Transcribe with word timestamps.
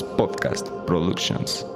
Podcast 0.00 0.70
Productions. 0.86 1.66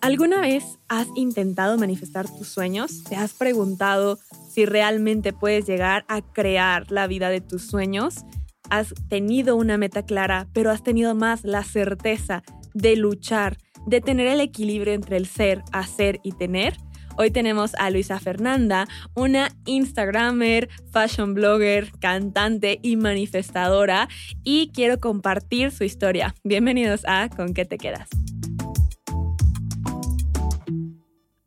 ¿Alguna 0.00 0.40
vez 0.40 0.64
has 0.88 1.06
intentado 1.14 1.78
manifestar 1.78 2.28
tus 2.28 2.48
sueños? 2.48 3.04
¿Te 3.04 3.14
has 3.14 3.34
preguntado 3.34 4.18
si 4.50 4.66
realmente 4.66 5.32
puedes 5.32 5.64
llegar 5.64 6.04
a 6.08 6.22
crear 6.22 6.90
la 6.90 7.06
vida 7.06 7.30
de 7.30 7.40
tus 7.40 7.62
sueños? 7.62 8.24
¿Has 8.68 8.94
tenido 9.08 9.54
una 9.54 9.78
meta 9.78 10.02
clara, 10.02 10.48
pero 10.52 10.72
has 10.72 10.82
tenido 10.82 11.14
más 11.14 11.44
la 11.44 11.62
certeza 11.62 12.42
de 12.74 12.96
luchar, 12.96 13.58
de 13.86 14.00
tener 14.00 14.26
el 14.26 14.40
equilibrio 14.40 14.92
entre 14.92 15.18
el 15.18 15.26
ser, 15.26 15.62
hacer 15.70 16.18
y 16.24 16.32
tener? 16.32 16.76
Hoy 17.18 17.30
tenemos 17.30 17.74
a 17.76 17.88
Luisa 17.90 18.20
Fernanda, 18.20 18.86
una 19.14 19.48
Instagramer, 19.64 20.68
fashion 20.92 21.32
blogger, 21.32 21.90
cantante 21.98 22.78
y 22.82 22.96
manifestadora, 22.96 24.08
y 24.44 24.70
quiero 24.74 25.00
compartir 25.00 25.70
su 25.70 25.84
historia. 25.84 26.34
Bienvenidos 26.44 27.02
a 27.06 27.30
Con 27.30 27.54
qué 27.54 27.64
te 27.64 27.78
quedas. 27.78 28.10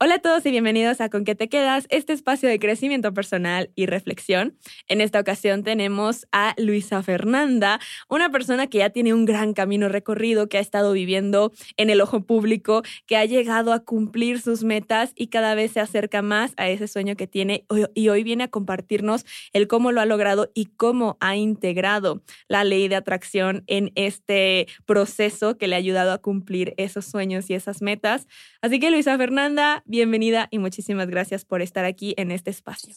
Hola 0.02 0.16
a 0.16 0.20
todos 0.20 0.45
y 0.45 0.52
bienvenidos 0.52 1.02
a 1.02 1.09
Con 1.09 1.26
qué 1.26 1.35
te 1.35 1.49
quedas, 1.49 1.85
este 1.89 2.13
espacio 2.13 2.48
de 2.48 2.57
crecimiento 2.57 3.13
personal 3.13 3.70
y 3.76 3.85
reflexión. 3.85 4.57
En 4.88 5.02
esta 5.02 5.20
ocasión 5.20 5.66
tenemos 5.66 6.26
a 6.31 6.53
Luisa 6.57 7.03
Fernanda, 7.03 7.81
una 8.07 8.31
persona 8.31 8.67
que 8.67 8.77
ya 8.77 8.91
tiene 8.91 9.13
un 9.13 9.26
gran 9.26 9.54
camino 9.54 9.90
recorrido, 9.90 10.48
que 10.48 10.57
ha 10.57 10.62
estado 10.62 10.93
viviendo 10.93 11.52
en 11.76 11.90
el 11.90 11.99
ojo 11.99 12.21
público, 12.21 12.81
que 13.07 13.17
ha 13.17 13.26
llegado 13.26 13.73
a 13.73 13.80
cumplir 13.80 14.40
sus 14.40 14.63
metas 14.63 15.12
y 15.16 15.27
cada 15.27 15.54
vez 15.54 15.73
se 15.73 15.81
acerca 15.81 16.21
más 16.21 16.54
a 16.55 16.70
ese 16.70 16.88
sueño 16.88 17.18
que 17.18 17.27
tiene 17.27 17.66
y 17.93 18.07
hoy 18.07 18.23
viene 18.23 18.45
a 18.45 18.48
compartirnos 18.48 19.26
el 19.52 19.68
cómo 19.68 19.91
lo 19.91 19.99
ha 19.99 20.05
logrado 20.05 20.49
y 20.54 20.68
cómo 20.77 21.18
ha 21.20 21.35
integrado 21.35 22.24
la 22.48 22.63
ley 22.63 22.87
de 22.87 22.96
atracción 22.96 23.65
en 23.68 23.91
este 23.96 24.68
proceso 24.85 25.57
que 25.57 25.68
le 25.68 25.76
ha 25.76 25.79
ayudado 25.79 26.13
a 26.13 26.20
cumplir 26.20 26.74
esos 26.77 27.04
sueños 27.04 27.49
y 27.49 27.54
esas 27.54 27.81
metas. 27.81 28.29
Así 28.62 28.79
que 28.79 28.91
Luisa 28.91 29.18
Fernanda, 29.18 29.84
bienvenida 29.90 30.48
y 30.51 30.59
muchísimas 30.59 31.09
gracias 31.09 31.45
por 31.45 31.63
estar 31.63 31.84
aquí 31.84 32.13
en 32.18 32.29
este 32.29 32.51
espacio. 32.51 32.93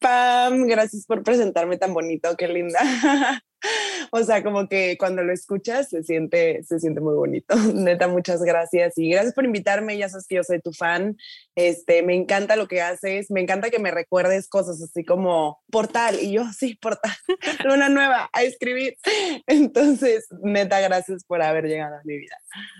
Pam, 0.00 0.66
gracias 0.66 1.06
por 1.06 1.22
presentarme 1.22 1.78
tan 1.78 1.94
bonito, 1.94 2.36
qué 2.36 2.48
linda. 2.48 2.80
o 4.10 4.22
sea, 4.22 4.42
como 4.42 4.68
que 4.68 4.96
cuando 4.98 5.22
lo 5.22 5.32
escuchas 5.32 5.88
se 5.88 6.02
siente, 6.02 6.62
se 6.64 6.80
siente 6.80 7.00
muy 7.00 7.14
bonito. 7.14 7.54
Neta, 7.74 8.08
muchas 8.08 8.42
gracias 8.42 8.96
y 8.98 9.10
gracias 9.10 9.34
por 9.34 9.44
invitarme. 9.44 9.96
Ya 9.96 10.08
sabes 10.08 10.26
que 10.26 10.36
yo 10.36 10.44
soy 10.44 10.60
tu 10.60 10.72
fan. 10.72 11.16
Este, 11.54 12.02
me 12.02 12.14
encanta 12.14 12.56
lo 12.56 12.68
que 12.68 12.82
haces. 12.82 13.30
Me 13.30 13.40
encanta 13.40 13.70
que 13.70 13.78
me 13.78 13.90
recuerdes 13.90 14.48
cosas 14.48 14.82
así 14.82 15.04
como 15.04 15.62
portal. 15.70 16.18
Y 16.20 16.32
yo, 16.32 16.44
sí, 16.56 16.76
portal, 16.76 17.12
una 17.64 17.88
nueva 17.88 18.30
a 18.32 18.42
escribir. 18.42 18.96
Entonces, 19.46 20.26
neta, 20.42 20.80
gracias 20.80 21.24
por 21.24 21.42
haber 21.42 21.64
llegado 21.66 21.96
a 21.96 22.00
mi 22.04 22.18
vida. 22.18 22.36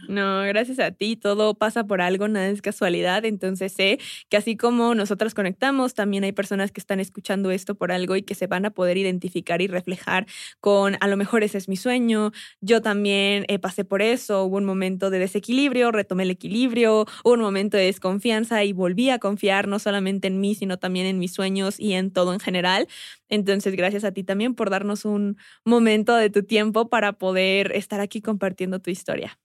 No, 0.08 0.42
gracias 0.42 0.78
a 0.78 0.92
ti. 0.92 1.16
Todo 1.16 1.54
pasa 1.54 1.84
por 1.84 2.00
algo, 2.00 2.28
nada 2.28 2.48
es 2.48 2.62
casualidad. 2.62 3.24
Entonces, 3.24 3.72
sé 3.72 3.98
que 4.28 4.36
así 4.36 4.56
como 4.56 4.94
nosotras 4.94 5.34
conectamos, 5.34 5.94
también 5.94 6.24
hay 6.24 6.32
personas 6.32 6.72
que 6.72 6.80
están 6.80 7.00
escuchando 7.00 7.50
esto 7.50 7.74
por 7.74 7.92
algo 7.92 8.16
y 8.16 8.22
que 8.22 8.34
se 8.34 8.46
van 8.46 8.66
a 8.66 8.70
poder 8.70 8.96
identificar 8.96 9.62
y 9.62 9.66
reflejar 9.66 10.26
con 10.60 10.73
a 11.00 11.08
lo 11.08 11.16
mejor 11.16 11.42
ese 11.42 11.58
es 11.58 11.68
mi 11.68 11.76
sueño, 11.76 12.32
yo 12.60 12.82
también 12.82 13.44
eh, 13.48 13.58
pasé 13.58 13.84
por 13.84 14.02
eso, 14.02 14.44
hubo 14.44 14.56
un 14.56 14.64
momento 14.64 15.10
de 15.10 15.18
desequilibrio, 15.18 15.92
retomé 15.92 16.24
el 16.24 16.30
equilibrio, 16.30 17.06
hubo 17.24 17.34
un 17.34 17.40
momento 17.40 17.76
de 17.76 17.84
desconfianza 17.84 18.64
y 18.64 18.72
volví 18.72 19.10
a 19.10 19.18
confiar 19.18 19.68
no 19.68 19.78
solamente 19.78 20.28
en 20.28 20.40
mí, 20.40 20.54
sino 20.54 20.78
también 20.78 21.06
en 21.06 21.18
mis 21.18 21.32
sueños 21.32 21.78
y 21.78 21.94
en 21.94 22.10
todo 22.10 22.32
en 22.32 22.40
general. 22.40 22.88
Entonces, 23.28 23.74
gracias 23.76 24.04
a 24.04 24.12
ti 24.12 24.24
también 24.24 24.54
por 24.54 24.70
darnos 24.70 25.04
un 25.04 25.36
momento 25.64 26.14
de 26.16 26.30
tu 26.30 26.44
tiempo 26.44 26.88
para 26.88 27.12
poder 27.12 27.72
estar 27.74 28.00
aquí 28.00 28.20
compartiendo 28.20 28.80
tu 28.80 28.90
historia. 28.90 29.38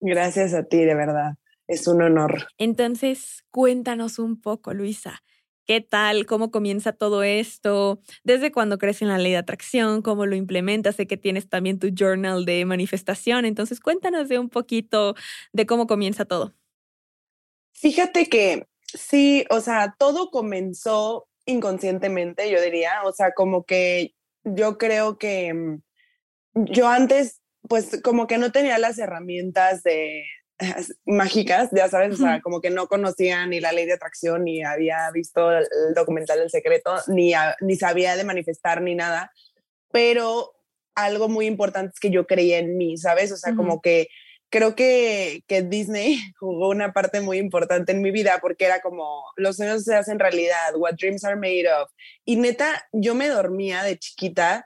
Gracias 0.00 0.52
a 0.54 0.64
ti, 0.64 0.84
de 0.84 0.94
verdad. 0.94 1.36
Es 1.68 1.86
un 1.86 2.02
honor. 2.02 2.48
Entonces, 2.58 3.44
cuéntanos 3.50 4.18
un 4.18 4.40
poco, 4.40 4.74
Luisa. 4.74 5.22
¿Qué 5.64 5.80
tal? 5.80 6.26
¿Cómo 6.26 6.50
comienza 6.50 6.92
todo 6.92 7.22
esto? 7.22 8.00
¿Desde 8.24 8.50
cuando 8.50 8.78
crees 8.78 9.00
en 9.00 9.08
la 9.08 9.18
ley 9.18 9.32
de 9.32 9.38
atracción? 9.38 10.02
¿Cómo 10.02 10.26
lo 10.26 10.34
implementas? 10.34 10.96
Sé 10.96 11.06
que 11.06 11.16
tienes 11.16 11.48
también 11.48 11.78
tu 11.78 11.88
journal 11.96 12.44
de 12.44 12.64
manifestación. 12.64 13.44
Entonces, 13.44 13.78
cuéntanos 13.78 14.28
de 14.28 14.40
un 14.40 14.48
poquito 14.48 15.14
de 15.52 15.64
cómo 15.64 15.86
comienza 15.86 16.24
todo. 16.24 16.52
Fíjate 17.74 18.28
que 18.28 18.66
sí, 18.84 19.44
o 19.50 19.60
sea, 19.60 19.94
todo 19.98 20.30
comenzó 20.30 21.28
inconscientemente, 21.46 22.50
yo 22.50 22.60
diría. 22.60 23.02
O 23.04 23.12
sea, 23.12 23.32
como 23.32 23.64
que 23.64 24.14
yo 24.42 24.78
creo 24.78 25.16
que 25.16 25.54
mm, 25.54 25.82
yo 26.54 26.88
antes, 26.88 27.40
pues 27.68 28.00
como 28.02 28.26
que 28.26 28.38
no 28.38 28.50
tenía 28.50 28.78
las 28.78 28.98
herramientas 28.98 29.84
de, 29.84 30.24
mágicas, 31.04 31.70
ya 31.72 31.88
sabes, 31.88 32.14
o 32.14 32.16
sea, 32.16 32.40
como 32.40 32.60
que 32.60 32.70
no 32.70 32.86
conocía 32.86 33.46
ni 33.46 33.60
la 33.60 33.72
ley 33.72 33.86
de 33.86 33.94
atracción, 33.94 34.44
ni 34.44 34.62
había 34.62 35.10
visto 35.12 35.50
el, 35.52 35.66
documental 35.94 36.38
del 36.38 36.50
secreto, 36.50 36.94
ni, 37.08 37.32
ni 37.60 37.76
sabía 37.76 38.16
de 38.16 38.24
manifestar 38.24 38.80
ni 38.82 38.94
nada, 38.94 39.32
pero 39.90 40.52
algo 40.94 41.28
muy 41.28 41.46
importante 41.46 41.92
es 41.94 42.00
que 42.00 42.10
yo 42.10 42.26
creía 42.26 42.58
en 42.58 42.76
mí, 42.76 42.96
¿sabes? 42.96 43.32
O 43.32 43.36
sea, 43.36 43.54
como 43.54 43.80
que 43.80 44.08
creo 44.50 44.74
que, 44.74 45.42
que, 45.48 45.62
Disney 45.62 46.18
jugó 46.38 46.68
una 46.68 46.92
parte 46.92 47.20
muy 47.20 47.38
importante 47.38 47.92
en 47.92 48.02
mi 48.02 48.10
vida 48.10 48.38
porque 48.40 48.66
era 48.66 48.80
como, 48.80 49.24
los 49.36 49.56
sueños 49.56 49.84
se 49.84 49.94
hacen 49.94 50.18
realidad, 50.18 50.76
what 50.76 50.94
dreams 50.94 51.24
are 51.24 51.36
made 51.36 51.66
of. 51.72 51.90
Y 52.24 52.36
neta, 52.36 52.86
yo 52.92 53.14
me 53.14 53.28
dormía 53.28 53.82
de 53.82 53.98
chiquita 53.98 54.64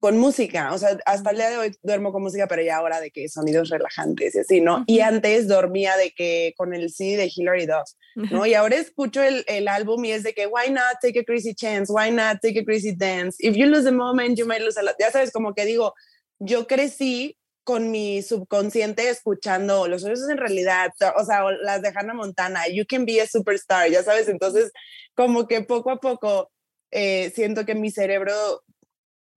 con 0.00 0.16
música, 0.16 0.72
o 0.72 0.78
sea, 0.78 0.98
hasta 1.04 1.30
el 1.30 1.36
día 1.36 1.50
de 1.50 1.58
hoy 1.58 1.76
duermo 1.82 2.10
con 2.10 2.22
música, 2.22 2.48
pero 2.48 2.62
ya 2.62 2.78
ahora 2.78 3.00
de 3.00 3.10
que 3.10 3.28
sonidos 3.28 3.68
relajantes 3.68 4.34
y 4.34 4.38
así, 4.38 4.60
¿no? 4.62 4.82
Y 4.86 5.00
antes 5.00 5.46
dormía 5.46 5.94
de 5.98 6.12
que 6.12 6.54
con 6.56 6.72
el 6.72 6.90
CD 6.90 7.18
de 7.18 7.30
Hillary 7.34 7.66
Duff, 7.66 7.90
¿no? 8.32 8.46
Y 8.46 8.54
ahora 8.54 8.76
escucho 8.76 9.22
el, 9.22 9.44
el, 9.46 9.68
álbum 9.68 10.02
y 10.06 10.12
es 10.12 10.22
de 10.22 10.32
que, 10.32 10.46
why 10.46 10.70
not 10.70 10.96
take 11.02 11.20
a 11.20 11.24
crazy 11.24 11.54
chance, 11.54 11.92
why 11.92 12.10
not 12.10 12.40
take 12.40 12.58
a 12.58 12.64
crazy 12.64 12.96
dance, 12.96 13.36
if 13.40 13.54
you 13.54 13.66
lose 13.66 13.84
the 13.84 13.92
moment, 13.92 14.38
you 14.38 14.46
might 14.46 14.62
lose 14.62 14.80
a 14.80 14.82
lot. 14.82 14.94
Ya 14.98 15.10
sabes, 15.10 15.30
como 15.32 15.52
que 15.52 15.66
digo, 15.66 15.92
yo 16.38 16.66
crecí 16.66 17.36
con 17.62 17.90
mi 17.90 18.22
subconsciente 18.22 19.10
escuchando 19.10 19.86
los 19.86 20.00
sueños 20.00 20.26
en 20.30 20.38
realidad, 20.38 20.92
o 21.14 21.24
sea, 21.26 21.44
las 21.62 21.82
de 21.82 21.92
Hannah 21.94 22.14
Montana, 22.14 22.68
you 22.68 22.84
can 22.88 23.04
be 23.04 23.20
a 23.20 23.26
superstar, 23.26 23.90
ya 23.90 24.02
sabes, 24.02 24.28
entonces 24.28 24.72
como 25.14 25.46
que 25.46 25.60
poco 25.60 25.90
a 25.90 26.00
poco 26.00 26.50
eh, 26.90 27.30
siento 27.34 27.66
que 27.66 27.74
mi 27.74 27.90
cerebro 27.90 28.32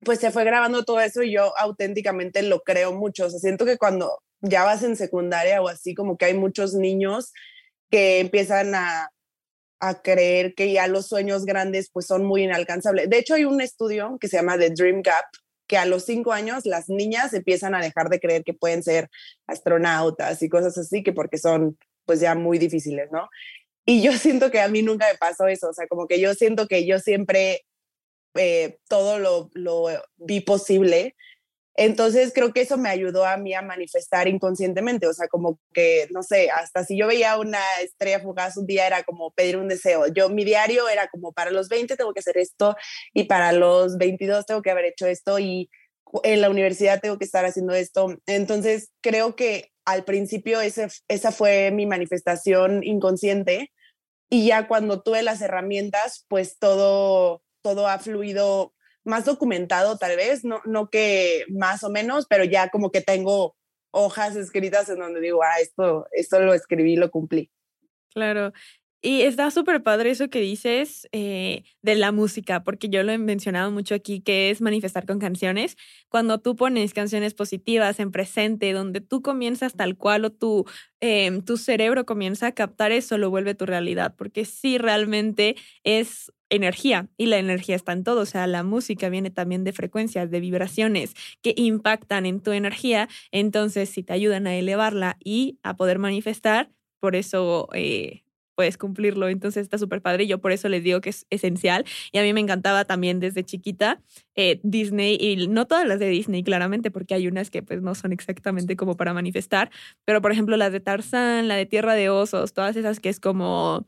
pues 0.03 0.19
se 0.19 0.31
fue 0.31 0.43
grabando 0.43 0.83
todo 0.83 0.99
eso 1.01 1.23
y 1.23 1.31
yo 1.33 1.57
auténticamente 1.57 2.41
lo 2.43 2.61
creo 2.61 2.93
mucho. 2.93 3.25
O 3.25 3.29
sea, 3.29 3.39
siento 3.39 3.65
que 3.65 3.77
cuando 3.77 4.19
ya 4.41 4.63
vas 4.63 4.83
en 4.83 4.95
secundaria 4.95 5.61
o 5.61 5.67
así, 5.67 5.95
como 5.95 6.17
que 6.17 6.25
hay 6.25 6.33
muchos 6.33 6.73
niños 6.73 7.31
que 7.89 8.19
empiezan 8.19 8.75
a, 8.75 9.09
a 9.79 10.01
creer 10.01 10.55
que 10.55 10.71
ya 10.71 10.87
los 10.87 11.07
sueños 11.07 11.45
grandes 11.45 11.89
pues 11.91 12.07
son 12.07 12.25
muy 12.25 12.43
inalcanzables. 12.43 13.09
De 13.09 13.17
hecho, 13.17 13.35
hay 13.35 13.45
un 13.45 13.61
estudio 13.61 14.17
que 14.19 14.27
se 14.27 14.37
llama 14.37 14.57
The 14.57 14.69
Dream 14.71 15.01
Gap, 15.01 15.25
que 15.67 15.77
a 15.77 15.85
los 15.85 16.05
cinco 16.05 16.31
años 16.31 16.65
las 16.65 16.89
niñas 16.89 17.33
empiezan 17.33 17.75
a 17.75 17.81
dejar 17.81 18.09
de 18.09 18.19
creer 18.19 18.43
que 18.43 18.53
pueden 18.53 18.83
ser 18.83 19.09
astronautas 19.47 20.41
y 20.41 20.49
cosas 20.49 20.77
así, 20.77 21.03
que 21.03 21.13
porque 21.13 21.37
son 21.37 21.77
pues 22.05 22.19
ya 22.19 22.35
muy 22.35 22.57
difíciles, 22.59 23.09
¿no? 23.11 23.29
Y 23.85 24.01
yo 24.01 24.13
siento 24.13 24.51
que 24.51 24.61
a 24.61 24.67
mí 24.67 24.81
nunca 24.81 25.07
me 25.11 25.17
pasó 25.17 25.47
eso, 25.47 25.69
o 25.69 25.73
sea, 25.73 25.87
como 25.87 26.07
que 26.07 26.19
yo 26.19 26.33
siento 26.33 26.67
que 26.67 26.85
yo 26.85 26.99
siempre 26.99 27.65
eh, 28.35 28.79
todo 28.87 29.19
lo, 29.19 29.49
lo 29.53 29.87
vi 30.17 30.41
posible. 30.41 31.15
Entonces 31.75 32.31
creo 32.33 32.53
que 32.53 32.61
eso 32.61 32.77
me 32.77 32.89
ayudó 32.89 33.25
a 33.25 33.37
mí 33.37 33.53
a 33.55 33.63
manifestar 33.63 34.27
inconscientemente, 34.27 35.07
o 35.07 35.13
sea, 35.13 35.27
como 35.27 35.59
que, 35.73 36.07
no 36.11 36.21
sé, 36.21 36.51
hasta 36.51 36.83
si 36.83 36.95
yo 36.97 37.07
veía 37.07 37.39
una 37.39 37.61
estrella 37.81 38.19
fugaz 38.19 38.57
un 38.57 38.67
día 38.67 38.85
era 38.85 39.03
como 39.03 39.31
pedir 39.31 39.57
un 39.57 39.67
deseo. 39.67 40.05
Yo, 40.07 40.29
mi 40.29 40.43
diario 40.45 40.87
era 40.87 41.07
como 41.07 41.33
para 41.33 41.49
los 41.49 41.69
20 41.69 41.95
tengo 41.95 42.13
que 42.13 42.19
hacer 42.19 42.37
esto 42.37 42.75
y 43.11 43.23
para 43.23 43.51
los 43.53 43.97
22 43.97 44.45
tengo 44.45 44.61
que 44.61 44.69
haber 44.69 44.85
hecho 44.85 45.07
esto 45.07 45.39
y 45.39 45.71
en 46.23 46.41
la 46.41 46.51
universidad 46.51 47.01
tengo 47.01 47.17
que 47.17 47.25
estar 47.25 47.43
haciendo 47.45 47.73
esto. 47.73 48.17
Entonces 48.27 48.91
creo 49.01 49.35
que 49.35 49.71
al 49.83 50.03
principio 50.05 50.61
ese, 50.61 50.87
esa 51.07 51.31
fue 51.31 51.71
mi 51.71 51.87
manifestación 51.87 52.83
inconsciente 52.83 53.71
y 54.29 54.47
ya 54.47 54.67
cuando 54.67 55.01
tuve 55.01 55.23
las 55.23 55.41
herramientas, 55.41 56.25
pues 56.27 56.57
todo 56.59 57.43
todo 57.63 57.87
ha 57.87 57.97
fluido 57.97 58.73
más 59.03 59.25
documentado 59.25 59.97
tal 59.97 60.15
vez, 60.15 60.45
no, 60.45 60.61
no 60.65 60.89
que 60.89 61.45
más 61.49 61.83
o 61.83 61.89
menos, 61.89 62.27
pero 62.29 62.43
ya 62.43 62.69
como 62.69 62.91
que 62.91 63.01
tengo 63.01 63.55
hojas 63.91 64.35
escritas 64.35 64.89
en 64.89 64.99
donde 64.99 65.19
digo, 65.19 65.41
ah, 65.43 65.59
esto, 65.59 66.07
esto 66.11 66.39
lo 66.39 66.53
escribí, 66.53 66.95
lo 66.95 67.09
cumplí. 67.11 67.51
Claro. 68.13 68.53
Y 69.05 69.23
está 69.23 69.51
súper 69.51 69.83
padre 69.83 70.11
eso 70.11 70.29
que 70.29 70.39
dices 70.39 71.09
eh, 71.11 71.63
de 71.81 71.95
la 71.95 72.13
música, 72.13 72.63
porque 72.63 72.87
yo 72.87 73.03
lo 73.03 73.11
he 73.11 73.17
mencionado 73.17 73.69
mucho 73.69 73.95
aquí, 73.95 74.21
que 74.21 74.49
es 74.49 74.61
manifestar 74.61 75.05
con 75.05 75.19
canciones. 75.19 75.75
Cuando 76.07 76.39
tú 76.39 76.55
pones 76.55 76.93
canciones 76.93 77.33
positivas 77.33 77.99
en 77.99 78.11
presente, 78.11 78.71
donde 78.71 79.01
tú 79.01 79.21
comienzas 79.21 79.73
tal 79.73 79.97
cual 79.97 80.23
o 80.23 80.31
tu, 80.31 80.65
em, 81.01 81.41
tu 81.41 81.57
cerebro 81.57 82.05
comienza 82.05 82.47
a 82.47 82.51
captar 82.53 82.93
eso, 82.93 83.17
lo 83.17 83.29
vuelve 83.29 83.55
tu 83.55 83.65
realidad, 83.65 84.15
porque 84.17 84.45
sí 84.45 84.77
realmente 84.77 85.57
es 85.83 86.31
energía 86.49 87.09
y 87.17 87.25
la 87.25 87.39
energía 87.39 87.75
está 87.75 87.91
en 87.91 88.05
todo, 88.05 88.21
o 88.21 88.25
sea, 88.25 88.47
la 88.47 88.63
música 88.63 89.09
viene 89.09 89.31
también 89.31 89.65
de 89.65 89.73
frecuencias, 89.73 90.31
de 90.31 90.39
vibraciones 90.39 91.13
que 91.41 91.53
impactan 91.57 92.25
en 92.25 92.39
tu 92.39 92.53
energía, 92.53 93.09
entonces 93.31 93.89
si 93.89 94.01
te 94.01 94.13
ayudan 94.13 94.47
a 94.47 94.55
elevarla 94.55 95.17
y 95.21 95.59
a 95.61 95.75
poder 95.75 95.99
manifestar, 95.99 96.71
por 97.01 97.17
eso... 97.17 97.67
Eh, 97.73 98.23
puedes 98.55 98.77
cumplirlo. 98.77 99.29
Entonces 99.29 99.63
está 99.63 99.77
súper 99.77 100.01
padre. 100.01 100.27
Yo 100.27 100.39
por 100.39 100.51
eso 100.51 100.69
les 100.69 100.83
digo 100.83 101.01
que 101.01 101.09
es 101.09 101.25
esencial. 101.29 101.85
Y 102.11 102.17
a 102.17 102.23
mí 102.23 102.33
me 102.33 102.39
encantaba 102.39 102.85
también 102.85 103.19
desde 103.19 103.43
chiquita 103.43 104.01
eh, 104.35 104.59
Disney 104.63 105.17
y 105.19 105.47
no 105.47 105.67
todas 105.67 105.87
las 105.87 105.99
de 105.99 106.09
Disney, 106.09 106.43
claramente, 106.43 106.91
porque 106.91 107.13
hay 107.13 107.27
unas 107.27 107.49
que 107.49 107.63
pues 107.63 107.81
no 107.81 107.95
son 107.95 108.13
exactamente 108.13 108.75
como 108.75 108.95
para 108.97 109.13
manifestar. 109.13 109.71
Pero 110.05 110.21
por 110.21 110.31
ejemplo 110.31 110.57
las 110.57 110.71
de 110.71 110.79
Tarzán, 110.79 111.47
la 111.47 111.55
de 111.55 111.65
Tierra 111.65 111.95
de 111.95 112.09
Osos, 112.09 112.53
todas 112.53 112.75
esas 112.75 112.99
que 112.99 113.09
es 113.09 113.19
como 113.19 113.85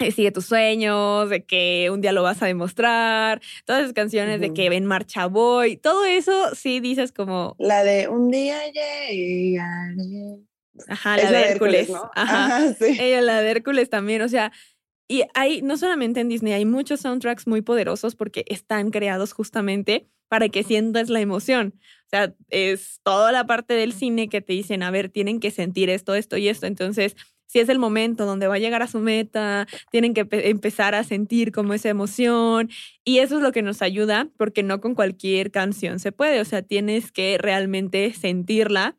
eh, 0.00 0.10
sigue 0.10 0.32
tus 0.32 0.46
sueños, 0.46 1.30
de 1.30 1.44
que 1.44 1.88
un 1.92 2.00
día 2.00 2.12
lo 2.12 2.22
vas 2.22 2.42
a 2.42 2.46
demostrar, 2.46 3.40
todas 3.64 3.82
esas 3.82 3.94
canciones 3.94 4.40
de 4.40 4.52
que 4.52 4.68
ven 4.68 4.86
marcha 4.86 5.26
voy, 5.26 5.76
todo 5.76 6.04
eso 6.04 6.54
sí 6.54 6.80
dices 6.80 7.12
como... 7.12 7.54
La 7.58 7.84
de 7.84 8.08
un 8.08 8.28
día 8.30 8.58
llegaré. 8.72 10.42
Ajá, 10.88 11.16
la, 11.16 11.30
de 11.30 11.42
Hércules. 11.50 11.90
Ajá, 12.14 12.74
sí. 12.78 12.96
Ella, 12.98 13.22
la 13.22 13.40
de 13.40 13.50
Hércules 13.50 13.90
también, 13.90 14.22
o 14.22 14.28
sea, 14.28 14.52
y 15.08 15.22
hay, 15.34 15.62
no 15.62 15.76
solamente 15.76 16.20
en 16.20 16.28
Disney, 16.28 16.52
hay 16.52 16.64
muchos 16.64 17.00
soundtracks 17.00 17.46
muy 17.46 17.62
poderosos 17.62 18.14
porque 18.16 18.44
están 18.48 18.90
creados 18.90 19.32
justamente 19.32 20.08
para 20.28 20.48
que 20.48 20.62
sientas 20.62 21.10
la 21.10 21.20
emoción. 21.20 21.74
O 22.06 22.08
sea, 22.08 22.34
es 22.48 23.00
toda 23.02 23.30
la 23.30 23.46
parte 23.46 23.74
del 23.74 23.92
cine 23.92 24.28
que 24.28 24.40
te 24.40 24.54
dicen, 24.54 24.82
a 24.82 24.90
ver, 24.90 25.10
tienen 25.10 25.40
que 25.40 25.50
sentir 25.50 25.90
esto, 25.90 26.14
esto 26.14 26.36
y 26.38 26.48
esto. 26.48 26.66
Entonces, 26.66 27.16
si 27.46 27.60
es 27.60 27.68
el 27.68 27.78
momento 27.78 28.26
donde 28.26 28.48
va 28.48 28.56
a 28.56 28.58
llegar 28.58 28.82
a 28.82 28.88
su 28.88 28.98
meta, 28.98 29.68
tienen 29.92 30.14
que 30.14 30.26
empezar 30.30 30.94
a 30.94 31.04
sentir 31.04 31.52
como 31.52 31.74
esa 31.74 31.88
emoción 31.88 32.70
y 33.04 33.18
eso 33.18 33.36
es 33.36 33.42
lo 33.42 33.52
que 33.52 33.62
nos 33.62 33.82
ayuda 33.82 34.28
porque 34.36 34.62
no 34.62 34.80
con 34.80 34.94
cualquier 34.94 35.50
canción 35.50 36.00
se 36.00 36.10
puede, 36.10 36.40
o 36.40 36.44
sea, 36.44 36.62
tienes 36.62 37.12
que 37.12 37.38
realmente 37.38 38.12
sentirla 38.14 38.96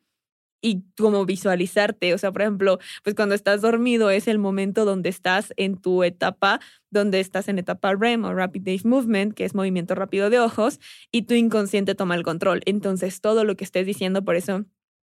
y 0.66 0.82
como 0.98 1.24
visualizarte, 1.24 2.12
o 2.12 2.18
sea, 2.18 2.32
por 2.32 2.42
ejemplo, 2.42 2.80
pues 3.04 3.14
cuando 3.14 3.36
estás 3.36 3.60
dormido 3.60 4.10
es 4.10 4.26
el 4.26 4.38
momento 4.38 4.84
donde 4.84 5.08
estás 5.08 5.54
en 5.56 5.76
tu 5.80 6.02
etapa, 6.02 6.58
donde 6.90 7.20
estás 7.20 7.46
en 7.46 7.60
etapa 7.60 7.94
REM 7.94 8.24
o 8.24 8.34
Rapid 8.34 8.66
Eye 8.66 8.80
Movement, 8.82 9.32
que 9.34 9.44
es 9.44 9.54
movimiento 9.54 9.94
rápido 9.94 10.28
de 10.28 10.40
ojos, 10.40 10.80
y 11.12 11.22
tu 11.22 11.34
inconsciente 11.34 11.94
toma 11.94 12.16
el 12.16 12.24
control. 12.24 12.62
Entonces, 12.66 13.20
todo 13.20 13.44
lo 13.44 13.56
que 13.56 13.62
estés 13.62 13.86
diciendo, 13.86 14.24
por 14.24 14.34
eso 14.34 14.64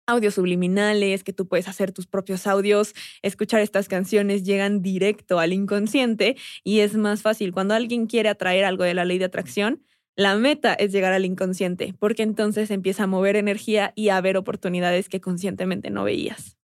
audios 0.06 0.36
subliminales, 0.36 1.24
que 1.24 1.34
tú 1.34 1.48
puedes 1.48 1.68
hacer 1.68 1.92
tus 1.92 2.06
propios 2.06 2.46
audios, 2.46 2.94
escuchar 3.24 3.62
estas 3.62 3.88
canciones 3.88 4.44
llegan 4.44 4.84
directo 4.84 5.40
al 5.40 5.54
inconsciente 5.54 6.38
y 6.64 6.82
es 6.82 6.96
más 6.96 7.24
fácil. 7.24 7.52
Cuando 7.52 7.74
alguien 7.74 8.06
quiere 8.06 8.30
atraer 8.30 8.64
algo 8.64 8.84
de 8.84 8.94
la 8.94 9.06
ley 9.06 9.18
de 9.18 9.26
atracción, 9.26 9.84
la 10.18 10.36
meta 10.36 10.74
es 10.74 10.92
llegar 10.92 11.14
al 11.14 11.26
inconsciente, 11.26 11.94
porque 12.00 12.24
entonces 12.24 12.72
empieza 12.72 13.04
a 13.04 13.08
mover 13.08 13.36
energía 13.36 13.94
y 13.96 14.10
a 14.10 14.20
ver 14.20 14.36
oportunidades 14.36 15.10
que 15.10 15.22
conscientemente 15.22 15.92
no 15.92 16.04
veías. 16.04 16.58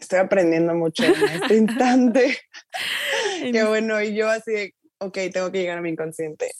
Estoy 0.00 0.18
aprendiendo 0.18 0.74
mucho 0.74 1.04
en 1.04 1.12
este 1.12 1.56
instante. 1.56 2.38
Qué 3.52 3.64
bueno, 3.64 4.02
y 4.02 4.14
yo 4.14 4.28
así, 4.28 4.72
ok, 4.98 5.18
tengo 5.32 5.52
que 5.52 5.60
llegar 5.60 5.78
a 5.78 5.82
mi 5.82 5.90
inconsciente. 5.90 6.50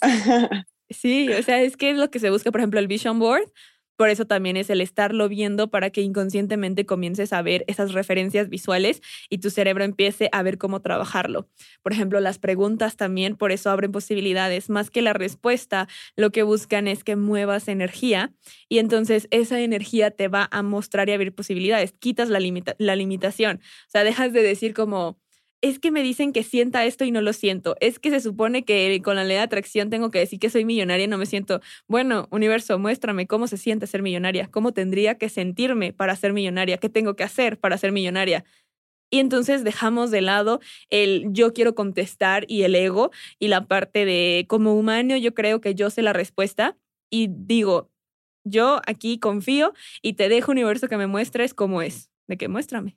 Sí, 0.90 1.32
o 1.32 1.42
sea, 1.42 1.62
es 1.62 1.78
que 1.78 1.90
es 1.90 1.96
lo 1.96 2.10
que 2.10 2.18
se 2.18 2.28
busca, 2.28 2.52
por 2.52 2.60
ejemplo, 2.60 2.78
el 2.78 2.86
Vision 2.86 3.18
Board 3.18 3.50
por 3.96 4.10
eso 4.10 4.26
también 4.26 4.56
es 4.56 4.70
el 4.70 4.80
estarlo 4.80 5.28
viendo 5.28 5.70
para 5.70 5.90
que 5.90 6.00
inconscientemente 6.02 6.86
comiences 6.86 7.32
a 7.32 7.42
ver 7.42 7.64
esas 7.68 7.92
referencias 7.92 8.48
visuales 8.48 9.00
y 9.30 9.38
tu 9.38 9.50
cerebro 9.50 9.84
empiece 9.84 10.28
a 10.32 10.42
ver 10.42 10.58
cómo 10.58 10.80
trabajarlo. 10.80 11.48
Por 11.82 11.92
ejemplo, 11.92 12.20
las 12.20 12.38
preguntas 12.38 12.96
también, 12.96 13.36
por 13.36 13.52
eso 13.52 13.70
abren 13.70 13.92
posibilidades. 13.92 14.70
Más 14.70 14.90
que 14.90 15.02
la 15.02 15.12
respuesta, 15.12 15.88
lo 16.16 16.30
que 16.30 16.42
buscan 16.42 16.88
es 16.88 17.04
que 17.04 17.16
muevas 17.16 17.68
energía 17.68 18.32
y 18.68 18.78
entonces 18.78 19.28
esa 19.30 19.60
energía 19.60 20.10
te 20.10 20.28
va 20.28 20.48
a 20.50 20.62
mostrar 20.62 21.08
y 21.08 21.12
abrir 21.12 21.34
posibilidades. 21.34 21.92
Quitas 21.92 22.28
la, 22.28 22.40
la 22.78 22.96
limitación. 22.96 23.60
O 23.62 23.90
sea, 23.90 24.04
dejas 24.04 24.32
de 24.32 24.42
decir 24.42 24.74
como 24.74 25.21
es 25.62 25.78
que 25.78 25.92
me 25.92 26.02
dicen 26.02 26.32
que 26.32 26.42
sienta 26.42 26.84
esto 26.84 27.04
y 27.04 27.12
no 27.12 27.20
lo 27.20 27.32
siento. 27.32 27.76
Es 27.80 28.00
que 28.00 28.10
se 28.10 28.20
supone 28.20 28.64
que 28.64 29.00
con 29.02 29.16
la 29.16 29.24
ley 29.24 29.36
de 29.36 29.42
atracción 29.42 29.90
tengo 29.90 30.10
que 30.10 30.18
decir 30.18 30.40
que 30.40 30.50
soy 30.50 30.64
millonaria 30.64 31.04
y 31.04 31.08
no 31.08 31.18
me 31.18 31.26
siento. 31.26 31.60
Bueno, 31.86 32.26
universo, 32.30 32.78
muéstrame 32.80 33.28
cómo 33.28 33.46
se 33.46 33.56
siente 33.56 33.86
ser 33.86 34.02
millonaria, 34.02 34.48
cómo 34.50 34.72
tendría 34.72 35.16
que 35.18 35.28
sentirme 35.28 35.92
para 35.92 36.16
ser 36.16 36.32
millonaria, 36.32 36.78
qué 36.78 36.88
tengo 36.88 37.14
que 37.14 37.22
hacer 37.22 37.58
para 37.60 37.78
ser 37.78 37.92
millonaria. 37.92 38.44
Y 39.08 39.20
entonces 39.20 39.62
dejamos 39.62 40.10
de 40.10 40.22
lado 40.22 40.60
el 40.90 41.26
yo 41.30 41.52
quiero 41.52 41.74
contestar 41.74 42.44
y 42.48 42.62
el 42.62 42.74
ego 42.74 43.12
y 43.38 43.48
la 43.48 43.66
parte 43.66 44.04
de 44.04 44.46
como 44.48 44.74
humano 44.74 45.16
yo 45.16 45.34
creo 45.34 45.60
que 45.60 45.74
yo 45.74 45.90
sé 45.90 46.02
la 46.02 46.12
respuesta 46.12 46.76
y 47.10 47.28
digo, 47.30 47.90
yo 48.44 48.80
aquí 48.86 49.18
confío 49.18 49.74
y 50.02 50.14
te 50.14 50.28
dejo 50.28 50.50
universo 50.50 50.88
que 50.88 50.96
me 50.96 51.06
muestres 51.06 51.54
cómo 51.54 51.82
es, 51.82 52.10
de 52.26 52.36
que 52.36 52.48
muéstrame. 52.48 52.96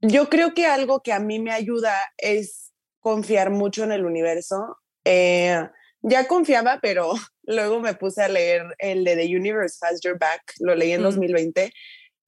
Yo 0.00 0.28
creo 0.28 0.54
que 0.54 0.66
algo 0.66 1.02
que 1.02 1.12
a 1.12 1.20
mí 1.20 1.38
me 1.38 1.52
ayuda 1.52 1.94
es 2.18 2.72
confiar 3.00 3.50
mucho 3.50 3.84
en 3.84 3.92
el 3.92 4.04
universo. 4.04 4.78
Eh, 5.04 5.68
ya 6.02 6.26
confiaba, 6.26 6.78
pero 6.80 7.12
luego 7.42 7.80
me 7.80 7.94
puse 7.94 8.22
a 8.22 8.28
leer 8.28 8.74
el 8.78 9.04
de 9.04 9.16
The 9.16 9.36
Universe 9.36 9.78
Has 9.84 10.00
Your 10.00 10.18
Back, 10.18 10.54
lo 10.60 10.74
leí 10.74 10.92
en 10.92 11.02
2020 11.02 11.72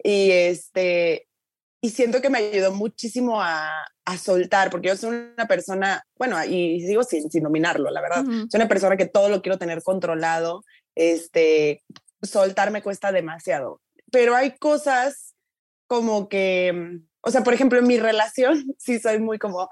y 0.03 0.31
este 0.31 1.29
y 1.81 1.91
siento 1.91 2.21
que 2.21 2.31
me 2.31 2.39
ayudó 2.39 2.73
muchísimo 2.73 3.41
a, 3.41 3.71
a, 4.05 4.19
soltar, 4.19 4.69
porque 4.69 4.89
yo 4.89 4.97
soy 4.97 5.31
una 5.37 5.47
persona, 5.47 6.03
bueno, 6.17 6.37
y 6.45 6.81
sigo 6.81 7.05
sin, 7.05 7.31
sin 7.31 7.45
nominarlo, 7.45 7.89
la 7.91 8.01
verdad, 8.01 8.25
soy 8.25 8.49
una 8.55 8.67
persona 8.67 8.97
que 8.97 9.07
todo 9.07 9.29
lo 9.29 9.43
quiero 9.43 9.59
tener 9.59 9.85
controlado, 9.85 10.65
este, 10.97 11.85
soltar 12.21 12.73
me 12.73 12.83
cuesta 12.83 13.13
demasiado, 13.13 13.81
pero 14.11 14.35
hay 14.35 14.57
cosas 14.59 15.37
como 15.87 16.29
que 16.29 17.01
o 17.21 17.31
sea, 17.31 17.43
por 17.43 17.55
ejemplo, 17.55 17.79
en 17.79 17.87
mi 17.87 17.99
relación 17.99 18.75
sí 18.79 18.99
soy 18.99 19.19
muy 19.19 19.39
como, 19.39 19.69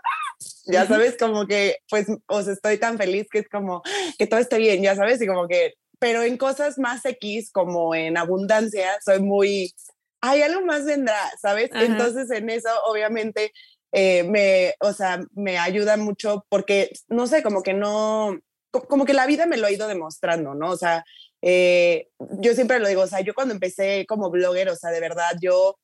ya 0.66 0.86
sabes, 0.86 1.16
como 1.18 1.46
que, 1.46 1.78
pues, 1.88 2.06
o 2.26 2.42
sea, 2.42 2.52
estoy 2.52 2.78
tan 2.78 2.98
feliz 2.98 3.26
que 3.30 3.40
es 3.40 3.48
como 3.48 3.82
que 4.18 4.26
todo 4.26 4.40
esté 4.40 4.58
bien, 4.58 4.82
ya 4.82 4.94
sabes, 4.94 5.20
y 5.22 5.26
como 5.26 5.48
que, 5.48 5.74
pero 5.98 6.22
en 6.22 6.36
cosas 6.36 6.78
más 6.78 7.04
X, 7.04 7.50
como 7.50 7.94
en 7.94 8.16
abundancia, 8.16 8.98
soy 9.04 9.20
muy, 9.20 9.72
hay 10.20 10.42
algo 10.42 10.62
más 10.62 10.84
vendrá, 10.84 11.18
¿sabes? 11.40 11.70
Entonces, 11.72 12.30
en 12.30 12.50
eso, 12.50 12.68
obviamente, 12.86 13.52
eh, 13.92 14.24
me, 14.24 14.74
o 14.80 14.92
sea, 14.92 15.24
me 15.32 15.58
ayuda 15.58 15.96
mucho 15.96 16.44
porque, 16.48 16.90
no 17.08 17.26
sé, 17.26 17.42
como 17.42 17.62
que 17.62 17.72
no, 17.72 18.38
como 18.70 19.06
que 19.06 19.14
la 19.14 19.26
vida 19.26 19.46
me 19.46 19.56
lo 19.56 19.66
ha 19.66 19.72
ido 19.72 19.88
demostrando, 19.88 20.54
¿no? 20.54 20.70
O 20.70 20.76
sea, 20.76 21.04
eh, 21.40 22.08
yo 22.18 22.54
siempre 22.54 22.78
lo 22.78 22.88
digo, 22.88 23.02
o 23.02 23.06
sea, 23.06 23.20
yo 23.20 23.34
cuando 23.34 23.54
empecé 23.54 24.04
como 24.06 24.30
blogger, 24.30 24.68
o 24.68 24.76
sea, 24.76 24.90
de 24.90 25.00
verdad, 25.00 25.32
yo 25.40 25.78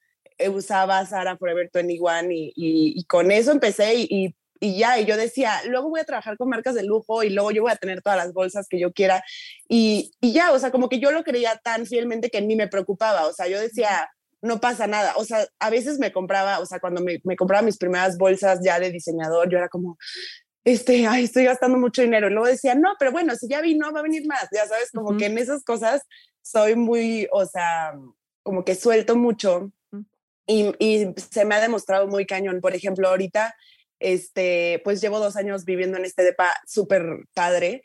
usaba 0.53 1.05
Sara 1.07 1.37
Forever 1.37 1.71
21 1.73 2.31
y, 2.31 2.53
y, 2.57 3.05
con 3.05 3.31
eso 3.31 3.53
empecé 3.53 3.95
y, 3.95 4.35
y, 4.61 4.79
ya, 4.79 4.99
y 4.99 5.05
yo 5.05 5.17
decía, 5.17 5.61
luego 5.67 5.91
voy 5.91 6.01
a 6.01 6.05
trabajar 6.05 6.37
con 6.37 6.49
marcas 6.49 6.75
de 6.75 6.85
lujo 6.85 7.23
y 7.23 7.31
luego 7.31 7.51
yo 7.51 7.63
voy 7.63 7.73
a 7.73 7.77
tener 7.77 8.03
todas 8.03 8.19
las 8.19 8.33
bolsas 8.33 8.67
que 8.69 8.79
yo 8.81 8.93
quiera 8.93 9.23
y, 9.69 10.13
y 10.21 10.33
ya, 10.33 10.53
o 10.53 10.59
sea, 10.59 10.71
como 10.71 10.89
que 10.89 11.01
yo 11.01 11.11
lo 11.11 11.25
creía 11.25 11.61
tan 11.63 11.87
fielmente 11.87 12.31
que 12.31 12.41
ni 12.41 12.57
me 12.57 12.69
preocupaba, 12.69 13.27
o 13.27 13.33
sea, 13.33 13.49
yo 13.49 13.61
decía, 13.61 14.11
no 14.41 14.61
pasa 14.61 14.87
nada, 14.87 15.15
o 15.17 15.25
sea, 15.25 15.47
a 15.61 15.71
veces 15.71 15.99
me 15.99 16.13
compraba, 16.13 16.59
o 16.59 16.67
sea, 16.67 16.81
cuando 16.81 17.01
me, 17.01 17.21
me 17.25 17.37
compraba 17.37 17.63
mis 17.63 17.79
primeras 17.79 18.19
bolsas 18.19 18.61
ya 18.63 18.81
de 18.81 18.91
diseñador, 18.91 19.49
yo 19.49 19.59
era 19.59 19.69
como, 19.69 19.97
este, 20.65 21.07
ay, 21.07 21.25
estoy 21.25 21.45
gastando 21.45 21.79
mucho 21.79 22.03
dinero. 22.03 22.29
Y 22.29 22.31
luego 22.31 22.47
decía, 22.47 22.75
no, 22.75 22.91
pero 22.99 23.13
bueno, 23.13 23.35
si 23.35 23.49
ya 23.49 23.61
vino, 23.61 23.93
va 23.93 24.01
a 24.01 24.05
venir 24.05 24.27
más. 24.27 24.49
Ya 24.53 24.67
sabes, 24.67 24.91
como 24.93 25.17
que 25.17 25.27
en 25.27 25.39
esas 25.39 25.65
cosas 25.65 26.03
soy 26.41 26.77
muy, 26.77 27.29
o 27.33 27.47
sea, 27.47 27.95
como 28.43 28.65
que 28.65 28.75
suelto 28.75 29.17
mucho 29.17 29.73
y, 30.53 30.75
y, 30.79 31.15
se 31.17 31.45
me 31.45 31.55
ha 31.55 31.61
demostrado 31.61 32.07
muy 32.07 32.27
cañón. 32.27 32.61
Por 32.61 32.75
ejemplo, 32.75 33.09
ahorita, 33.09 33.55
este, 33.99 34.81
pues 34.85 35.01
llevo 35.01 35.19
dos 35.19 35.37
años 35.37 35.65
viviendo 35.65 35.97
en 35.97 36.05
este 36.05 36.23
depa 36.23 36.55
súper 36.67 37.05
padre 37.35 37.83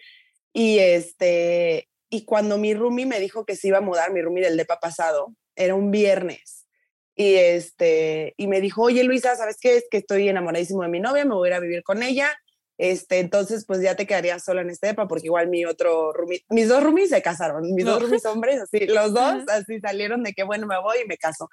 y 0.53 0.79
este, 0.79 1.87
y 2.09 2.25
cuando 2.25 2.57
mi 2.57 2.73
roomie 2.73 3.05
me 3.05 3.19
dijo 3.19 3.45
que 3.45 3.55
se 3.55 3.67
iba 3.67 3.77
a 3.77 3.81
mudar, 3.81 4.11
mi 4.11 4.21
roomie 4.21 4.43
del 4.43 4.57
depa 4.57 4.79
pasado, 4.79 5.33
era 5.55 5.75
un 5.75 5.91
viernes. 5.91 6.65
Y 7.15 7.35
este, 7.35 8.33
y 8.37 8.47
me 8.47 8.61
dijo, 8.61 8.83
oye 8.83 9.03
Luisa, 9.03 9.35
¿sabes 9.35 9.57
qué? 9.59 9.77
Es 9.77 9.85
que 9.89 9.97
estoy 9.97 10.29
enamoradísimo 10.29 10.83
de 10.83 10.89
mi 10.89 10.99
novia, 10.99 11.25
me 11.25 11.35
voy 11.35 11.47
a 11.47 11.51
ir 11.51 11.55
a 11.55 11.59
vivir 11.59 11.83
con 11.83 12.03
ella. 12.03 12.29
Este, 12.77 13.19
entonces, 13.19 13.65
pues 13.65 13.81
ya 13.81 13.95
te 13.95 14.05
quedarías 14.05 14.43
sola 14.43 14.61
en 14.61 14.69
este 14.69 14.87
depa, 14.87 15.07
porque 15.07 15.27
igual 15.27 15.47
mi 15.47 15.65
otro 15.65 16.13
roomie, 16.13 16.43
mis 16.49 16.67
dos 16.67 16.83
roomies 16.83 17.09
se 17.09 17.23
casaron, 17.23 17.73
mis 17.73 17.85
dos 17.85 18.01
roomies 18.01 18.25
hombres, 18.25 18.61
así, 18.61 18.85
los 18.85 19.13
dos, 19.13 19.43
así 19.47 19.79
salieron 19.79 20.21
de 20.21 20.33
que, 20.33 20.43
bueno, 20.43 20.67
me 20.67 20.79
voy 20.79 20.97
y 21.03 21.07
me 21.07 21.17
caso. 21.17 21.49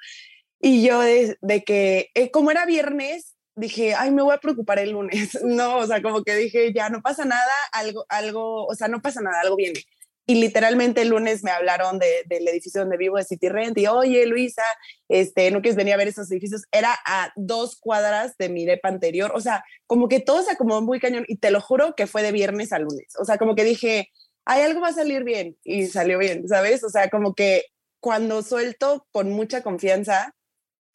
Y 0.67 0.83
yo 0.83 1.01
de, 1.01 1.63
que, 1.63 2.11
eh, 2.15 2.31
como 2.31 2.51
era 2.51 2.65
viernes, 2.65 3.35
dije, 3.55 3.95
ay, 3.95 4.11
me 4.11 4.23
voy 4.23 4.35
a 4.35 4.41
preocupar 4.41 4.79
el 4.79 4.93
lunes. 4.93 5.39
No, 5.45 5.77
o 5.77 5.87
sea, 5.87 6.01
como 6.01 6.25
que 6.25 6.35
dije, 6.37 6.73
ya 6.73 6.89
no 6.89 7.03
pasa 7.03 7.27
nada, 7.27 7.53
algo, 7.71 8.07
algo, 8.09 8.65
o 8.65 8.75
sea, 8.75 8.89
no 8.89 9.03
pasa 9.03 9.21
nada, 9.21 9.43
algo 9.43 9.57
viene. 9.57 9.81
Y 10.27 10.37
literalmente 10.37 11.03
el 11.03 11.09
lunes 11.09 11.45
me 11.45 11.51
hablaron 11.51 11.99
del 11.99 12.49
edificio 12.49 12.81
donde 12.81 12.97
vivo, 12.97 13.19
de 13.19 13.25
City 13.25 13.51
Rent, 13.51 13.77
y 13.77 13.89
oye, 13.89 14.25
Luisa, 14.25 14.63
este, 15.11 15.51
no 15.51 15.61
quieres 15.61 15.77
venir 15.77 15.93
a 15.93 15.99
ver 15.99 16.09
esos 16.09 16.31
edificios. 16.31 16.63
Era 16.73 16.97
a 17.05 17.31
dos 17.37 17.77
cuadras 17.79 18.35
de 18.39 18.49
mi 18.49 18.65
depa 18.65 18.89
anterior. 18.89 19.33
O 19.35 19.43
sea, 19.43 19.67
como 19.87 20.09
que 20.09 20.21
todo 20.21 20.43
se 20.43 20.53
acomodó 20.53 20.81
muy 20.81 20.99
cañón. 20.99 21.27
Y 21.29 21.37
te 21.37 21.51
lo 21.51 21.61
juro 21.61 21.95
que 21.95 22.07
fue 22.07 22.23
de 22.23 22.33
viernes 22.33 22.73
a 22.73 22.79
lunes. 22.79 23.13
O 23.19 23.27
sea, 23.27 23.37
como 23.37 23.55
que 23.55 23.65
dije, 23.65 24.11
hay 24.47 24.63
algo 24.63 24.81
va 24.81 24.89
a 24.89 24.95
salir 24.95 25.25
bien. 25.25 25.59
Y 25.63 25.89
salió 25.89 26.19
bien, 26.19 26.49
¿sabes? 26.49 26.83
O 26.85 26.89
sea, 26.89 27.11
como 27.11 27.35
que 27.35 27.67
cuando 28.01 28.43
suelto 28.43 29.07
con 29.13 29.31
mucha 29.31 29.63
confianza, 29.63 30.34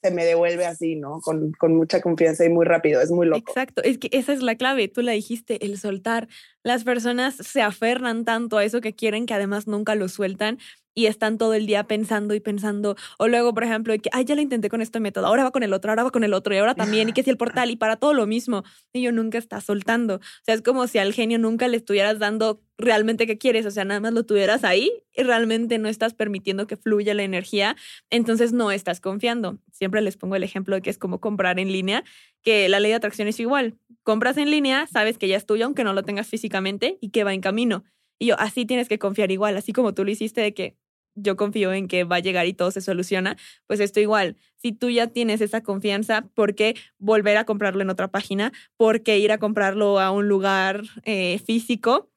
se 0.01 0.11
me 0.11 0.23
devuelve 0.23 0.65
así, 0.65 0.95
¿no? 0.95 1.19
Con, 1.21 1.51
con, 1.53 1.75
mucha 1.75 2.01
confianza 2.01 2.45
y 2.45 2.49
muy 2.49 2.65
rápido, 2.65 3.01
es 3.01 3.11
muy 3.11 3.27
loco. 3.27 3.39
Exacto, 3.51 3.83
es 3.83 3.97
que 3.97 4.09
esa 4.11 4.33
es 4.33 4.41
la 4.41 4.55
clave, 4.55 4.87
tú 4.87 5.01
la 5.01 5.11
dijiste, 5.11 5.65
el 5.65 5.77
soltar. 5.77 6.27
Las 6.63 6.83
personas 6.83 7.35
se 7.35 7.61
aferran 7.61 8.25
tanto 8.25 8.57
a 8.57 8.63
eso 8.63 8.81
que 8.81 8.95
quieren 8.95 9.25
que 9.25 9.33
además 9.33 9.67
nunca 9.67 9.95
lo 9.95 10.07
sueltan 10.07 10.57
y 10.93 11.05
están 11.05 11.38
todo 11.38 11.53
el 11.53 11.65
día 11.65 11.84
pensando 11.86 12.34
y 12.34 12.39
pensando. 12.39 12.96
O 13.17 13.27
luego, 13.27 13.53
por 13.53 13.63
ejemplo, 13.63 13.93
que, 13.98 14.10
ay, 14.12 14.25
ya 14.25 14.36
lo 14.36 14.41
intenté 14.41 14.69
con 14.69 14.81
este 14.81 15.00
método, 15.00 15.27
ahora 15.27 15.43
va 15.43 15.51
con 15.51 15.63
el 15.63 15.74
otro, 15.74 15.91
ahora 15.91 16.03
va 16.03 16.12
con 16.12 16.24
el 16.24 16.34
otro, 16.34 16.53
y 16.53 16.58
ahora 16.58 16.75
también, 16.75 17.10
y 17.10 17.13
que 17.13 17.24
si 17.24 17.29
el 17.29 17.38
portal, 17.38 17.72
y 17.72 17.75
para 17.75 17.96
todo 17.96 18.13
lo 18.13 18.27
mismo. 18.27 18.63
Y 18.93 19.01
yo 19.01 19.12
nunca 19.12 19.38
está 19.38 19.62
soltando. 19.62 20.15
O 20.15 20.43
sea, 20.43 20.55
es 20.55 20.62
como 20.62 20.88
si 20.88 20.98
al 20.98 21.13
genio 21.13 21.39
nunca 21.39 21.67
le 21.67 21.77
estuvieras 21.77 22.19
dando 22.19 22.62
realmente 22.77 23.27
qué 23.27 23.38
quieres, 23.38 23.65
o 23.65 23.72
sea, 23.72 23.84
nada 23.84 24.00
más 24.00 24.13
lo 24.13 24.24
tuvieras 24.24 24.63
ahí 24.63 24.91
y 25.13 25.24
realmente 25.24 25.77
no 25.77 25.89
estás 25.89 26.13
permitiendo 26.13 26.65
que 26.65 26.77
fluya 26.77 27.13
la 27.13 27.24
energía, 27.24 27.75
entonces 28.10 28.53
no 28.53 28.72
estás 28.72 29.01
confiando. 29.01 29.60
Siempre 29.72 30.01
les 30.01 30.15
pongo 30.15 30.38
el 30.38 30.43
ejemplo 30.43 30.75
de 30.75 30.81
que 30.81 30.89
es 30.89 30.98
como 30.98 31.19
comprar 31.19 31.60
en 31.60 31.72
línea, 31.72 32.03
que 32.41 32.69
la 32.69 32.79
ley 32.79 32.91
de 32.91 32.96
atracción 32.96 33.27
es 33.27 33.39
igual. 33.39 33.75
Compras 34.03 34.38
en 34.38 34.50
línea, 34.50 34.88
sabes 34.88 35.17
que 35.17 35.27
ya 35.27 35.36
es 35.36 35.46
tuyo, 35.46 35.65
aunque 35.65 35.84
no 35.84 35.93
lo 35.93 36.03
tengas 36.03 36.27
físicamente, 36.27 36.98
y 37.01 37.10
que 37.10 37.25
va 37.25 37.34
en 37.34 37.41
camino. 37.41 37.84
Y 38.19 38.27
yo, 38.27 38.39
así 38.39 38.65
tienes 38.65 38.89
que 38.89 38.99
confiar 38.99 39.31
igual, 39.31 39.57
así 39.57 39.73
como 39.73 39.93
tú 39.93 40.03
lo 40.05 40.11
hiciste 40.11 40.41
de 40.41 40.53
que 40.53 40.77
yo 41.15 41.35
confío 41.35 41.73
en 41.73 41.88
que 41.88 42.03
va 42.03 42.17
a 42.17 42.19
llegar 42.19 42.45
y 42.47 42.53
todo 42.53 42.71
se 42.71 42.81
soluciona, 42.81 43.38
pues 43.67 43.79
esto 43.79 43.99
igual. 43.99 44.38
Si 44.57 44.71
tú 44.73 44.89
ya 44.89 45.07
tienes 45.07 45.41
esa 45.41 45.61
confianza, 45.63 46.21
¿por 46.35 46.55
qué 46.55 46.75
volver 46.97 47.38
a 47.38 47.45
comprarlo 47.45 47.81
en 47.81 47.89
otra 47.89 48.09
página? 48.09 48.51
¿Por 48.77 49.03
qué 49.03 49.19
ir 49.19 49.31
a 49.31 49.38
comprarlo 49.39 49.99
a 49.99 50.11
un 50.11 50.27
lugar 50.29 50.83
eh, 51.03 51.39
físico? 51.39 52.09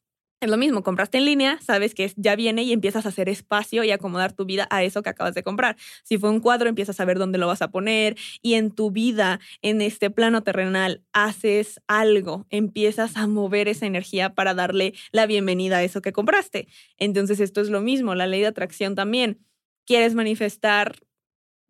Es 0.42 0.50
lo 0.50 0.56
mismo, 0.56 0.82
compraste 0.82 1.18
en 1.18 1.24
línea, 1.24 1.60
sabes 1.60 1.94
que 1.94 2.12
ya 2.16 2.34
viene 2.34 2.64
y 2.64 2.72
empiezas 2.72 3.06
a 3.06 3.10
hacer 3.10 3.28
espacio 3.28 3.84
y 3.84 3.92
acomodar 3.92 4.32
tu 4.32 4.44
vida 4.44 4.66
a 4.70 4.82
eso 4.82 5.00
que 5.00 5.08
acabas 5.10 5.34
de 5.34 5.44
comprar. 5.44 5.76
Si 6.02 6.18
fue 6.18 6.30
un 6.30 6.40
cuadro, 6.40 6.68
empiezas 6.68 6.98
a 6.98 7.04
ver 7.04 7.16
dónde 7.20 7.38
lo 7.38 7.46
vas 7.46 7.62
a 7.62 7.70
poner 7.70 8.16
y 8.42 8.54
en 8.54 8.72
tu 8.72 8.90
vida, 8.90 9.38
en 9.62 9.80
este 9.80 10.10
plano 10.10 10.42
terrenal, 10.42 11.04
haces 11.12 11.80
algo, 11.86 12.44
empiezas 12.50 13.16
a 13.16 13.28
mover 13.28 13.68
esa 13.68 13.86
energía 13.86 14.34
para 14.34 14.52
darle 14.52 14.94
la 15.12 15.26
bienvenida 15.26 15.76
a 15.76 15.84
eso 15.84 16.02
que 16.02 16.12
compraste. 16.12 16.66
Entonces 16.98 17.38
esto 17.38 17.60
es 17.60 17.68
lo 17.68 17.80
mismo, 17.80 18.16
la 18.16 18.26
ley 18.26 18.40
de 18.40 18.48
atracción 18.48 18.96
también. 18.96 19.38
Quieres 19.86 20.16
manifestar 20.16 20.96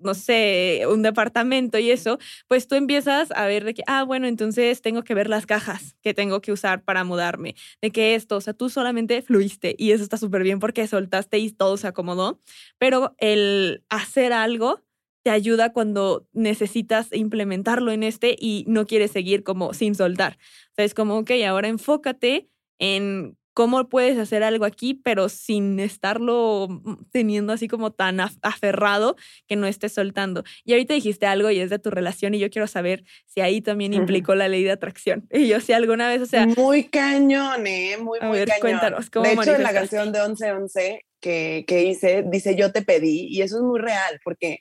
no 0.05 0.15
sé, 0.15 0.83
un 0.89 1.03
departamento 1.03 1.79
y 1.79 1.91
eso, 1.91 2.19
pues 2.49 2.69
tú 2.69 2.75
empiezas 2.75 3.31
a 3.33 3.47
ver 3.47 3.65
de 3.65 3.75
que, 3.75 3.83
ah, 3.87 4.05
bueno, 4.05 4.27
entonces 4.27 4.83
tengo 4.83 5.03
que 5.05 5.15
ver 5.15 5.29
las 5.29 5.47
cajas 5.47 5.97
que 6.03 6.15
tengo 6.15 6.41
que 6.41 6.53
usar 6.53 6.83
para 6.85 7.05
mudarme, 7.05 7.55
de 7.81 7.91
que 7.91 8.15
esto, 8.15 8.37
o 8.37 8.41
sea, 8.41 8.55
tú 8.55 8.71
solamente 8.71 9.23
fluiste 9.23 9.75
y 9.79 9.93
eso 9.93 10.03
está 10.03 10.17
súper 10.17 10.43
bien 10.43 10.59
porque 10.59 10.87
soltaste 10.87 11.39
y 11.39 11.51
todo 11.51 11.77
se 11.77 11.87
acomodó, 11.87 12.41
pero 12.79 13.15
el 13.19 13.85
hacer 13.89 14.33
algo 14.33 14.83
te 15.23 15.31
ayuda 15.31 15.73
cuando 15.73 16.27
necesitas 16.33 17.09
implementarlo 17.13 17.93
en 17.93 18.03
este 18.03 18.37
y 18.39 18.65
no 18.67 18.87
quieres 18.87 19.13
seguir 19.13 19.45
como 19.45 19.73
sin 19.73 19.95
soltar. 19.95 20.39
O 20.73 20.75
sea, 20.77 20.85
es 20.85 20.95
como, 20.95 21.19
ok, 21.19 21.31
ahora 21.47 21.69
enfócate 21.69 22.49
en 22.79 23.37
cómo 23.55 23.89
puedes 23.89 24.19
hacer 24.19 24.43
algo 24.43 24.65
aquí, 24.65 24.95
pero 24.95 25.29
sin 25.29 25.81
estarlo 25.81 26.69
mm, 26.69 27.05
teniendo 27.11 27.53
así 27.53 27.69
como 27.69 27.93
tan 27.93 28.21
aferrado 28.21 29.17
que 29.47 29.57
no 29.57 29.67
estés 29.67 29.93
soltando. 29.93 30.45
Y 30.65 30.73
ahorita 30.73 30.95
dijiste 30.95 31.27
algo 31.27 31.51
y 31.51 31.61
es 31.61 31.71
de 31.71 31.79
tu 31.79 31.91
relación 31.91 32.35
y 32.35 32.39
yo 32.39 32.51
quiero 32.51 32.67
saber 32.67 33.05
si 33.27 33.41
ahí 33.41 33.61
también 33.61 33.93
implicó 33.93 34.35
la 34.35 34.49
ley 34.49 34.65
de 34.65 34.73
atracción. 34.73 35.29
Y 35.43 35.49
yo 35.49 35.61
si 35.61 35.73
alguna 35.73 36.09
vez, 36.09 36.23
o 36.23 36.27
sea... 36.27 36.47
Muy 36.47 36.85
cañón, 36.85 37.67
¿eh? 37.67 37.97
Muy, 37.97 38.21
muy 38.21 38.39
ver, 38.39 38.49
cañón. 38.49 38.61
cuéntanos, 38.61 39.11
¿cómo 39.11 39.27
De 39.27 39.33
hecho, 39.33 39.55
en 39.55 39.63
la 39.63 39.73
canción 39.73 40.13
de 40.13 40.21
1111 40.21 41.07
que, 41.21 41.65
que 41.67 41.85
hice, 41.85 42.25
dice 42.27 42.55
yo 42.55 42.71
te 42.71 42.83
pedí 42.83 43.27
y 43.29 43.43
eso 43.43 43.57
es 43.57 43.63
muy 43.63 43.81
real 43.81 44.21
porque, 44.25 44.61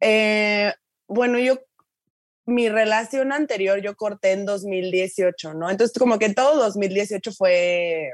eh, 0.00 0.72
bueno, 1.06 1.38
yo 1.38 1.58
mi 2.46 2.68
relación 2.68 3.32
anterior 3.32 3.80
yo 3.80 3.96
corté 3.96 4.32
en 4.32 4.44
2018, 4.44 5.54
¿no? 5.54 5.70
Entonces 5.70 5.98
como 5.98 6.18
que 6.18 6.32
todo 6.34 6.56
2018 6.56 7.32
fue 7.32 8.10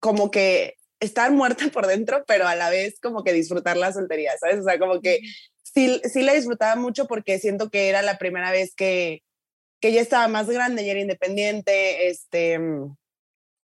como 0.00 0.30
que 0.30 0.74
estar 1.00 1.30
muerta 1.32 1.66
por 1.72 1.86
dentro, 1.86 2.24
pero 2.26 2.46
a 2.46 2.54
la 2.54 2.70
vez 2.70 2.98
como 3.00 3.24
que 3.24 3.32
disfrutar 3.32 3.76
la 3.76 3.92
soltería, 3.92 4.32
¿sabes? 4.38 4.60
O 4.60 4.64
sea, 4.64 4.78
como 4.78 5.00
que 5.00 5.20
sí, 5.62 6.00
sí 6.04 6.22
la 6.22 6.34
disfrutaba 6.34 6.76
mucho 6.76 7.06
porque 7.06 7.38
siento 7.38 7.70
que 7.70 7.88
era 7.88 8.02
la 8.02 8.18
primera 8.18 8.50
vez 8.50 8.74
que, 8.74 9.22
que 9.80 9.92
ya 9.92 10.00
estaba 10.00 10.28
más 10.28 10.48
grande, 10.48 10.84
ya 10.84 10.92
era 10.92 11.00
independiente, 11.00 12.08
este, 12.08 12.58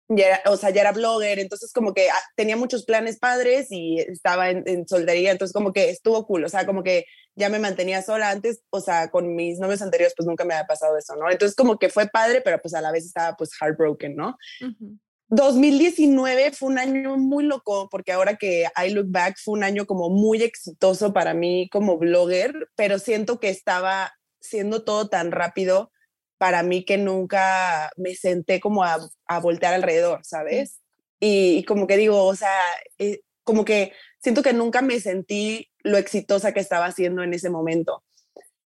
ya 0.08 0.40
o 0.46 0.56
sea, 0.56 0.70
ya 0.70 0.80
era 0.80 0.92
blogger, 0.92 1.38
entonces 1.38 1.72
como 1.72 1.92
que 1.92 2.08
ah, 2.08 2.22
tenía 2.34 2.56
muchos 2.56 2.84
planes 2.84 3.18
padres 3.18 3.68
y 3.70 3.98
estaba 3.98 4.50
en, 4.50 4.62
en, 4.66 4.88
soltería, 4.88 5.30
entonces 5.30 5.52
como 5.52 5.72
que 5.72 5.90
estuvo 5.90 6.26
cool, 6.26 6.44
o 6.44 6.48
sea, 6.48 6.66
como 6.66 6.82
que 6.82 7.04
ya 7.36 7.48
me 7.50 7.58
mantenía 7.58 8.02
sola 8.02 8.30
antes, 8.30 8.62
o 8.70 8.80
sea, 8.80 9.10
con 9.10 9.36
mis 9.36 9.58
novios 9.58 9.82
anteriores 9.82 10.14
pues 10.16 10.26
nunca 10.26 10.44
me 10.44 10.54
había 10.54 10.66
pasado 10.66 10.96
eso, 10.96 11.14
¿no? 11.16 11.30
Entonces 11.30 11.54
como 11.54 11.78
que 11.78 11.90
fue 11.90 12.08
padre, 12.08 12.40
pero 12.40 12.58
pues 12.60 12.74
a 12.74 12.80
la 12.80 12.90
vez 12.90 13.04
estaba 13.04 13.36
pues 13.36 13.50
heartbroken, 13.60 14.16
¿no? 14.16 14.36
2019 15.28 16.52
fue 16.52 16.70
un 16.70 16.78
año 16.78 17.16
muy 17.18 17.44
loco 17.44 17.88
porque 17.90 18.12
ahora 18.12 18.36
que 18.36 18.64
I 18.82 18.90
look 18.90 19.08
back 19.10 19.36
fue 19.42 19.54
un 19.54 19.62
año 19.62 19.84
como 19.86 20.08
muy 20.08 20.42
exitoso 20.42 21.12
para 21.12 21.34
mí 21.34 21.68
como 21.70 21.98
blogger, 21.98 22.70
pero 22.76 22.98
siento 22.98 23.38
que 23.38 23.50
estaba 23.50 24.12
siendo 24.40 24.84
todo 24.84 25.08
tan 25.08 25.30
rápido 25.30 25.92
para 26.38 26.62
mí 26.62 26.84
que 26.84 26.96
nunca 26.96 27.90
me 27.96 28.14
senté 28.14 28.60
como 28.60 28.84
a, 28.84 28.98
a 29.26 29.40
voltear 29.40 29.74
alrededor, 29.74 30.20
¿sabes? 30.24 30.80
Y, 31.20 31.64
como 31.64 31.86
que 31.86 31.96
digo, 31.96 32.24
o 32.24 32.36
sea, 32.36 32.54
eh, 32.98 33.20
como 33.44 33.64
que 33.64 33.92
siento 34.20 34.42
que 34.42 34.52
nunca 34.52 34.82
me 34.82 35.00
sentí 35.00 35.68
lo 35.80 35.98
exitosa 35.98 36.52
que 36.52 36.60
estaba 36.60 36.86
haciendo 36.86 37.22
en 37.22 37.34
ese 37.34 37.50
momento. 37.50 38.04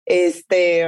Este, 0.05 0.85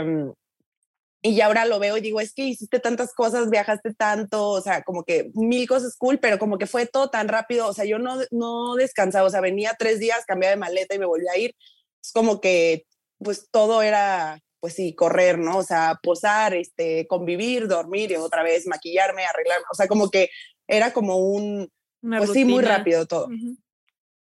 y 1.21 1.39
ahora 1.39 1.65
lo 1.65 1.79
veo 1.79 1.97
y 1.97 2.01
digo, 2.01 2.19
es 2.19 2.33
que 2.33 2.43
hiciste 2.43 2.79
tantas 2.79 3.13
cosas, 3.13 3.49
viajaste 3.49 3.93
tanto, 3.93 4.49
o 4.49 4.61
sea, 4.61 4.83
como 4.83 5.03
que 5.03 5.31
mil 5.35 5.67
cosas 5.69 5.95
cool, 5.97 6.19
pero 6.19 6.37
como 6.37 6.57
que 6.57 6.67
fue 6.67 6.85
todo 6.85 7.09
tan 7.09 7.29
rápido, 7.29 7.67
o 7.67 7.73
sea, 7.73 7.85
yo 7.85 7.97
no, 7.97 8.19
no 8.31 8.75
descansaba, 8.75 9.27
o 9.27 9.29
sea, 9.29 9.39
venía 9.39 9.75
tres 9.79 9.99
días, 9.99 10.25
cambiaba 10.25 10.51
de 10.51 10.59
maleta 10.59 10.95
y 10.95 10.99
me 10.99 11.05
volvía 11.05 11.31
a 11.31 11.37
ir. 11.37 11.55
Es 12.03 12.11
como 12.11 12.41
que, 12.41 12.85
pues 13.19 13.47
todo 13.51 13.81
era 13.81 14.41
pues 14.63 14.75
sí, 14.75 14.95
correr, 14.95 15.39
¿no? 15.39 15.57
O 15.57 15.63
sea, 15.63 15.99
posar, 16.01 16.53
este, 16.53 17.05
convivir, 17.07 17.67
dormir 17.67 18.11
y 18.11 18.15
otra 18.15 18.43
vez 18.43 18.65
maquillarme, 18.65 19.25
arreglarme, 19.25 19.65
o 19.69 19.75
sea, 19.75 19.89
como 19.89 20.09
que 20.09 20.29
era 20.65 20.93
como 20.93 21.17
un, 21.17 21.69
pues 21.99 22.31
sí, 22.31 22.45
muy 22.45 22.63
rápido 22.63 23.05
todo. 23.05 23.27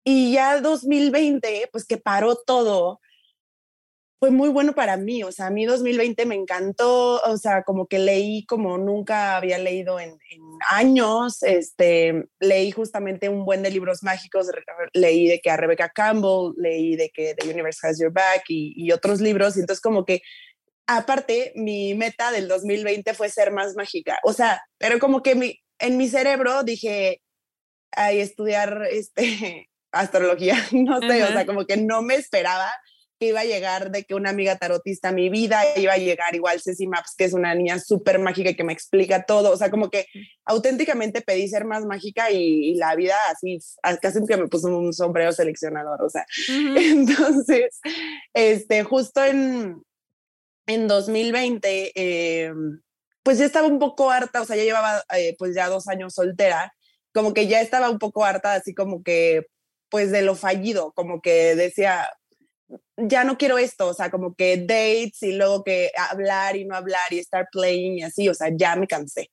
Y 0.03 0.33
ya 0.33 0.59
2020, 0.63 1.69
pues 1.71 1.85
que 1.85 1.99
paró 1.99 2.35
todo, 2.35 2.99
fue 4.23 4.31
muy 4.31 4.51
bueno 4.51 4.73
para 4.73 4.97
mí, 4.97 5.25
o 5.25 5.33
sea, 5.33 5.49
a 5.49 5.51
mí 5.51 5.67
2020 5.67 6.27
me 6.27 6.37
encantó, 6.37 7.21
o 7.23 7.37
sea, 7.39 7.65
como 7.65 7.89
que 7.89 7.99
leí 7.99 8.47
como 8.47 8.79
nunca 8.79 9.37
había 9.37 9.59
leído 9.59 9.99
en, 9.99 10.17
años, 10.71 11.43
este, 11.43 12.27
leí 12.39 12.71
justamente 12.71 13.29
un 13.29 13.45
buen 13.45 13.65
de 13.65 13.73
libros 13.73 14.05
mágicos, 14.05 14.47
leí 14.93 15.27
de 15.27 15.41
que 15.41 15.51
a 15.51 15.57
Rebecca 15.57 15.89
Campbell, 15.89 16.53
leí 16.57 16.95
de 16.95 17.11
que 17.11 17.35
The 17.35 17.51
Universe 17.51 17.85
Has 17.85 17.99
Your 17.99 18.13
Back 18.13 18.45
y, 18.47 18.73
y 18.77 18.93
otros 18.93 19.21
libros, 19.21 19.57
y 19.57 19.61
entonces 19.63 19.83
como 19.83 20.05
que 20.05 20.23
aparte 20.87 21.53
mi 21.57 21.95
meta 21.95 22.31
del 22.31 22.47
2020 22.47 23.15
fue 23.15 23.29
ser 23.29 23.51
más 23.51 23.75
mágica, 23.75 24.21
o 24.23 24.33
sea, 24.33 24.63
pero 24.79 25.01
como 25.01 25.25
que 25.25 25.35
mi, 25.35 25.59
en 25.81 25.97
mi 25.97 26.07
cerebro 26.07 26.63
dije, 26.63 27.21
ay, 27.91 28.21
estudiar 28.21 28.87
este, 28.89 29.69
astrología, 29.93 30.55
no 30.71 31.01
sé, 31.01 31.25
o 31.25 31.27
sea, 31.27 31.45
como 31.45 31.67
que 31.67 31.77
no 31.77 32.03
me 32.03 32.15
esperaba 32.15 32.71
iba 33.27 33.41
a 33.41 33.45
llegar 33.45 33.91
de 33.91 34.05
que 34.05 34.15
una 34.15 34.31
amiga 34.31 34.57
tarotista 34.57 35.09
a 35.09 35.13
mi 35.13 35.29
vida, 35.29 35.63
iba 35.77 35.93
a 35.93 35.99
llegar 35.99 36.35
igual 36.35 36.61
Ceci 36.61 36.87
Maps, 36.87 37.15
que 37.17 37.25
es 37.25 37.33
una 37.33 37.55
niña 37.55 37.79
súper 37.79 38.19
mágica 38.19 38.51
y 38.51 38.57
que 38.57 38.65
me 38.65 38.73
explica 38.73 39.25
todo, 39.25 39.51
o 39.51 39.57
sea, 39.57 39.71
como 39.71 39.91
que 39.91 40.07
auténticamente 40.45 41.21
pedí 41.21 41.49
ser 41.49 41.65
más 41.65 41.85
mágica 41.85 42.31
y, 42.31 42.75
la 42.75 42.95
vida 42.97 43.15
así, 43.31 43.59
casi 44.01 44.25
que 44.27 44.37
me 44.37 44.49
puso 44.49 44.69
un 44.69 44.93
sombrero 44.93 45.33
seleccionador, 45.33 46.03
o 46.03 46.09
sea, 46.09 46.25
entonces, 46.77 47.81
este, 48.35 48.83
justo 48.85 49.25
en, 49.25 49.83
en 50.67 50.89
2020, 50.89 51.93
eh, 51.95 52.53
pues 53.23 53.39
ya 53.39 53.45
estaba 53.45 53.67
un 53.67 53.79
poco 53.79 54.11
harta, 54.11 54.43
o 54.43 54.45
sea, 54.45 54.57
ya 54.57 54.65
llevaba 54.65 55.05
eh, 55.17 55.37
pues 55.39 55.55
ya 55.55 55.69
dos 55.69 55.89
años 55.89 56.15
soltera, 56.15 56.75
como 57.15 57.35
que 57.35 57.47
ya 57.47 57.61
estaba 57.61 57.91
un 57.91 57.99
poco 57.99 58.25
harta, 58.25 58.55
así 58.55 58.75
como 58.75 59.03
que 59.03 59.47
pues 59.93 60.11
de 60.11 60.23
lo 60.23 60.35
fallido, 60.35 60.93
como 60.93 61.21
que 61.21 61.55
decía, 61.55 62.09
ya 62.97 63.25
no 63.25 63.39
quiero 63.39 63.59
esto, 63.59 63.89
o 63.89 63.95
sea, 63.95 64.11
como 64.11 64.35
que 64.35 64.57
dates 64.59 65.23
y 65.23 65.33
luego 65.33 65.65
que 65.65 65.91
hablar 66.11 66.57
y 66.57 66.65
no 66.65 66.75
hablar 66.75 67.13
y 67.13 67.19
estar 67.19 67.49
playing 67.51 67.99
y 67.99 68.03
así, 68.03 68.29
o 68.29 68.35
sea, 68.35 68.49
ya 68.55 68.77
me 68.77 68.87
cansé. 68.87 69.31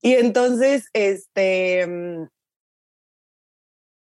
Y 0.00 0.14
entonces, 0.14 0.84
este, 0.92 1.86
mm, 1.86 2.26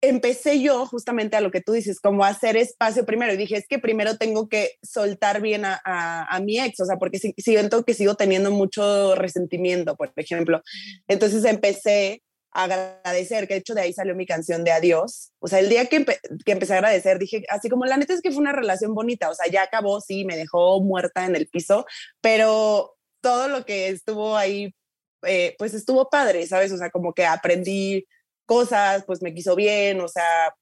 empecé 0.02 0.60
yo 0.62 0.86
justamente 0.88 1.38
a 1.38 1.42
lo 1.42 1.52
que 1.52 1.62
tú 1.62 1.74
dices, 1.74 2.00
como 2.00 2.26
hacer 2.26 2.58
espacio 2.58 3.06
primero. 3.06 3.34
Y 3.34 3.38
dije, 3.38 3.56
es 3.58 3.68
que 3.68 3.80
primero 3.80 4.18
tengo 4.18 4.50
que 4.50 4.72
soltar 4.82 5.42
bien 5.42 5.64
a, 5.64 5.80
a, 5.86 6.40
mi 6.42 6.60
ex, 6.60 6.80
o 6.80 6.86
sea, 6.86 6.98
porque 6.98 7.20
siento 7.20 7.86
que 7.86 7.94
sigo 7.94 8.16
teniendo 8.16 8.52
mucho 8.52 9.16
resentimiento, 9.16 9.96
por 9.96 10.12
ejemplo. 10.16 10.62
Entonces 11.08 11.46
empecé 11.46 12.24
agradecer, 12.52 13.48
que 13.48 13.56
de 13.56 13.60
hecho 13.60 13.74
de 13.74 13.82
ahí 13.82 13.94
salió 13.94 14.16
mi 14.16 14.26
canción 14.26 14.64
de 14.64 14.72
adiós. 14.72 15.32
O 15.40 15.48
sea, 15.48 15.60
el 15.60 15.70
día 15.70 15.86
que, 15.86 16.06
que 16.06 16.52
empecé 16.52 16.74
a 16.74 16.78
agradecer, 16.78 17.18
dije, 17.18 17.44
así 17.50 17.70
como 17.70 17.86
la 17.86 17.98
neta 17.98 18.14
es 18.14 18.22
que 18.22 18.32
fue 18.32 18.42
una 18.42 18.52
relación 18.52 18.94
bonita, 18.94 19.30
o 19.30 19.36
sea, 19.36 19.50
ya 19.50 19.64
acabó, 19.64 20.02
sí, 20.02 20.26
me 20.26 20.38
dejó 20.38 20.82
muerta 20.82 21.26
en 21.26 21.36
el 21.36 21.48
piso, 21.48 21.86
pero 22.20 22.96
todo 23.22 23.48
lo 23.48 23.66
que 23.66 23.90
estuvo 23.90 24.36
ahí, 24.36 24.76
eh, 25.24 25.56
pues 25.58 25.74
estuvo 25.74 26.10
padre, 26.10 26.46
¿sabes? 26.48 26.72
O 26.72 26.78
sea, 26.78 26.90
como 26.90 27.14
que 27.14 27.26
aprendí 27.26 28.06
cosas, 28.46 29.04
pues 29.06 29.22
me 29.22 29.34
quiso 29.34 29.56
bien, 29.56 30.02
o 30.02 30.08
sea, 30.08 30.54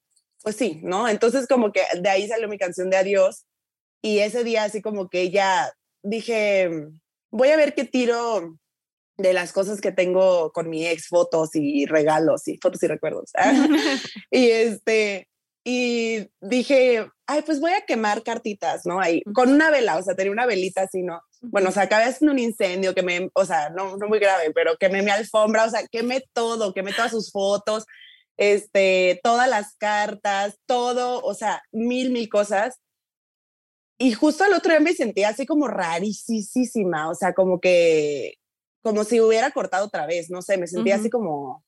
pues 0.43 0.55
sí, 0.55 0.79
¿no? 0.84 1.08
Entonces 1.08 1.48
como 1.48 1.72
que 1.72 1.81
de 2.00 2.10
ahí 2.10 2.27
salió 2.27 2.48
mi 2.48 2.58
canción 2.58 2.89
de 2.89 2.98
adiós 2.98 3.46
y 4.01 4.19
ese 4.19 4.43
día 4.43 4.63
así 4.63 4.81
como 4.81 5.10
que 5.10 5.31
ya 5.31 5.74
dije, 6.03 6.69
voy 7.31 7.50
a 7.50 7.58
ver 7.58 7.74
qué 7.74 7.86
tiro 7.86 8.58
de 9.19 9.33
las 9.33 9.51
cosas 9.51 9.81
que 9.81 9.91
tengo 9.91 10.51
con 10.53 10.69
mi 10.69 10.88
ex, 10.88 11.07
fotos 11.07 11.49
y 11.53 11.85
regalos 11.85 12.47
y 12.47 12.57
fotos 12.57 12.81
y 12.81 12.88
recuerdos. 12.88 13.31
y 14.31 14.49
este, 14.49 15.27
y 15.65 16.29
dije, 16.39 17.05
ay, 17.27 17.41
pues 17.45 17.59
voy 17.59 17.73
a 17.73 17.85
quemar 17.85 18.23
cartitas, 18.23 18.85
¿no? 18.85 18.99
Ahí, 18.99 19.21
con 19.33 19.51
una 19.51 19.69
vela, 19.69 19.97
o 19.97 20.01
sea, 20.01 20.15
tenía 20.15 20.31
una 20.31 20.45
velita 20.45 20.83
así, 20.83 21.03
¿no? 21.03 21.21
Bueno, 21.41 21.69
o 21.69 21.71
sea, 21.71 21.83
acabé 21.83 22.05
haciendo 22.05 22.31
un 22.31 22.39
incendio 22.39 22.95
que 22.95 23.03
me, 23.03 23.29
o 23.33 23.45
sea, 23.45 23.69
no, 23.69 23.97
no 23.97 24.07
muy 24.07 24.19
grave, 24.19 24.51
pero 24.55 24.77
quemé 24.77 25.01
mi 25.01 25.11
alfombra, 25.11 25.65
o 25.65 25.69
sea, 25.69 25.85
quemé 25.91 26.23
todo, 26.33 26.73
quemé 26.73 26.93
todas 26.93 27.11
sus 27.11 27.31
fotos, 27.31 27.85
este, 28.38 29.19
todas 29.21 29.49
las 29.49 29.75
cartas, 29.75 30.57
todo, 30.65 31.21
o 31.21 31.33
sea, 31.33 31.61
mil, 31.73 32.09
mil 32.11 32.29
cosas. 32.29 32.79
Y 33.97 34.13
justo 34.13 34.45
al 34.45 34.53
otro 34.53 34.71
día 34.71 34.79
me 34.79 34.93
sentía 34.93 35.27
así 35.27 35.45
como 35.45 35.67
rarísima, 35.67 37.09
o 37.09 37.15
sea, 37.15 37.33
como 37.33 37.59
que, 37.59 38.35
como 38.81 39.03
si 39.03 39.21
hubiera 39.21 39.51
cortado 39.51 39.86
otra 39.86 40.05
vez, 40.05 40.29
no 40.29 40.41
sé, 40.41 40.57
me 40.57 40.67
sentía 40.67 40.95
así 40.95 41.09
como 41.09 41.63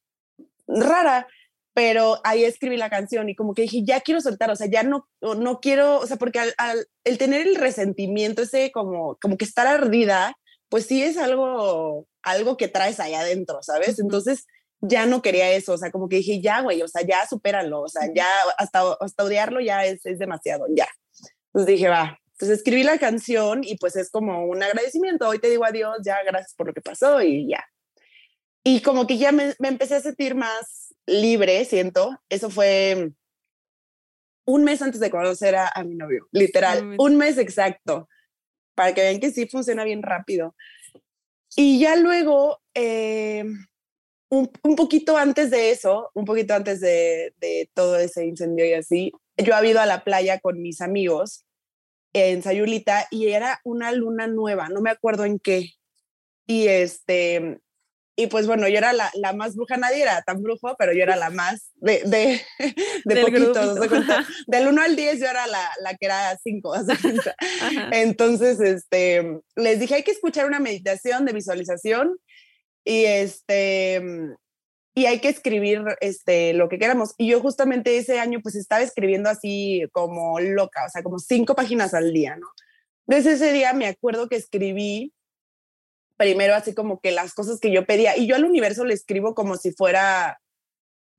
rara 0.68 1.28
pero 1.74 2.20
ahí 2.24 2.44
escribí 2.44 2.78
la 2.78 2.90
canción 2.90 3.30
y 3.30 3.36
como 3.36 3.54
que 3.54 3.64
dije, 3.64 3.84
ya 3.84 4.02
quiero 4.02 4.20
soltar, 4.22 4.52
o 4.52 4.56
sea, 4.56 4.68
ya 4.68 4.84
no, 4.84 5.08
no 5.22 5.60
quiero, 5.60 6.00
o 6.00 6.08
sea, 6.08 6.18
porque 6.18 6.40
al, 6.40 6.88
el 7.04 7.18
tener 7.18 7.48
el 7.48 7.56
resentimiento, 7.56 8.42
ese 8.42 8.72
como, 8.72 9.18
como 9.22 9.38
que 9.38 9.46
estar 9.46 9.68
ardida, 9.68 10.36
pues 10.70 10.86
sí 10.86 11.02
es 11.02 11.18
algo, 11.18 12.08
algo 12.24 12.58
que 12.58 12.68
traes 12.68 13.00
ahí 13.00 13.14
adentro, 13.14 13.64
¿sabes? 13.64 14.00
Entonces 14.00 14.46
ya 14.82 15.06
no 15.06 15.22
quería 15.22 15.52
eso, 15.52 15.74
o 15.74 15.78
sea, 15.78 15.92
como 15.92 16.10
que 16.10 16.18
dije, 16.18 16.42
ya, 16.42 16.62
güey, 16.62 16.82
o 16.82 16.88
sea, 16.88 17.04
ya 17.04 17.26
supéralo, 17.28 17.82
o 17.82 17.88
sea, 17.88 18.10
ya 18.14 18.28
hasta, 18.58 18.82
hasta 19.00 19.24
odiarlo 19.24 19.62
ya 19.62 19.86
es, 19.86 20.06
es 20.06 20.20
demasiado, 20.20 20.66
ya. 20.76 20.88
Entonces 21.48 21.76
dije, 21.76 21.88
va, 21.88 22.20
entonces 22.42 22.58
escribí 22.58 22.82
la 22.82 22.98
canción 22.98 23.62
y 23.64 23.78
pues 23.78 23.96
es 23.96 24.10
como 24.10 24.48
un 24.48 24.64
agradecimiento, 24.64 25.30
hoy 25.30 25.38
te 25.38 25.48
digo 25.48 25.64
adiós, 25.64 25.98
ya 26.04 26.24
gracias 26.24 26.56
por 26.56 26.66
lo 26.66 26.74
que 26.74 26.82
pasó 26.82 27.22
y 27.22 27.48
ya. 27.48 27.64
Y 28.64 28.82
como 28.82 29.06
que 29.06 29.20
ya 29.20 29.32
me, 29.32 29.54
me 29.60 29.68
empecé 29.68 29.94
a 29.94 30.02
sentir 30.02 30.34
más 30.34 30.96
libre, 31.06 31.64
siento. 31.66 32.20
Eso 32.30 32.50
fue 32.50 33.12
un 34.46 34.64
mes 34.64 34.82
antes 34.82 35.00
de 35.00 35.12
conocer 35.12 35.56
a, 35.56 35.72
mi 35.86 35.94
novio, 35.94 36.28
literal, 36.32 36.96
un 36.98 37.16
mes 37.16 37.38
exacto, 37.38 38.10
para 38.74 38.96
que 38.96 39.02
vean 39.02 39.20
que 39.20 39.30
sí 39.30 39.48
funciona 39.48 39.84
bien 39.84 40.02
rápido. 40.02 40.56
Y 41.56 41.80
ya 41.80 41.96
luego, 41.96 42.60
eh, 42.74 43.46
un, 44.30 44.76
poquito 44.76 45.16
antes 45.16 45.52
de 45.52 45.70
eso, 45.70 46.10
un 46.16 46.26
poquito 46.26 46.56
antes 46.56 46.80
de, 46.82 47.36
de, 47.38 47.70
todo 47.76 47.98
ese 47.98 48.26
incendio 48.26 48.66
y 48.66 48.74
así, 48.74 49.12
yo 49.38 49.54
había 49.54 49.72
ido 49.72 49.80
a 49.80 49.86
la 49.86 50.04
playa 50.04 50.40
con 50.40 50.60
mis 50.60 50.82
amigos 50.82 51.46
en 52.14 52.44
Sayulita 52.44 53.08
y 53.12 53.30
era 53.30 53.60
una 53.64 53.92
luna 53.92 54.28
nueva, 54.28 54.70
no 54.70 54.82
me 54.82 54.90
acuerdo 54.90 55.26
en 55.26 55.40
qué. 55.40 55.72
Y 56.48 56.68
este, 56.68 57.60
y 58.16 58.28
pues 58.28 58.46
bueno, 58.46 58.68
yo 58.68 58.78
era 58.78 58.94
la, 58.94 59.10
la, 59.16 59.34
más 59.34 59.56
bruja, 59.56 59.78
nadie 59.78 60.02
era 60.02 60.22
tan 60.22 60.42
brujo, 60.42 60.76
pero 60.78 60.94
yo 60.94 61.02
era 61.02 61.16
la 61.16 61.30
más 61.30 61.72
de, 61.76 62.04
de, 62.06 62.42
de 63.06 63.22
poquitos. 63.22 63.80
Del 64.48 64.68
1 64.68 64.82
al 64.82 64.96
10 64.96 65.20
yo 65.20 65.28
era 65.28 65.48
la, 65.48 65.72
la 65.82 65.96
que 65.96 66.06
era 66.06 66.38
5. 66.38 66.74
Entonces, 67.92 68.60
este, 68.60 69.40
les 69.56 69.80
dije, 69.80 69.96
hay 69.96 70.04
que 70.04 70.12
escuchar 70.12 70.46
una 70.46 70.60
meditación 70.60 71.26
de 71.26 71.34
visualización 71.34 72.18
y 72.84 73.06
este 73.06 74.02
y 74.94 75.06
hay 75.06 75.20
que 75.20 75.30
escribir 75.30 75.84
este, 76.02 76.54
lo 76.54 76.70
que 76.70 76.78
queramos. 76.78 77.14
Y 77.18 77.30
yo 77.30 77.40
justamente 77.42 77.98
ese 77.98 78.20
año 78.20 78.40
pues 78.42 78.56
estaba 78.56 78.82
escribiendo 78.82 79.30
así 79.30 79.84
como 79.92 80.40
loca, 80.40 80.86
o 80.86 80.90
sea, 80.90 81.04
como 81.04 81.20
cinco 81.20 81.56
páginas 81.56 81.94
al 81.94 82.14
día, 82.14 82.36
¿no? 82.36 82.48
Desde 83.06 83.34
ese 83.34 83.52
día 83.54 83.74
me 83.74 83.88
acuerdo 83.88 84.28
que 84.30 84.36
escribí 84.36 85.14
primero 86.18 86.54
así 86.54 86.76
como 86.76 87.00
que 87.00 87.12
las 87.12 87.34
cosas 87.34 87.60
que 87.60 87.72
yo 87.72 87.86
pedía. 87.86 88.16
Y 88.18 88.28
yo 88.28 88.36
al 88.36 88.46
universo 88.46 88.86
le 88.86 88.94
escribo 88.94 89.34
como 89.34 89.58
si 89.58 89.72
fuera 89.72 90.40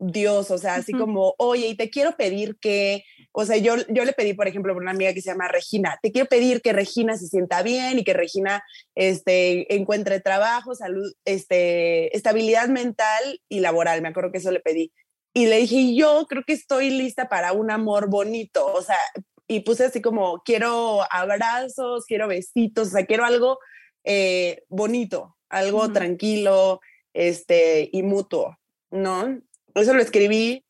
Dios, 0.02 0.50
o 0.50 0.58
sea, 0.58 0.74
así 0.74 0.92
como, 0.92 1.34
oye, 1.38 1.68
y 1.68 1.76
te 1.76 1.88
quiero 1.88 2.16
pedir 2.16 2.56
que, 2.60 3.04
o 3.30 3.44
sea, 3.44 3.56
yo, 3.56 3.76
yo 3.88 4.04
le 4.04 4.12
pedí, 4.12 4.34
por 4.34 4.48
ejemplo, 4.48 4.72
a 4.72 4.76
una 4.76 4.90
amiga 4.90 5.14
que 5.14 5.22
se 5.22 5.30
llama 5.30 5.46
Regina, 5.46 5.98
te 6.02 6.10
quiero 6.10 6.28
pedir 6.28 6.60
que 6.60 6.72
Regina 6.72 7.16
se 7.16 7.28
sienta 7.28 7.62
bien 7.62 8.00
y 8.00 8.04
que 8.04 8.12
Regina 8.12 8.64
este, 8.96 9.72
encuentre 9.74 10.18
trabajo, 10.20 10.74
salud, 10.74 11.12
este, 11.24 12.14
estabilidad 12.16 12.68
mental 12.68 13.40
y 13.48 13.60
laboral, 13.60 14.02
me 14.02 14.08
acuerdo 14.08 14.32
que 14.32 14.38
eso 14.38 14.50
le 14.50 14.60
pedí. 14.60 14.92
Y 15.34 15.46
le 15.46 15.58
dije, 15.58 15.94
yo 15.94 16.26
creo 16.28 16.42
que 16.44 16.52
estoy 16.52 16.90
lista 16.90 17.28
para 17.28 17.52
un 17.52 17.70
amor 17.70 18.10
bonito, 18.10 18.66
o 18.66 18.82
sea, 18.82 18.98
y 19.46 19.60
puse 19.60 19.84
así 19.84 20.02
como, 20.02 20.42
quiero 20.44 21.00
abrazos, 21.10 22.06
quiero 22.06 22.26
besitos, 22.26 22.88
o 22.88 22.90
sea, 22.90 23.06
quiero 23.06 23.24
algo 23.24 23.58
eh, 24.02 24.64
bonito, 24.68 25.36
algo 25.48 25.92
tranquilo 25.92 26.80
este, 27.14 27.88
y 27.92 28.02
mutuo, 28.02 28.58
¿no? 28.90 29.40
Eso 29.74 29.94
lo 29.94 30.02
escribí, 30.02 30.64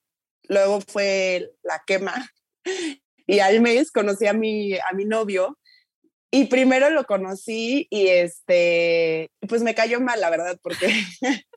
luego 0.48 0.80
fue 0.80 1.50
la 1.62 1.82
quema 1.86 2.30
y 3.26 3.40
al 3.40 3.60
mes 3.60 3.90
conocí 3.90 4.26
a 4.26 4.32
mi, 4.32 4.74
a 4.74 4.92
mi 4.94 5.04
novio 5.04 5.58
y 6.30 6.46
primero 6.46 6.90
lo 6.90 7.04
conocí 7.04 7.86
y 7.90 8.08
este, 8.08 9.30
pues 9.48 9.62
me 9.62 9.74
cayó 9.74 10.00
mal, 10.00 10.20
la 10.20 10.30
verdad, 10.30 10.58
porque 10.62 10.88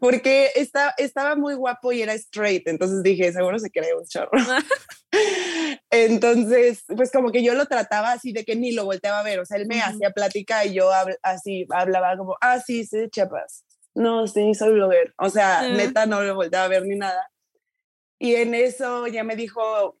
porque 0.00 0.50
está, 0.54 0.94
estaba 0.98 1.34
muy 1.36 1.54
guapo 1.54 1.92
y 1.92 2.02
era 2.02 2.14
straight, 2.14 2.66
entonces 2.68 3.02
dije, 3.02 3.32
seguro 3.32 3.58
se 3.58 3.70
cree 3.70 3.94
un 3.94 4.06
chorro. 4.06 4.30
entonces, 5.90 6.84
pues 6.94 7.10
como 7.10 7.30
que 7.30 7.42
yo 7.42 7.54
lo 7.54 7.66
trataba 7.66 8.12
así 8.12 8.32
de 8.32 8.44
que 8.44 8.56
ni 8.56 8.72
lo 8.72 8.84
volteaba 8.84 9.20
a 9.20 9.24
ver, 9.24 9.40
o 9.40 9.46
sea, 9.46 9.56
él 9.56 9.66
me 9.66 9.80
hacía 9.80 10.10
plática 10.10 10.64
y 10.64 10.74
yo 10.74 10.90
así 11.22 11.66
hablaba 11.70 12.16
como, 12.16 12.36
ah, 12.40 12.60
sí, 12.60 12.84
sí, 12.84 13.08
chapas. 13.10 13.64
No, 13.94 14.26
sí, 14.26 14.54
soy 14.54 14.72
blogger. 14.72 15.14
O 15.18 15.28
sea, 15.28 15.68
neta, 15.68 16.06
no 16.06 16.22
lo 16.22 16.34
volteaba 16.34 16.64
a 16.64 16.68
ver 16.68 16.84
ni 16.84 16.96
nada. 16.96 17.30
Y 18.18 18.36
en 18.36 18.54
eso 18.54 19.06
ya 19.08 19.24
me 19.24 19.36
dijo, 19.36 19.98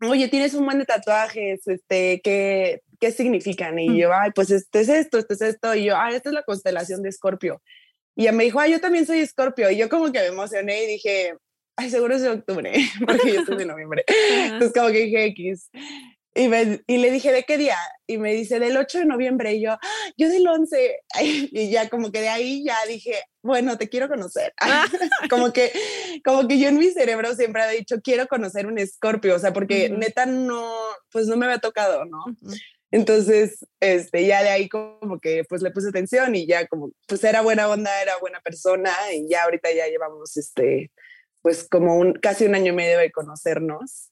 oye, 0.00 0.28
tienes 0.28 0.54
un 0.54 0.64
buen 0.64 0.78
de 0.78 0.86
tatuajes, 0.86 1.66
este, 1.66 2.20
¿qué, 2.22 2.82
qué 2.98 3.12
significan? 3.12 3.78
Y 3.78 3.98
yo, 3.98 4.12
ay, 4.12 4.30
pues 4.34 4.50
este 4.50 4.80
es 4.80 4.88
esto, 4.88 5.18
este 5.18 5.34
es 5.34 5.40
esto. 5.42 5.74
Y 5.74 5.84
yo, 5.84 5.96
ah, 5.96 6.10
esta 6.10 6.30
es 6.30 6.34
la 6.34 6.44
constelación 6.44 7.02
de 7.02 7.08
Escorpio. 7.08 7.60
Y 8.16 8.22
ella 8.22 8.32
me 8.32 8.44
dijo, 8.44 8.60
ah, 8.60 8.68
yo 8.68 8.80
también 8.80 9.06
soy 9.06 9.20
Escorpio. 9.20 9.70
Y 9.70 9.76
yo 9.76 9.88
como 9.88 10.12
que 10.12 10.20
me 10.20 10.26
emocioné 10.26 10.84
y 10.84 10.86
dije, 10.86 11.34
ay, 11.76 11.90
seguro 11.90 12.14
es 12.14 12.22
de 12.22 12.30
octubre, 12.30 12.72
porque 13.06 13.34
yo 13.34 13.44
soy 13.44 13.56
de 13.56 13.66
noviembre. 13.66 14.04
Entonces 14.06 14.72
como 14.72 14.88
que 14.88 15.04
dije 15.04 15.24
X. 15.26 15.70
Y, 16.34 16.44
y, 16.86 16.98
le 16.98 17.10
dije, 17.10 17.32
¿de 17.32 17.42
qué 17.42 17.58
día? 17.58 17.76
Y 18.06 18.18
me 18.18 18.32
dice, 18.32 18.60
del 18.60 18.76
8 18.76 19.00
de 19.00 19.04
noviembre. 19.04 19.54
Y 19.54 19.62
yo, 19.62 19.72
ah, 19.72 19.80
yo 20.16 20.28
del 20.28 20.46
11. 20.46 21.00
Y 21.52 21.70
ya 21.70 21.88
como 21.88 22.12
que 22.12 22.20
de 22.20 22.28
ahí 22.28 22.64
ya 22.64 22.76
dije, 22.86 23.14
bueno, 23.42 23.76
te 23.78 23.88
quiero 23.88 24.08
conocer. 24.08 24.54
como, 25.30 25.52
que, 25.52 25.72
como 26.24 26.46
que 26.46 26.58
yo 26.58 26.68
en 26.68 26.78
mi 26.78 26.90
cerebro 26.90 27.34
siempre 27.34 27.62
he 27.64 27.78
dicho, 27.78 27.96
quiero 28.02 28.26
conocer 28.28 28.66
un 28.66 28.78
escorpio, 28.78 29.34
o 29.34 29.38
sea, 29.38 29.52
porque 29.52 29.90
neta 29.90 30.26
no, 30.26 30.72
pues 31.10 31.26
no 31.26 31.36
me 31.36 31.46
había 31.46 31.58
tocado, 31.58 32.04
¿no? 32.04 32.24
Entonces, 32.92 33.64
este, 33.78 34.26
ya 34.26 34.42
de 34.42 34.50
ahí 34.50 34.68
como 34.68 35.20
que 35.20 35.44
pues 35.48 35.62
le 35.62 35.70
puse 35.70 35.88
atención 35.88 36.34
y 36.34 36.46
ya 36.46 36.66
como 36.66 36.90
pues 37.06 37.22
era 37.22 37.40
buena 37.40 37.68
onda, 37.68 38.02
era 38.02 38.18
buena 38.18 38.40
persona 38.40 38.92
y 39.14 39.28
ya 39.28 39.44
ahorita 39.44 39.72
ya 39.72 39.86
llevamos 39.86 40.36
este, 40.36 40.90
pues 41.40 41.68
como 41.68 41.96
un, 41.96 42.14
casi 42.14 42.46
un 42.46 42.54
año 42.56 42.72
y 42.72 42.76
medio 42.76 42.98
de 42.98 43.12
conocernos. 43.12 44.10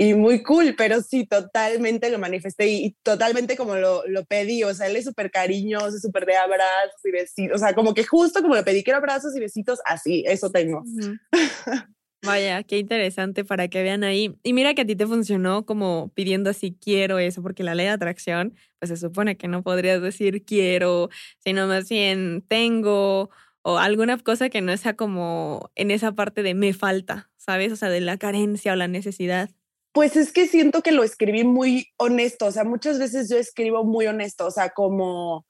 Y 0.00 0.14
muy 0.14 0.44
cool, 0.44 0.76
pero 0.78 1.02
sí, 1.02 1.26
totalmente 1.26 2.08
lo 2.08 2.20
manifesté 2.20 2.68
y, 2.68 2.96
totalmente 3.02 3.56
como 3.56 3.74
lo, 3.74 4.06
lo, 4.06 4.24
pedí, 4.24 4.62
o 4.62 4.72
sea, 4.72 4.86
él 4.86 4.94
es 4.94 5.04
súper 5.04 5.28
cariñoso, 5.30 5.98
súper 5.98 6.24
de 6.24 6.36
abrazos 6.36 7.04
y 7.04 7.10
besitos, 7.10 7.56
o 7.56 7.58
sea, 7.58 7.74
como 7.74 7.94
que 7.94 8.04
justo 8.04 8.40
como 8.40 8.54
lo 8.54 8.64
pedí, 8.64 8.84
quiero 8.84 8.98
abrazos 8.98 9.34
y 9.36 9.40
besitos, 9.40 9.80
así, 9.84 10.24
eso 10.26 10.50
tengo. 10.50 10.84
Vaya, 12.24 12.62
qué 12.62 12.78
interesante 12.78 13.44
para 13.44 13.68
que 13.68 13.82
vean 13.82 14.02
ahí. 14.02 14.36
Y 14.42 14.52
mira 14.52 14.74
que 14.74 14.82
a 14.82 14.86
ti 14.86 14.96
te 14.96 15.06
funcionó 15.06 15.64
como 15.64 16.12
pidiendo 16.14 16.50
así 16.50 16.76
quiero 16.80 17.18
eso, 17.18 17.42
porque 17.42 17.62
la 17.62 17.74
ley 17.74 17.86
de 17.86 17.92
atracción, 17.92 18.54
pues 18.78 18.90
se 18.90 18.96
supone 18.96 19.36
que 19.36 19.48
no 19.48 19.62
podrías 19.62 20.02
decir 20.02 20.44
quiero, 20.44 21.10
sino 21.38 21.66
más 21.66 21.88
bien 21.88 22.44
tengo 22.46 23.30
o 23.62 23.78
alguna 23.78 24.16
cosa 24.18 24.48
que 24.48 24.60
no 24.60 24.76
sea 24.76 24.94
como 24.94 25.70
en 25.74 25.90
esa 25.90 26.12
parte 26.12 26.42
de 26.42 26.54
me 26.54 26.72
falta, 26.72 27.30
¿sabes? 27.36 27.72
O 27.72 27.76
sea, 27.76 27.90
de 27.90 28.00
la 28.00 28.16
carencia 28.16 28.72
o 28.72 28.76
la 28.76 28.88
necesidad. 28.88 29.50
Pues 29.98 30.14
es 30.14 30.32
que 30.32 30.46
siento 30.46 30.80
que 30.80 30.92
lo 30.92 31.02
escribí 31.02 31.42
muy 31.42 31.88
honesto, 31.96 32.46
o 32.46 32.52
sea, 32.52 32.62
muchas 32.62 33.00
veces 33.00 33.28
yo 33.28 33.36
escribo 33.36 33.82
muy 33.82 34.06
honesto, 34.06 34.46
o 34.46 34.50
sea, 34.52 34.70
como 34.70 35.44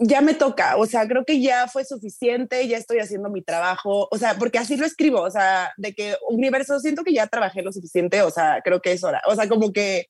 ya 0.00 0.22
me 0.22 0.34
toca, 0.34 0.76
o 0.76 0.86
sea, 0.86 1.06
creo 1.06 1.24
que 1.24 1.40
ya 1.40 1.68
fue 1.68 1.84
suficiente, 1.84 2.66
ya 2.66 2.78
estoy 2.78 2.98
haciendo 2.98 3.30
mi 3.30 3.42
trabajo, 3.42 4.08
o 4.10 4.18
sea, 4.18 4.34
porque 4.40 4.58
así 4.58 4.76
lo 4.76 4.84
escribo, 4.84 5.20
o 5.20 5.30
sea, 5.30 5.72
de 5.76 5.94
que 5.94 6.16
universo, 6.28 6.80
siento 6.80 7.04
que 7.04 7.12
ya 7.12 7.28
trabajé 7.28 7.62
lo 7.62 7.70
suficiente, 7.70 8.22
o 8.22 8.30
sea, 8.32 8.60
creo 8.64 8.82
que 8.82 8.90
es 8.90 9.04
hora, 9.04 9.22
o 9.28 9.36
sea, 9.36 9.48
como 9.48 9.72
que, 9.72 10.08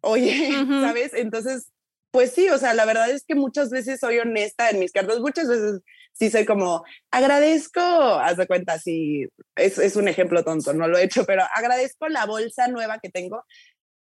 oye, 0.00 0.50
¿sabes? 0.84 1.14
Entonces, 1.14 1.66
pues 2.12 2.30
sí, 2.30 2.48
o 2.48 2.58
sea, 2.58 2.74
la 2.74 2.84
verdad 2.84 3.10
es 3.10 3.24
que 3.26 3.34
muchas 3.34 3.70
veces 3.70 3.98
soy 3.98 4.20
honesta 4.20 4.70
en 4.70 4.78
mis 4.78 4.92
cartas, 4.92 5.18
muchas 5.18 5.48
veces 5.48 5.80
sí 6.12 6.30
soy 6.30 6.44
como, 6.44 6.84
agradezco, 7.10 7.80
haz 7.80 8.36
de 8.36 8.46
cuenta, 8.46 8.78
sí, 8.78 9.26
es, 9.56 9.78
es 9.78 9.96
un 9.96 10.08
ejemplo 10.08 10.44
tonto, 10.44 10.72
no 10.72 10.88
lo 10.88 10.98
he 10.98 11.04
hecho, 11.04 11.24
pero 11.24 11.42
agradezco 11.54 12.08
la 12.08 12.26
bolsa 12.26 12.68
nueva 12.68 12.98
que 12.98 13.10
tengo, 13.10 13.44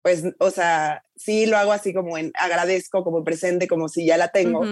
pues, 0.02 0.24
o 0.40 0.52
sea, 0.52 1.04
sí 1.16 1.46
lo 1.46 1.58
hago 1.58 1.72
así 1.72 1.94
como 1.94 2.18
en 2.18 2.32
agradezco, 2.36 3.04
como 3.04 3.24
presente, 3.24 3.68
como 3.68 3.88
si 3.88 4.06
ya 4.06 4.18
la 4.18 4.30
tengo, 4.30 4.64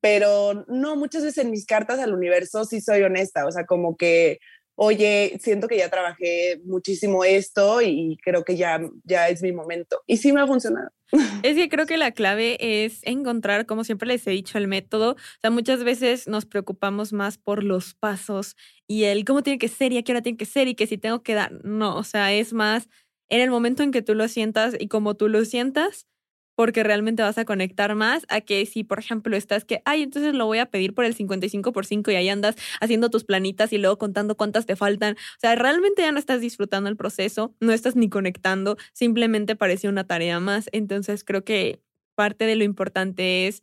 pero 0.00 0.64
no, 0.66 0.96
muchas 0.96 1.22
veces 1.22 1.44
en 1.44 1.50
mis 1.50 1.66
cartas 1.66 2.00
al 2.00 2.12
universo 2.12 2.64
sí 2.64 2.80
soy 2.80 3.02
honesta, 3.02 3.46
o 3.46 3.52
sea, 3.52 3.64
como 3.64 3.96
que, 3.96 4.38
oye, 4.74 5.38
siento 5.40 5.68
que 5.68 5.76
ya 5.76 5.88
trabajé 5.88 6.60
muchísimo 6.64 7.24
esto 7.24 7.82
y 7.82 8.18
creo 8.22 8.44
que 8.44 8.56
ya, 8.56 8.80
ya 9.04 9.28
es 9.28 9.42
mi 9.42 9.52
momento. 9.52 10.02
Y 10.06 10.16
sí 10.16 10.32
me 10.32 10.40
ha 10.40 10.46
funcionado. 10.46 10.88
Es 11.42 11.56
que 11.56 11.68
creo 11.68 11.84
que 11.84 11.98
la 11.98 12.12
clave 12.12 12.84
es 12.84 13.00
encontrar, 13.02 13.66
como 13.66 13.84
siempre 13.84 14.08
les 14.08 14.26
he 14.26 14.30
dicho, 14.30 14.56
el 14.56 14.66
método. 14.66 15.12
O 15.12 15.40
sea, 15.40 15.50
muchas 15.50 15.84
veces 15.84 16.26
nos 16.26 16.46
preocupamos 16.46 17.12
más 17.12 17.36
por 17.36 17.64
los 17.64 17.94
pasos 17.94 18.56
y 18.86 19.04
el 19.04 19.24
cómo 19.24 19.42
tiene 19.42 19.58
que 19.58 19.68
ser 19.68 19.92
y 19.92 19.98
a 19.98 20.02
qué 20.02 20.12
hora 20.12 20.22
tiene 20.22 20.38
que 20.38 20.46
ser 20.46 20.68
y 20.68 20.74
que 20.74 20.86
si 20.86 20.96
tengo 20.96 21.22
que 21.22 21.34
dar. 21.34 21.52
No, 21.64 21.96
o 21.96 22.04
sea, 22.04 22.32
es 22.32 22.54
más 22.54 22.88
en 23.28 23.40
el 23.40 23.50
momento 23.50 23.82
en 23.82 23.92
que 23.92 24.02
tú 24.02 24.14
lo 24.14 24.28
sientas 24.28 24.74
y 24.78 24.88
como 24.88 25.14
tú 25.14 25.28
lo 25.28 25.44
sientas, 25.44 26.06
porque 26.54 26.82
realmente 26.82 27.22
vas 27.22 27.38
a 27.38 27.44
conectar 27.44 27.94
más 27.94 28.24
a 28.28 28.40
que 28.40 28.66
si, 28.66 28.84
por 28.84 28.98
ejemplo, 28.98 29.36
estás 29.36 29.64
que, 29.64 29.82
ay, 29.84 30.02
entonces 30.02 30.34
lo 30.34 30.46
voy 30.46 30.58
a 30.58 30.66
pedir 30.66 30.94
por 30.94 31.04
el 31.04 31.14
55 31.14 31.72
por 31.72 31.86
5 31.86 32.10
y 32.10 32.14
ahí 32.16 32.28
andas 32.28 32.56
haciendo 32.80 33.10
tus 33.10 33.24
planitas 33.24 33.72
y 33.72 33.78
luego 33.78 33.98
contando 33.98 34.36
cuántas 34.36 34.66
te 34.66 34.76
faltan. 34.76 35.14
O 35.14 35.40
sea, 35.40 35.54
realmente 35.54 36.02
ya 36.02 36.12
no 36.12 36.18
estás 36.18 36.40
disfrutando 36.40 36.88
el 36.90 36.96
proceso, 36.96 37.54
no 37.60 37.72
estás 37.72 37.96
ni 37.96 38.08
conectando, 38.08 38.76
simplemente 38.92 39.56
parece 39.56 39.88
una 39.88 40.06
tarea 40.06 40.40
más. 40.40 40.68
Entonces 40.72 41.24
creo 41.24 41.44
que 41.44 41.80
parte 42.14 42.44
de 42.46 42.56
lo 42.56 42.64
importante 42.64 43.46
es 43.46 43.62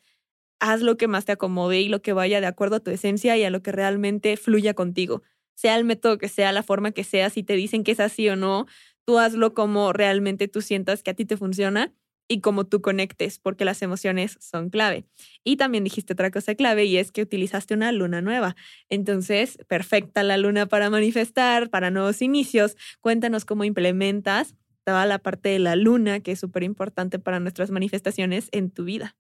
haz 0.60 0.82
lo 0.82 0.98
que 0.98 1.08
más 1.08 1.26
te 1.26 1.32
acomode 1.34 1.80
y 1.82 1.90
lo 1.90 2.02
que 2.02 2.14
vaya 2.14 2.42
de 2.42 2.48
acuerdo 2.48 2.78
a 2.78 2.80
tu 2.82 2.92
esencia 2.92 3.38
y 3.38 3.44
a 3.44 3.50
lo 3.50 3.62
que 3.64 3.72
realmente 3.72 4.36
fluya 4.38 4.74
contigo. 4.74 5.24
Sea 5.56 5.78
el 5.78 5.86
método 5.86 6.18
que 6.18 6.30
sea, 6.30 6.52
la 6.52 6.64
forma 6.64 6.92
que 6.92 7.04
sea, 7.04 7.30
si 7.30 7.44
te 7.44 7.54
dicen 7.56 7.84
que 7.84 7.92
es 7.92 8.00
así 8.00 8.30
o 8.30 8.36
no, 8.36 8.66
tú 9.06 9.20
hazlo 9.20 9.54
como 9.54 9.94
realmente 9.94 10.48
tú 10.48 10.62
sientas 10.62 11.04
que 11.04 11.12
a 11.12 11.14
ti 11.14 11.26
te 11.26 11.38
funciona 11.38 11.94
y 12.30 12.40
como 12.40 12.66
tú 12.66 12.82
conectes, 12.82 13.40
porque 13.40 13.66
las 13.66 13.82
emociones 13.82 14.38
son 14.40 14.70
clave. 14.70 15.04
Y 15.44 15.58
también 15.58 15.84
dijiste 15.84 16.14
otra 16.14 16.32
cosa 16.32 16.56
clave 16.56 16.86
y 16.86 16.96
es 16.98 17.12
que 17.12 17.24
utilizaste 17.24 17.74
una 17.74 17.92
luna 17.92 18.22
nueva. 18.22 18.56
Entonces, 18.88 19.58
perfecta 19.68 20.24
la 20.24 20.38
luna 20.38 20.68
para 20.68 20.90
manifestar, 20.90 21.70
para 21.70 21.92
nuevos 21.92 22.22
inicios. 22.22 22.78
Cuéntanos 23.02 23.44
cómo 23.44 23.66
implementas 23.66 24.56
toda 24.86 25.06
la 25.06 25.20
parte 25.20 25.50
de 25.50 25.60
la 25.60 25.76
luna, 25.76 26.22
que 26.22 26.32
es 26.32 26.40
súper 26.40 26.64
importante 26.64 27.20
para 27.20 27.40
nuestras 27.40 27.72
manifestaciones 27.72 28.48
en 28.52 28.72
tu 28.72 28.86
vida. 28.86 29.16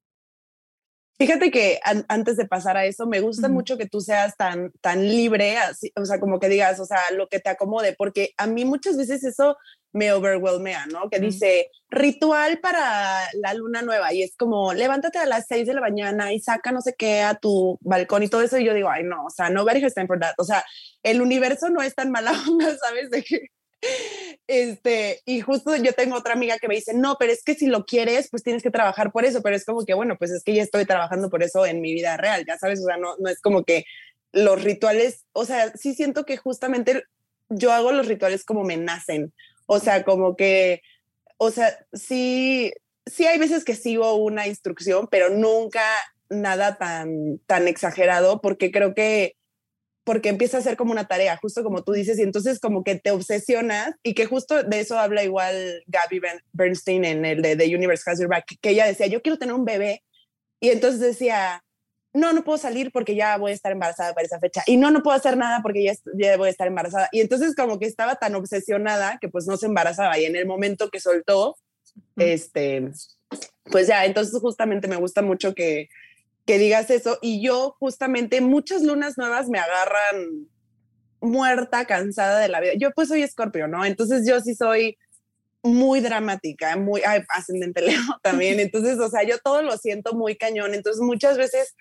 Fíjate 1.19 1.51
que 1.51 1.81
antes 2.07 2.37
de 2.37 2.47
pasar 2.47 2.77
a 2.77 2.85
eso, 2.85 3.05
me 3.05 3.19
gusta 3.19 3.49
mucho 3.49 3.77
que 3.77 3.89
tú 3.89 3.99
seas 3.99 4.37
tan, 4.37 4.71
tan 4.79 5.05
libre, 5.05 5.57
así, 5.57 5.91
o 5.97 6.05
sea, 6.05 6.17
como 6.17 6.39
que 6.39 6.47
digas, 6.47 6.79
o 6.79 6.85
sea, 6.85 6.99
lo 7.13 7.27
que 7.27 7.41
te 7.41 7.49
acomode, 7.49 7.93
porque 7.97 8.31
a 8.37 8.47
mí 8.47 8.63
muchas 8.63 8.95
veces 8.95 9.25
eso 9.25 9.57
me 9.91 10.13
overwhelmea, 10.13 10.85
¿no? 10.85 11.09
Que 11.09 11.19
dice 11.19 11.71
ritual 11.89 12.59
para 12.59 13.27
la 13.33 13.53
luna 13.53 13.81
nueva 13.81 14.13
y 14.13 14.23
es 14.23 14.35
como 14.37 14.73
levántate 14.73 15.17
a 15.17 15.25
las 15.25 15.45
seis 15.47 15.67
de 15.67 15.73
la 15.73 15.81
mañana 15.81 16.31
y 16.31 16.39
saca 16.39 16.71
no 16.71 16.79
sé 16.79 16.95
qué 16.97 17.21
a 17.21 17.35
tu 17.35 17.77
balcón 17.81 18.23
y 18.23 18.29
todo 18.29 18.41
eso. 18.41 18.57
Y 18.57 18.63
yo 18.65 18.73
digo, 18.73 18.89
ay, 18.89 19.03
no, 19.03 19.25
o 19.25 19.29
sea, 19.29 19.49
nobody 19.49 19.83
has 19.83 19.93
time 19.95 20.07
for 20.07 20.19
that. 20.19 20.35
O 20.37 20.45
sea, 20.45 20.63
el 21.03 21.21
universo 21.21 21.69
no 21.69 21.81
es 21.81 21.95
tan 21.95 22.11
mala 22.11 22.31
onda, 22.49 22.77
¿sabes? 22.77 23.09
De 23.09 23.23
que 23.23 23.47
este, 24.47 25.21
y 25.25 25.41
justo 25.41 25.75
yo 25.75 25.93
tengo 25.93 26.15
otra 26.15 26.33
amiga 26.33 26.57
que 26.57 26.67
me 26.67 26.75
dice, 26.75 26.93
no, 26.93 27.17
pero 27.19 27.31
es 27.31 27.43
que 27.43 27.55
si 27.55 27.67
lo 27.67 27.85
quieres, 27.85 28.29
pues 28.29 28.43
tienes 28.43 28.63
que 28.63 28.71
trabajar 28.71 29.11
por 29.11 29.25
eso, 29.25 29.41
pero 29.41 29.55
es 29.55 29.65
como 29.65 29.85
que, 29.85 29.93
bueno, 29.93 30.17
pues 30.17 30.31
es 30.31 30.43
que 30.43 30.53
ya 30.53 30.63
estoy 30.63 30.85
trabajando 30.85 31.29
por 31.29 31.43
eso 31.43 31.65
en 31.65 31.81
mi 31.81 31.93
vida 31.93 32.17
real, 32.17 32.45
ya 32.45 32.57
sabes, 32.57 32.81
o 32.81 32.85
sea, 32.85 32.97
no, 32.97 33.15
no 33.19 33.29
es 33.29 33.41
como 33.41 33.63
que 33.63 33.85
los 34.31 34.63
rituales, 34.63 35.25
o 35.33 35.45
sea, 35.45 35.71
sí 35.75 35.93
siento 35.93 36.25
que 36.25 36.37
justamente 36.37 37.03
yo 37.49 37.71
hago 37.71 37.91
los 37.91 38.07
rituales 38.07 38.45
como 38.45 38.63
me 38.63 38.77
nacen, 38.77 39.33
o 39.65 39.79
sea, 39.79 40.03
como 40.03 40.35
que, 40.35 40.81
o 41.37 41.51
sea, 41.51 41.77
sí, 41.93 42.73
sí 43.05 43.25
hay 43.25 43.39
veces 43.39 43.63
que 43.63 43.75
sigo 43.75 44.13
una 44.15 44.47
instrucción, 44.47 45.07
pero 45.09 45.29
nunca 45.29 45.83
nada 46.29 46.77
tan, 46.77 47.39
tan 47.47 47.67
exagerado, 47.67 48.41
porque 48.41 48.71
creo 48.71 48.93
que 48.93 49.35
porque 50.03 50.29
empieza 50.29 50.57
a 50.57 50.61
ser 50.61 50.75
como 50.75 50.91
una 50.91 51.07
tarea, 51.07 51.37
justo 51.37 51.63
como 51.63 51.83
tú 51.83 51.91
dices, 51.91 52.17
y 52.19 52.23
entonces 52.23 52.59
como 52.59 52.83
que 52.83 52.95
te 52.95 53.11
obsesionas 53.11 53.93
y 54.03 54.13
que 54.13 54.25
justo 54.25 54.63
de 54.63 54.79
eso 54.79 54.97
habla 54.97 55.23
igual 55.23 55.83
Gabby 55.87 56.21
Bernstein 56.53 57.05
en 57.05 57.25
el 57.25 57.41
de 57.41 57.55
The 57.55 57.75
Universe 57.75 58.09
Has 58.09 58.19
Your 58.19 58.29
Back, 58.29 58.45
que 58.61 58.69
ella 58.69 58.85
decía, 58.85 59.07
yo 59.07 59.21
quiero 59.21 59.37
tener 59.37 59.53
un 59.53 59.65
bebé, 59.65 60.03
y 60.59 60.69
entonces 60.69 60.99
decía, 60.99 61.63
no, 62.13 62.33
no 62.33 62.43
puedo 62.43 62.57
salir 62.57 62.91
porque 62.91 63.15
ya 63.15 63.37
voy 63.37 63.51
a 63.51 63.53
estar 63.53 63.71
embarazada 63.71 64.13
para 64.13 64.25
esa 64.25 64.39
fecha, 64.39 64.63
y 64.65 64.77
no, 64.77 64.89
no 64.89 65.03
puedo 65.03 65.15
hacer 65.15 65.37
nada 65.37 65.61
porque 65.61 65.83
ya, 65.83 65.93
ya 66.15 66.37
voy 66.37 66.47
a 66.47 66.51
estar 66.51 66.67
embarazada, 66.67 67.07
y 67.11 67.21
entonces 67.21 67.55
como 67.55 67.77
que 67.77 67.85
estaba 67.85 68.15
tan 68.15 68.35
obsesionada 68.35 69.19
que 69.21 69.29
pues 69.29 69.45
no 69.45 69.57
se 69.57 69.67
embarazaba, 69.67 70.17
y 70.17 70.25
en 70.25 70.35
el 70.35 70.47
momento 70.47 70.89
que 70.89 70.99
soltó, 70.99 71.57
este, 72.17 72.89
pues 73.65 73.87
ya, 73.87 74.05
entonces 74.05 74.39
justamente 74.41 74.87
me 74.87 74.95
gusta 74.95 75.21
mucho 75.21 75.53
que, 75.53 75.89
que 76.45 76.57
digas 76.57 76.89
eso. 76.89 77.17
Y 77.21 77.41
yo 77.41 77.75
justamente 77.79 78.41
muchas 78.41 78.81
lunas 78.83 79.17
nuevas 79.17 79.49
me 79.49 79.59
agarran 79.59 80.47
muerta, 81.21 81.85
cansada 81.85 82.39
de 82.39 82.49
la 82.49 82.59
vida. 82.59 82.73
Yo 82.77 82.91
pues 82.91 83.09
soy 83.09 83.23
escorpio, 83.23 83.67
¿no? 83.67 83.85
Entonces 83.85 84.27
yo 84.27 84.39
sí 84.41 84.55
soy 84.55 84.97
muy 85.63 85.99
dramática, 85.99 86.77
muy 86.77 87.01
ascendente 87.29 87.81
Leo 87.85 88.01
también. 88.21 88.59
Entonces, 88.59 88.99
o 88.99 89.09
sea, 89.09 89.23
yo 89.23 89.37
todo 89.39 89.61
lo 89.61 89.77
siento 89.77 90.13
muy 90.13 90.35
cañón. 90.35 90.73
Entonces 90.73 91.01
muchas 91.01 91.37
veces, 91.37 91.75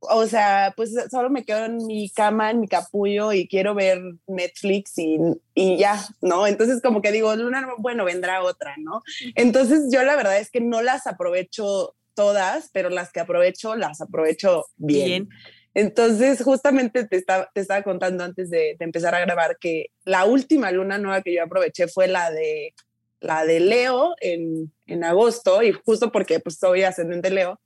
o 0.00 0.26
sea, 0.26 0.72
pues 0.76 0.94
solo 1.10 1.28
me 1.28 1.44
quedo 1.44 1.64
en 1.64 1.86
mi 1.86 2.10
cama, 2.10 2.50
en 2.50 2.60
mi 2.60 2.68
capullo 2.68 3.32
y 3.32 3.48
quiero 3.48 3.74
ver 3.74 4.00
Netflix 4.26 4.96
y, 4.98 5.18
y 5.54 5.76
ya, 5.76 6.00
¿no? 6.20 6.46
Entonces 6.46 6.80
como 6.80 7.02
que 7.02 7.12
digo, 7.12 7.34
luna, 7.34 7.68
bueno, 7.78 8.04
vendrá 8.04 8.42
otra, 8.42 8.76
¿no? 8.78 9.02
Entonces 9.34 9.88
yo 9.90 10.04
la 10.04 10.14
verdad 10.16 10.38
es 10.38 10.50
que 10.50 10.60
no 10.60 10.82
las 10.82 11.06
aprovecho 11.06 11.94
todas, 12.18 12.68
pero 12.72 12.90
las 12.90 13.12
que 13.12 13.20
aprovecho, 13.20 13.76
las 13.76 14.00
aprovecho 14.00 14.64
bien. 14.76 15.28
Entonces, 15.72 16.42
justamente 16.42 17.06
te 17.06 17.16
estaba, 17.16 17.48
te 17.54 17.60
estaba 17.60 17.84
contando 17.84 18.24
antes 18.24 18.50
de, 18.50 18.74
empezar 18.80 19.14
a 19.14 19.20
grabar 19.20 19.56
que 19.60 19.92
la 20.02 20.24
última 20.24 20.72
luna 20.72 20.98
nueva 20.98 21.22
que 21.22 21.32
yo 21.32 21.44
aproveché 21.44 21.86
fue 21.86 22.08
la 22.08 22.32
de, 22.32 22.74
la 23.20 23.44
de 23.44 23.60
Leo 23.60 24.16
en, 24.20 24.72
en 24.86 25.04
agosto, 25.04 25.62
y 25.62 25.70
justo 25.70 26.10
porque 26.10 26.40
pues 26.40 26.56
soy 26.58 26.82
ascendente 26.82 27.30
Leo, 27.30 27.60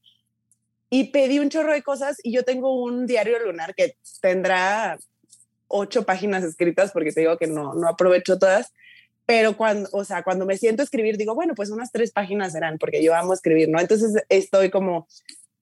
y 0.91 1.05
pedí 1.05 1.39
un 1.39 1.49
chorro 1.49 1.73
de 1.73 1.83
cosas 1.83 2.19
y 2.23 2.31
yo 2.35 2.45
tengo 2.45 2.79
un 2.79 3.07
diario 3.07 3.39
lunar 3.39 3.75
que 3.75 3.97
tendrá 4.21 4.99
ocho 5.67 6.03
páginas 6.03 6.45
escritas 6.45 6.93
porque 6.93 7.13
te 7.13 7.21
digo 7.21 7.39
que 7.39 7.47
no, 7.47 7.73
no 7.73 7.89
aprovecho 7.89 8.39
todas, 8.39 8.75
pero 9.27 9.57
cuando, 9.57 9.89
o 9.93 10.05
sea, 10.05 10.23
cuando 10.23 10.47
me 10.47 10.59
siento 10.59 10.83
a 10.83 10.85
escribir, 10.85 11.17
digo, 11.17 11.35
bueno, 11.35 11.55
pues 11.55 11.71
unas 11.71 11.93
tres 11.93 12.13
páginas 12.13 12.53
serán, 12.53 12.79
porque 12.79 13.03
yo 13.03 13.15
amo 13.15 13.35
escribir, 13.35 13.69
¿no? 13.69 13.81
Entonces 13.81 14.23
estoy 14.29 14.71
como, 14.71 15.07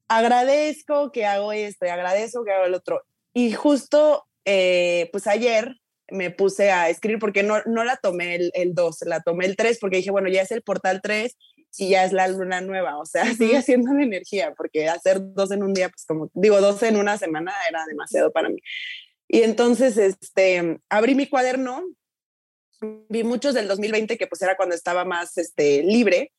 agradezco 0.09 1.13
que 1.13 1.27
hago 1.27 1.53
esto, 1.53 1.87
y 1.87 1.89
agradezco 1.89 2.45
que 2.45 2.53
hago 2.53 2.65
el 2.65 2.75
otro. 2.75 3.03
Y 3.33 3.53
justo, 3.53 4.27
eh, 4.45 5.09
pues 5.13 5.27
ayer 5.27 5.77
me 6.11 6.31
puse 6.31 6.71
a 6.71 6.89
escribir, 6.89 7.19
porque 7.19 7.43
no, 7.43 7.59
no 7.67 7.85
la 7.85 7.97
tomé 7.97 8.35
el, 8.35 8.51
el 8.55 8.75
2, 8.75 9.03
la 9.07 9.21
tomé 9.21 9.47
el 9.47 9.57
3, 9.57 9.79
porque 9.79 9.99
dije, 9.99 10.11
bueno, 10.11 10.29
ya 10.29 10.43
es 10.43 10.51
el 10.51 10.63
portal 10.63 11.01
3 11.03 11.37
y 11.79 11.91
ya 11.91 12.05
es 12.05 12.13
la 12.13 12.27
luna 12.27 12.61
nueva, 12.61 12.99
o 12.99 13.07
sea, 13.07 13.25
sigue 13.35 13.63
siendo 13.63 13.93
la 13.93 14.03
energía, 14.03 14.53
porque 14.57 14.89
hacer 14.89 15.19
dos 15.21 15.51
en 15.51 15.63
un 15.63 15.75
día, 15.75 15.89
pues 15.89 16.05
como 16.07 16.31
digo, 16.35 16.61
dos 16.61 16.83
en 16.83 16.97
una 16.97 17.17
semana 17.19 17.53
era 17.69 17.85
demasiado 17.87 18.33
para 18.33 18.49
mí. 18.49 18.61
Y 19.29 19.43
entonces, 19.43 19.97
este, 19.97 20.81
abrí 20.89 21.15
mi 21.15 21.29
cuaderno 21.29 21.85
vi 23.09 23.25
muchos 23.25 23.55
del 23.55 23.69
2020 23.69 24.17
que 24.17 24.27
pues 24.27 24.43
era 24.43 24.57
cuando 24.57 24.75
estaba 24.75 25.05
más 25.05 25.37
este, 25.39 25.83
libre 25.83 26.33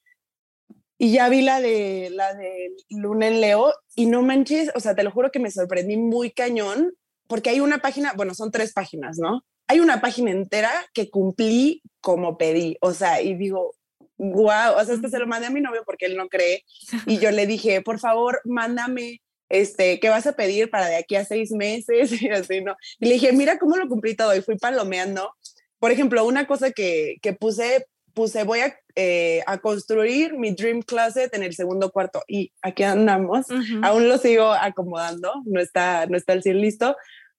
y 0.98 1.14
ya 1.14 1.30
vi 1.30 1.42
la 1.42 1.60
de 1.62 2.10
la 2.12 2.34
de 2.34 2.72
Luna 2.90 3.28
en 3.28 3.42
Leo 3.42 3.74
y 3.96 4.06
no 4.06 4.22
manches, 4.22 4.72
o 4.76 4.80
sea, 4.80 4.96
te 4.96 5.04
lo 5.04 5.12
juro 5.12 5.32
que 5.32 5.40
me 5.40 5.52
sorprendí 5.52 5.98
muy 5.98 6.32
cañón 6.32 6.94
porque 7.28 7.50
hay 7.50 7.60
una 7.60 7.80
página, 7.80 8.14
bueno, 8.14 8.34
son 8.34 8.52
tres 8.52 8.74
páginas, 8.74 9.18
¿no? 9.18 9.44
hay 9.72 9.80
una 9.80 10.02
página 10.02 10.32
entera 10.32 10.70
que 10.94 11.10
cumplí 11.10 11.82
como 12.02 12.38
pedí, 12.38 12.78
o 12.82 12.94
sea, 12.94 13.22
y 13.22 13.36
digo, 13.36 13.74
wow, 14.18 14.76
o 14.78 14.84
sea, 14.84 14.96
esto 14.96 15.08
se 15.08 15.18
lo 15.18 15.28
mandé 15.28 15.48
a 15.48 15.50
mi 15.50 15.62
novio 15.62 15.84
porque 15.86 16.08
él 16.08 16.18
no 16.18 16.28
cree, 16.28 16.66
y 17.06 17.20
yo 17.20 17.32
le 17.32 17.48
dije, 17.48 17.82
por 17.82 17.98
favor, 17.98 18.42
mándame 18.44 19.22
este, 19.48 20.02
¿qué 20.02 20.10
vas 20.10 20.28
a 20.28 20.34
pedir 20.34 20.70
para 20.70 20.88
de 20.88 20.98
aquí 20.98 21.16
a 21.16 21.24
seis 21.24 21.52
meses? 21.52 22.12
Y 22.22 22.28
así, 22.30 22.60
¿no? 22.60 22.76
Y 23.00 23.06
le 23.06 23.14
dije, 23.14 23.32
mira 23.32 23.60
cómo 23.60 23.78
lo 23.78 23.88
cumplí 23.88 24.14
todo 24.14 24.36
y 24.36 24.42
fui 24.42 24.58
palomeando. 24.58 25.34
Por 25.82 25.92
ejemplo, 25.92 26.24
una 26.26 26.46
cosa 26.46 26.70
que, 26.70 27.18
que 27.24 27.34
puse, 27.34 27.88
puse, 28.14 28.44
voy 28.44 28.60
a, 28.60 28.78
eh, 28.94 29.42
a, 29.48 29.58
construir 29.58 30.38
mi 30.38 30.52
dream 30.52 30.84
closet 30.84 31.34
en 31.34 31.42
el 31.42 31.56
segundo 31.56 31.92
cuarto 31.92 32.22
y 32.28 32.54
aquí 32.62 32.84
andamos. 32.84 33.48
Aún 33.82 34.08
lo 34.08 34.20
sigo 34.20 34.54
acomodando, 34.54 35.34
no 35.46 35.60
está, 35.60 36.06
no 36.06 36.18
está 36.18 36.34
el 36.34 36.44
cielo 36.44 36.60
listo, 36.60 36.96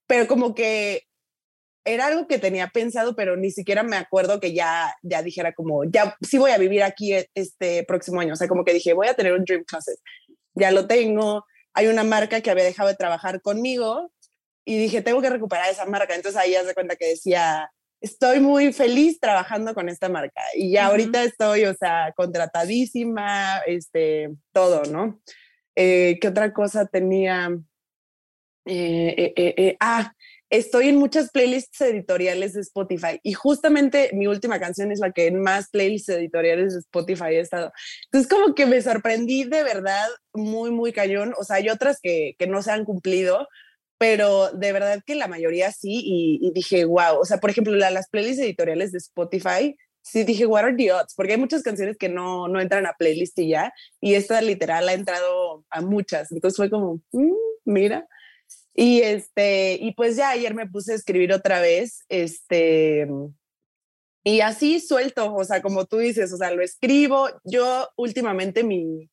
pero 0.09 0.26
como 0.26 0.57
que 0.57 1.05
era 1.85 2.09
algo 2.09 2.26
que 2.26 2.40
tenía 2.40 2.66
pensado, 2.66 3.14
pero 3.14 3.37
ni 3.37 3.52
siquiera 3.52 3.85
me 3.85 3.96
acuerdo 3.96 4.40
que 4.40 4.52
ya, 4.52 4.92
ya 5.02 5.22
dijera 5.22 5.52
como, 5.52 5.85
ya 5.85 6.16
sí 6.20 6.37
voy 6.37 6.50
a 6.50 6.59
vivir 6.59 6.83
aquí 6.83 7.14
este 7.37 7.85
próximo 7.85 8.20
año. 8.20 8.33
O 8.33 8.37
sea, 8.37 8.48
como 8.48 8.64
que 8.64 8.74
dije, 8.74 8.92
voy 8.92 9.07
a 9.07 9.14
tener 9.14 9.35
un 9.35 9.44
dream 9.44 9.62
closet. 9.62 10.00
Ya 10.55 10.72
lo 10.72 10.88
tengo, 10.88 11.44
hay 11.74 11.87
una 11.87 12.02
marca 12.02 12.40
que 12.40 12.50
había 12.50 12.64
dejado 12.64 12.88
de 12.88 12.96
trabajar 12.96 13.40
conmigo 13.40 14.12
y 14.64 14.78
dije, 14.78 15.00
tengo 15.00 15.22
que 15.22 15.31
recuperar 15.31 15.70
esa 15.70 15.87
marca. 15.87 16.16
Entonces 16.16 16.40
ahí 16.40 16.50
ya 16.50 16.64
se 16.64 16.74
cuenta 16.74 16.96
que 16.96 17.07
decía, 17.07 17.70
estoy 18.02 18.40
muy 18.40 18.72
feliz 18.72 19.18
trabajando 19.20 19.74
con 19.74 19.88
esta 19.88 20.08
marca 20.08 20.42
y 20.54 20.72
ya 20.72 20.86
ahorita 20.86 21.22
estoy, 21.22 21.64
o 21.64 21.74
sea, 21.74 22.12
contratadísima, 22.16 23.58
este, 23.66 24.30
todo, 24.52 24.82
¿no? 24.84 25.20
Eh, 25.76 26.18
¿Qué 26.20 26.28
otra 26.28 26.52
cosa 26.52 26.86
tenía? 26.86 27.50
Eh, 28.66 29.32
eh, 29.36 29.76
ah, 29.80 30.12
estoy 30.50 30.88
en 30.88 30.96
muchas 30.96 31.30
playlists 31.30 31.80
editoriales 31.80 32.52
de 32.52 32.60
Spotify 32.60 33.18
y 33.22 33.32
justamente 33.32 34.10
mi 34.12 34.26
última 34.26 34.60
canción 34.60 34.92
es 34.92 35.00
la 35.00 35.12
que 35.12 35.28
en 35.28 35.40
más 35.40 35.70
playlists 35.70 36.10
editoriales 36.10 36.74
de 36.74 36.80
Spotify 36.80 37.30
he 37.30 37.40
estado. 37.40 37.72
Entonces 38.04 38.30
como 38.30 38.54
que 38.54 38.66
me 38.66 38.82
sorprendí 38.82 39.44
de 39.44 39.62
verdad 39.62 40.06
muy, 40.34 40.70
muy 40.70 40.92
cañón. 40.92 41.34
O 41.38 41.44
sea, 41.44 41.56
hay 41.56 41.70
otras 41.70 42.00
que, 42.02 42.34
que 42.38 42.46
no 42.46 42.62
se 42.62 42.72
han 42.72 42.84
cumplido, 42.84 43.48
pero 44.02 44.50
de 44.50 44.72
verdad 44.72 45.00
que 45.06 45.14
la 45.14 45.28
mayoría 45.28 45.70
sí 45.70 46.02
y, 46.04 46.50
dije, 46.52 46.84
wow. 46.84 47.20
O 47.20 47.24
sea, 47.24 47.38
por 47.38 47.50
ejemplo, 47.50 47.72
las 47.76 48.08
playlists 48.08 48.42
editoriales 48.42 48.90
de 48.90 48.98
Spotify, 48.98 49.76
sí 50.00 50.24
dije, 50.24 50.44
what 50.44 50.64
are 50.64 50.74
the 50.74 50.92
odds? 50.92 51.14
Porque 51.14 51.34
hay 51.34 51.38
muchas 51.38 51.62
canciones 51.62 51.96
que 51.96 52.08
no, 52.08 52.48
no 52.48 52.60
entran 52.60 52.84
a 52.86 52.94
playlist 52.98 53.38
y 53.38 53.50
ya, 53.50 53.72
y 54.00 54.14
esta 54.14 54.40
literal 54.40 54.88
ha 54.88 54.94
entrado 54.94 55.64
a 55.70 55.82
muchas. 55.82 56.32
Entonces 56.32 56.56
fue 56.56 56.68
como, 56.68 57.00
mm, 57.12 57.32
mira. 57.64 58.08
Y 58.74 59.02
este, 59.02 59.78
y 59.80 59.92
pues 59.94 60.16
ya 60.16 60.30
ayer 60.30 60.52
me 60.52 60.68
puse 60.68 60.94
a 60.94 60.96
escribir 60.96 61.32
otra 61.32 61.60
vez, 61.60 62.00
este, 62.08 63.06
y 64.24 64.40
así 64.40 64.80
suelto, 64.80 65.32
o 65.32 65.44
sea, 65.44 65.62
como 65.62 65.86
tú 65.86 65.98
dices, 65.98 66.32
o 66.32 66.36
sea, 66.36 66.50
lo 66.50 66.64
escribo. 66.64 67.28
Yo 67.44 67.88
últimamente 67.96 68.64
mi, 68.64 69.08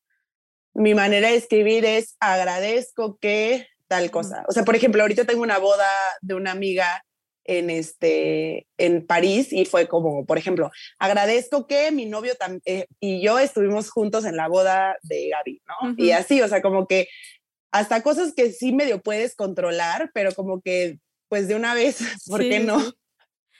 mi 0.74 0.94
manera 0.94 1.28
de 1.28 1.36
escribir 1.36 1.84
es 1.84 2.16
agradezco 2.18 3.18
que 3.20 3.68
tal 3.90 4.12
cosa. 4.12 4.44
O 4.46 4.52
sea, 4.52 4.64
por 4.64 4.76
ejemplo, 4.76 5.02
ahorita 5.02 5.24
tengo 5.24 5.42
una 5.42 5.58
boda 5.58 5.88
de 6.22 6.34
una 6.34 6.52
amiga 6.52 7.04
en 7.44 7.70
este 7.70 8.68
en 8.78 9.04
París 9.04 9.52
y 9.52 9.64
fue 9.64 9.88
como, 9.88 10.24
por 10.24 10.38
ejemplo, 10.38 10.70
agradezco 11.00 11.66
que 11.66 11.90
mi 11.90 12.06
novio 12.06 12.34
eh, 12.66 12.86
y 13.00 13.20
yo 13.20 13.40
estuvimos 13.40 13.90
juntos 13.90 14.24
en 14.24 14.36
la 14.36 14.46
boda 14.46 14.96
de 15.02 15.30
Gaby, 15.30 15.62
¿no? 15.66 15.94
Y 15.98 16.12
así, 16.12 16.40
o 16.40 16.46
sea, 16.46 16.62
como 16.62 16.86
que 16.86 17.08
hasta 17.72 18.04
cosas 18.04 18.32
que 18.32 18.52
sí 18.52 18.72
medio 18.72 19.02
puedes 19.02 19.34
controlar, 19.34 20.12
pero 20.14 20.32
como 20.34 20.60
que, 20.60 21.00
pues 21.28 21.48
de 21.48 21.56
una 21.56 21.74
vez, 21.74 21.98
¿por 22.28 22.42
qué 22.42 22.60
no? 22.60 22.80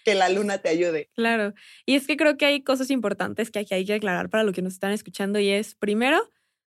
Que 0.05 0.15
la 0.15 0.29
luna 0.29 0.59
te 0.59 0.69
ayude. 0.69 1.11
Claro. 1.17 1.55
Y 1.87 1.97
es 1.97 2.07
que 2.07 2.17
creo 2.17 2.37
que 2.37 2.47
hay 2.47 2.63
cosas 2.63 2.91
importantes 2.91 3.51
que 3.51 3.67
hay 3.69 3.85
que 3.85 3.95
aclarar 3.95 4.31
para 4.31 4.45
lo 4.45 4.53
que 4.53 4.63
nos 4.63 4.75
están 4.75 4.93
escuchando 4.93 5.41
y 5.41 5.51
es, 5.51 5.75
primero, 5.75 6.31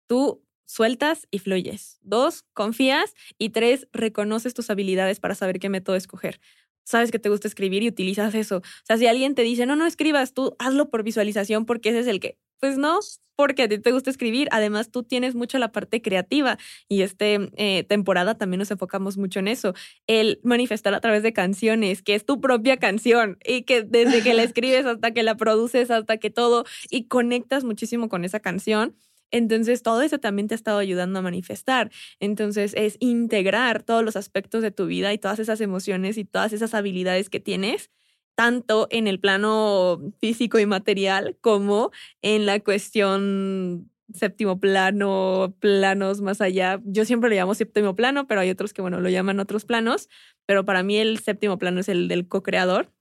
tú 0.07 0.43
sueltas 0.73 1.27
y 1.29 1.39
fluyes. 1.39 1.99
Dos, 2.01 2.45
confías. 2.53 3.13
Y 3.37 3.49
tres, 3.49 3.87
reconoces 3.93 4.53
tus 4.53 4.69
habilidades 4.69 5.19
para 5.19 5.35
saber 5.35 5.59
qué 5.59 5.69
método 5.69 5.95
escoger 5.95 6.39
sabes 6.85 7.11
que 7.11 7.19
te 7.19 7.29
gusta 7.29 7.47
escribir 7.47 7.81
y 7.83 7.87
utilizas 7.87 8.35
eso. 8.35 8.57
O 8.57 8.85
sea, 8.85 8.97
si 8.97 9.07
alguien 9.07 9.35
te 9.35 9.43
dice, 9.43 9.65
no, 9.65 9.77
no 9.77 9.85
escribas, 9.85 10.33
tú 10.33 10.53
hazlo 10.59 10.89
por 10.89 11.03
visualización 11.03 11.65
porque 11.65 11.89
ese 11.89 11.99
es 11.99 12.07
el 12.07 12.19
que, 12.19 12.37
pues 12.59 12.77
no, 12.77 12.99
porque 13.35 13.63
a 13.63 13.69
ti 13.69 13.79
te 13.79 13.91
gusta 13.91 14.09
escribir. 14.09 14.47
Además, 14.51 14.91
tú 14.91 15.03
tienes 15.03 15.35
mucho 15.35 15.57
la 15.57 15.71
parte 15.71 16.01
creativa 16.01 16.57
y 16.87 17.01
esta 17.01 17.25
eh, 17.25 17.85
temporada 17.87 18.37
también 18.37 18.59
nos 18.59 18.71
enfocamos 18.71 19.17
mucho 19.17 19.39
en 19.39 19.47
eso. 19.47 19.73
El 20.07 20.39
manifestar 20.43 20.93
a 20.93 20.99
través 20.99 21.23
de 21.23 21.33
canciones, 21.33 22.01
que 22.01 22.15
es 22.15 22.25
tu 22.25 22.41
propia 22.41 22.77
canción 22.77 23.37
y 23.45 23.63
que 23.63 23.83
desde 23.83 24.21
que 24.21 24.33
la 24.33 24.43
escribes 24.43 24.85
hasta 24.85 25.11
que 25.11 25.23
la 25.23 25.35
produces, 25.35 25.89
hasta 25.89 26.17
que 26.17 26.29
todo, 26.29 26.65
y 26.89 27.07
conectas 27.07 27.63
muchísimo 27.63 28.09
con 28.09 28.25
esa 28.25 28.39
canción 28.39 28.95
entonces, 29.33 29.83
todo 29.83 30.01
eso 30.03 30.19
también 30.19 30.47
te 30.47 30.53
ha 30.53 30.57
estado 30.57 30.77
ayudando 30.79 31.19
a 31.19 31.21
manifestar. 31.23 31.91
Entonces, 32.21 32.73
es 32.77 32.97
integrar 33.01 33.83
todos 33.83 34.03
los 34.05 34.15
aspectos 34.15 34.61
de 34.63 34.71
tu 34.71 34.85
vida 34.87 35.11
y 35.13 35.17
todas 35.17 35.39
esas 35.39 35.59
emociones 35.61 36.17
y 36.17 36.25
todas 36.25 36.53
esas 36.53 36.73
habilidades 36.75 37.29
que 37.29 37.41
tienes, 37.41 37.91
tanto 38.35 38.87
en 38.91 39.07
el 39.07 39.19
plano 39.19 39.99
físico 40.19 40.59
y 40.59 40.65
material 40.65 41.37
como 41.41 41.91
en 42.21 42.45
la 42.45 42.59
cuestión 42.61 43.89
séptimo 44.13 44.59
plano, 44.59 45.55
planos 45.59 46.21
más 46.21 46.41
allá. 46.41 46.79
Yo 46.85 47.05
siempre 47.05 47.29
le 47.29 47.35
llamo 47.37 47.55
séptimo 47.55 47.95
plano, 47.95 48.27
pero 48.27 48.41
hay 48.41 48.49
otros 48.51 48.73
que, 48.73 48.81
bueno, 48.81 48.99
lo 49.01 49.09
llaman 49.09 49.39
otros 49.39 49.65
planos, 49.65 50.09
pero 50.45 50.65
para 50.65 50.83
mí 50.83 50.97
el 50.97 51.19
séptimo 51.19 51.57
plano 51.57 51.79
es 51.79 51.89
el 51.89 52.07
del 52.07 52.27
co-creador, 52.27 52.91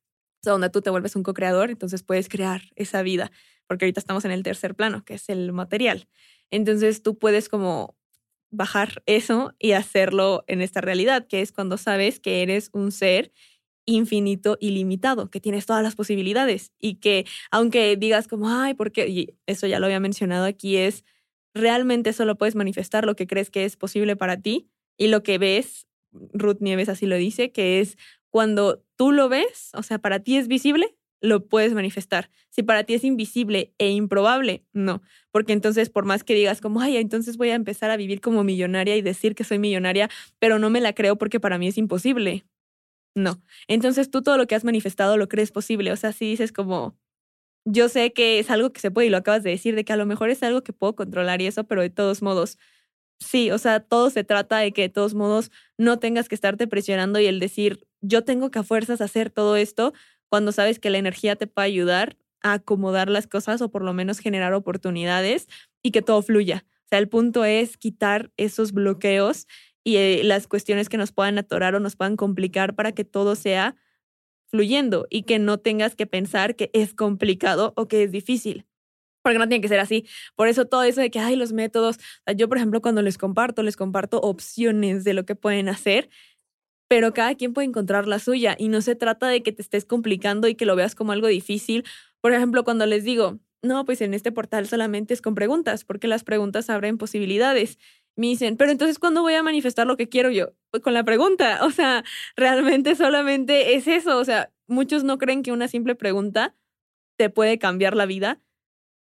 donde 0.51 0.71
tú 0.71 0.83
te 0.83 0.91
vuelves 0.91 1.17
un 1.17 1.23
co-creador, 1.23 1.71
entonces 1.71 2.03
puedes 2.03 2.29
crear 2.29 2.63
esa 2.75 3.03
vida 3.03 3.31
porque 3.67 3.87
ahorita 3.87 4.01
estamos 4.01 4.25
en 4.25 4.33
el 4.33 4.43
tercer 4.43 4.75
plano, 4.75 5.05
que 5.05 5.15
es 5.15 5.29
el 5.29 5.53
material. 5.53 6.09
Entonces 6.51 7.03
tú 7.03 7.19
puedes 7.19 7.49
como 7.49 7.97
bajar 8.51 9.03
eso 9.07 9.55
y 9.59 9.73
hacerlo 9.73 10.45
en 10.47 10.61
esta 10.61 10.81
realidad, 10.83 11.27
que 11.27 11.41
es 11.41 11.53
cuando 11.53 11.79
sabes 11.79 12.21
que 12.21 12.43
eres 12.43 12.69
un 12.73 12.93
ser 12.93 13.33
infinito 13.87 14.59
y 14.61 14.71
limitado, 14.71 15.31
que 15.31 15.41
tienes 15.41 15.67
todas 15.67 15.83
las 15.83 15.97
posibilidades 15.97 16.71
y 16.79 16.97
que 16.97 17.25
aunque 17.51 17.97
digas 17.97 18.29
como, 18.29 18.51
ay, 18.51 18.75
¿por 18.75 18.93
qué? 18.93 19.09
Y 19.09 19.35
eso 19.47 19.67
ya 19.67 19.81
lo 19.81 19.87
había 19.87 20.01
mencionado 20.01 20.45
aquí, 20.45 20.77
es 20.77 21.05
realmente 21.55 22.13
solo 22.13 22.37
puedes 22.37 22.55
manifestar 22.55 23.07
lo 23.07 23.17
que 23.17 23.27
crees 23.27 23.51
que 23.51 23.65
es 23.65 23.77
posible 23.77 24.17
para 24.17 24.41
ti 24.41 24.69
y 24.99 25.09
lo 25.09 25.23
que 25.23 25.39
ves, 25.39 25.87
Ruth 26.13 26.59
Nieves 26.61 26.89
así 26.89 27.07
lo 27.07 27.17
dice, 27.17 27.53
que 27.53 27.81
es 27.81 27.97
cuando 28.31 28.85
tú 29.03 29.11
lo 29.11 29.29
ves, 29.29 29.73
o 29.75 29.83
sea, 29.83 29.99
para 29.99 30.21
ti 30.21 30.37
es 30.37 30.47
visible, 30.47 30.97
lo 31.21 31.49
puedes 31.49 31.75
manifestar. 31.75 32.31
Si 32.51 32.63
para 32.63 32.85
ti 32.85 32.95
es 32.95 33.03
invisible 33.03 33.75
e 33.77 33.91
improbable, 33.91 34.65
no, 34.73 35.03
porque 35.33 35.53
entonces 35.53 35.91
por 35.91 36.05
más 36.05 36.23
que 36.23 36.35
digas 36.35 36.61
como, 36.61 36.81
ay, 36.81 36.99
entonces 36.99 37.37
voy 37.37 37.51
a 37.51 37.57
empezar 37.57 37.91
a 37.91 37.97
vivir 37.97 38.21
como 38.21 38.45
millonaria 38.45 38.97
y 38.97 39.03
decir 39.03 39.35
que 39.35 39.43
soy 39.43 39.59
millonaria, 39.59 40.09
pero 40.39 40.61
no 40.61 40.71
me 40.71 40.81
la 40.81 40.93
creo 40.93 41.19
porque 41.19 41.41
para 41.41 41.59
mí 41.59 41.67
es 41.67 41.79
imposible. 41.79 42.45
No. 43.17 43.43
Entonces 43.67 44.09
tú 44.09 44.23
todo 44.23 44.37
lo 44.39 44.47
que 44.47 44.55
has 44.55 44.63
manifestado 44.63 45.17
lo 45.17 45.29
crees 45.29 45.51
posible. 45.51 45.91
O 45.91 45.97
sea, 45.97 46.13
si 46.13 46.27
dices 46.27 46.53
como, 46.53 46.97
yo 47.65 47.89
sé 47.89 48.13
que 48.13 48.39
es 48.39 48.51
algo 48.53 48.73
que 48.73 48.81
se 48.81 48.93
puede 48.93 49.09
y 49.09 49.11
lo 49.11 49.17
acabas 49.17 49.43
de 49.43 49.51
decir, 49.51 49.75
de 49.75 49.85
que 49.85 49.93
a 49.93 49.97
lo 49.97 50.07
mejor 50.07 50.31
es 50.31 50.45
algo 50.45 50.63
que 50.63 50.73
puedo 50.73 50.95
controlar 50.95 51.43
y 51.43 51.49
eso, 51.49 51.65
pero 51.65 51.83
de 51.83 51.91
todos 51.91 52.23
modos, 52.23 52.57
sí, 53.25 53.51
o 53.51 53.59
sea, 53.59 53.81
todo 53.81 54.11
se 54.11 54.25
trata 54.25 54.59
de 54.59 54.73
que 54.73 54.83
de 54.83 54.89
todos 54.89 55.15
modos 55.15 55.51
no 55.79 55.99
tengas 55.99 56.29
que 56.29 56.35
estarte 56.35 56.67
presionando 56.67 57.21
y 57.21 57.27
el 57.27 57.41
decir, 57.41 57.87
yo 58.01 58.25
tengo 58.25 58.51
que 58.51 58.59
a 58.61 58.63
fuerzas 58.63 59.01
hacer 59.01 59.31
todo 59.31 59.57
esto, 59.57 59.93
cuando 60.29 60.53
sabes 60.53 60.79
que 60.79 60.91
la 60.91 60.99
energía 60.99 61.37
te 61.37 61.47
puede 61.47 61.67
ayudar 61.67 62.17
a 62.43 62.55
acomodar 62.55 63.09
las 63.09 63.27
cosas 63.27 63.61
o 63.63 63.71
por 63.71 63.83
lo 63.83 63.93
menos 63.93 64.19
generar 64.19 64.55
oportunidades 64.55 65.47
y 65.83 65.91
que 65.91 66.03
todo 66.03 66.23
fluya. 66.23 66.65
O 66.85 66.89
sea, 66.89 66.99
el 66.99 67.09
punto 67.09 67.45
es 67.45 67.77
quitar 67.77 68.33
esos 68.37 68.73
bloqueos 68.73 69.47
y 69.85 69.97
eh, 69.97 70.23
las 70.25 70.47
cuestiones 70.47 70.89
que 70.89 70.97
nos 70.97 71.13
puedan 71.13 71.39
atorar 71.39 71.75
o 71.75 71.81
nos 71.81 71.97
puedan 71.97 72.17
complicar 72.17 72.75
para 72.75 72.93
que 72.93 73.05
todo 73.05 73.35
sea 73.35 73.77
fluyendo 74.47 75.07
y 75.11 75.23
que 75.23 75.39
no 75.39 75.59
tengas 75.59 75.97
que 75.97 76.07
pensar 76.07 76.57
que 76.57 76.71
es 76.75 76.95
complicado 76.95 77.73
o 77.77 77.89
que 77.89 78.03
es 78.03 78.13
difícil. 78.13 78.67
Porque 79.23 79.39
no 79.39 79.49
tiene 79.49 79.63
que 79.63 79.69
ser 79.69 79.81
así. 79.81 80.07
Por 80.35 80.49
eso 80.49 80.67
todo 80.67 80.83
eso 80.83 81.01
de 81.01 81.11
que 81.11 81.21
hay 81.21 81.37
los 81.37 81.53
métodos. 81.53 81.99
Yo, 82.37 82.49
por 82.49 82.59
ejemplo, 82.59 82.81
cuando 82.83 83.03
les 83.03 83.19
comparto, 83.19 83.63
les 83.63 83.77
comparto 83.77 84.21
opciones 84.21 85.05
de 85.05 85.15
lo 85.15 85.25
que 85.25 85.35
pueden 85.37 85.69
hacer 85.69 86.09
pero 86.93 87.15
cada 87.15 87.35
quien 87.37 87.55
puede 87.55 87.67
encontrar 87.69 88.07
la 88.07 88.19
suya 88.19 88.55
y 88.59 88.69
no 88.69 88.83
se 88.83 88.95
trata 88.95 89.27
de 89.27 89.43
que 89.43 89.51
te 89.51 89.63
estés 89.63 89.87
complicando 89.87 90.47
y 90.47 90.55
que 90.55 90.67
lo 90.67 90.77
veas 90.77 90.95
como 90.95 91.13
algo 91.13 91.27
difícil. 91.27 91.85
Por 92.21 92.35
ejemplo, 92.35 92.65
cuando 92.65 92.85
les 92.85 93.03
digo, 93.03 93.39
no, 93.63 93.87
pues 93.87 94.03
en 94.03 94.13
este 94.13 94.31
portal 94.31 94.67
solamente 94.67 95.15
es 95.15 95.23
con 95.23 95.35
preguntas, 95.35 95.85
porque 95.85 96.07
las 96.07 96.23
preguntas 96.23 96.69
abren 96.69 96.99
posibilidades. 96.99 97.79
Me 98.15 98.27
dicen, 98.27 98.59
pero 98.59 98.71
entonces, 98.71 98.99
¿cuándo 98.99 99.23
voy 99.23 99.33
a 99.33 99.43
manifestar 99.43 99.87
lo 99.87 99.97
que 99.97 100.11
quiero 100.11 100.31
yo? 100.31 100.53
Pues 100.71 100.83
con 100.83 100.93
la 100.93 101.03
pregunta. 101.03 101.65
O 101.65 101.71
sea, 101.71 102.05
realmente 102.37 102.95
solamente 102.95 103.75
es 103.75 103.87
eso. 103.89 104.19
O 104.19 104.25
sea, 104.27 104.53
muchos 104.67 105.03
no 105.03 105.17
creen 105.17 105.43
que 105.43 105.53
una 105.53 105.69
simple 105.69 105.95
pregunta 105.95 106.55
te 107.17 107.31
puede 107.31 107.59
cambiar 107.59 107.97
la 107.97 108.05
vida, 108.05 108.43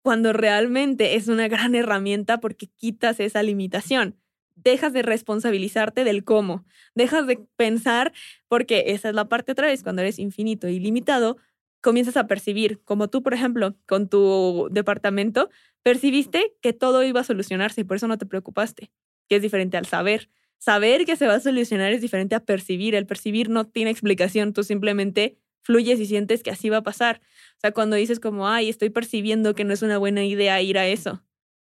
cuando 0.02 0.32
realmente 0.32 1.16
es 1.16 1.28
una 1.28 1.48
gran 1.48 1.74
herramienta 1.74 2.40
porque 2.40 2.66
quitas 2.66 3.20
esa 3.20 3.42
limitación 3.42 4.16
dejas 4.62 4.92
de 4.92 5.02
responsabilizarte 5.02 6.04
del 6.04 6.24
cómo, 6.24 6.64
dejas 6.94 7.26
de 7.26 7.38
pensar, 7.56 8.12
porque 8.48 8.84
esa 8.88 9.08
es 9.08 9.14
la 9.14 9.28
parte 9.28 9.52
otra 9.52 9.66
vez, 9.66 9.82
cuando 9.82 10.02
eres 10.02 10.18
infinito 10.18 10.68
y 10.68 10.78
limitado, 10.78 11.36
comienzas 11.80 12.16
a 12.16 12.26
percibir, 12.26 12.82
como 12.84 13.08
tú, 13.08 13.22
por 13.22 13.34
ejemplo, 13.34 13.76
con 13.86 14.08
tu 14.08 14.68
departamento, 14.70 15.48
percibiste 15.82 16.54
que 16.60 16.72
todo 16.72 17.02
iba 17.04 17.20
a 17.20 17.24
solucionarse 17.24 17.80
y 17.80 17.84
por 17.84 17.96
eso 17.96 18.06
no 18.06 18.18
te 18.18 18.26
preocupaste, 18.26 18.90
que 19.28 19.36
es 19.36 19.42
diferente 19.42 19.76
al 19.76 19.86
saber. 19.86 20.28
Saber 20.58 21.06
que 21.06 21.16
se 21.16 21.26
va 21.26 21.34
a 21.34 21.40
solucionar 21.40 21.92
es 21.92 22.02
diferente 22.02 22.34
a 22.34 22.44
percibir. 22.44 22.94
El 22.94 23.06
percibir 23.06 23.48
no 23.48 23.66
tiene 23.66 23.90
explicación, 23.90 24.52
tú 24.52 24.62
simplemente 24.62 25.38
fluyes 25.62 25.98
y 26.00 26.06
sientes 26.06 26.42
que 26.42 26.50
así 26.50 26.68
va 26.68 26.78
a 26.78 26.82
pasar. 26.82 27.22
O 27.61 27.62
sea, 27.62 27.73
cuando 27.73 27.96
dices 27.96 28.20
como, 28.20 28.49
ay, 28.49 28.70
estoy 28.70 28.88
percibiendo 28.88 29.55
que 29.55 29.64
no 29.64 29.75
es 29.75 29.83
una 29.83 29.99
buena 29.99 30.25
idea 30.25 30.62
ir 30.62 30.79
a 30.79 30.87
eso. 30.87 31.23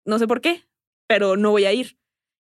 No 0.05 0.19
sé 0.19 0.27
por 0.27 0.39
qué, 0.39 0.63
pero 1.07 1.37
no 1.37 1.49
voy 1.49 1.65
a 1.65 1.73
ir. 1.73 1.97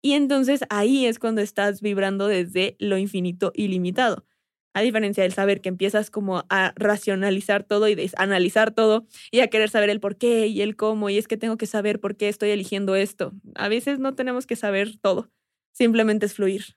Y 0.04 0.12
entonces 0.12 0.60
ahí 0.70 1.06
es 1.06 1.18
cuando 1.18 1.40
estás 1.40 1.80
vibrando 1.80 2.28
desde 2.28 2.76
lo 2.78 2.96
infinito 2.96 3.50
ilimitado. 3.56 4.24
A 4.72 4.82
diferencia 4.82 5.24
del 5.24 5.32
saber 5.32 5.60
que 5.60 5.68
empiezas 5.68 6.10
como 6.10 6.44
a 6.48 6.74
racionalizar 6.76 7.64
todo 7.64 7.88
y 7.88 8.10
analizar 8.16 8.72
todo 8.72 9.04
y 9.32 9.40
a 9.40 9.48
querer 9.48 9.68
saber 9.68 9.90
el 9.90 9.98
por 9.98 10.16
qué 10.16 10.46
y 10.46 10.62
el 10.62 10.76
cómo 10.76 11.10
y 11.10 11.18
es 11.18 11.26
que 11.26 11.36
tengo 11.36 11.56
que 11.56 11.66
saber 11.66 11.98
por 11.98 12.16
qué 12.16 12.28
estoy 12.28 12.50
eligiendo 12.50 12.94
esto. 12.94 13.32
A 13.56 13.68
veces 13.68 13.98
no 13.98 14.14
tenemos 14.14 14.46
que 14.46 14.54
saber 14.54 14.96
todo, 15.00 15.28
simplemente 15.72 16.26
es 16.26 16.34
fluir. 16.34 16.76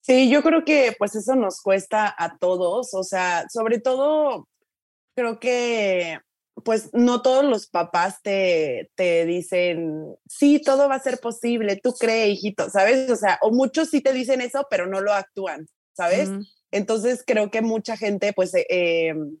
Sí, 0.00 0.30
yo 0.30 0.42
creo 0.42 0.64
que 0.64 0.94
pues 0.98 1.14
eso 1.14 1.36
nos 1.36 1.60
cuesta 1.60 2.12
a 2.16 2.38
todos, 2.38 2.94
o 2.94 3.02
sea, 3.04 3.44
sobre 3.48 3.80
todo 3.80 4.48
creo 5.16 5.40
que 5.40 6.20
pues 6.64 6.90
no 6.94 7.20
todos 7.22 7.44
los 7.44 7.66
papás 7.66 8.22
te, 8.22 8.90
te 8.94 9.26
dicen, 9.26 10.16
sí, 10.28 10.60
todo 10.60 10.88
va 10.88 10.94
a 10.94 11.02
ser 11.02 11.18
posible, 11.18 11.76
tú 11.76 11.92
cree, 11.92 12.28
hijito, 12.28 12.70
¿sabes? 12.70 13.10
O 13.10 13.16
sea, 13.16 13.38
o 13.42 13.50
muchos 13.50 13.90
sí 13.90 14.00
te 14.00 14.12
dicen 14.12 14.40
eso, 14.40 14.66
pero 14.70 14.86
no 14.86 15.00
lo 15.00 15.12
actúan. 15.12 15.68
¿sabes? 15.96 16.30
Entonces 16.70 17.24
creo 17.26 17.50
que 17.50 17.62
mucha 17.62 17.96
gente 17.96 18.32
pues, 18.34 18.54
eh, 18.54 18.66
em, 18.68 19.38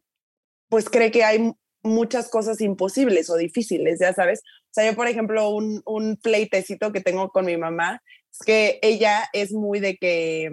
pues 0.68 0.88
cree 0.88 1.10
que 1.10 1.22
hay 1.22 1.52
muchas 1.82 2.28
cosas 2.28 2.60
imposibles 2.60 3.30
o 3.30 3.36
difíciles, 3.36 4.00
ya 4.00 4.12
sabes. 4.12 4.40
O 4.40 4.72
sea, 4.72 4.90
yo 4.90 4.96
por 4.96 5.06
ejemplo, 5.06 5.50
un, 5.50 5.82
un 5.84 6.16
pleitecito 6.16 6.92
que 6.92 7.00
tengo 7.00 7.28
con 7.28 7.44
mi 7.44 7.56
mamá 7.56 8.02
es 8.32 8.38
que 8.44 8.78
ella 8.82 9.28
es 9.32 9.52
muy 9.52 9.80
de 9.80 9.96
que, 9.96 10.50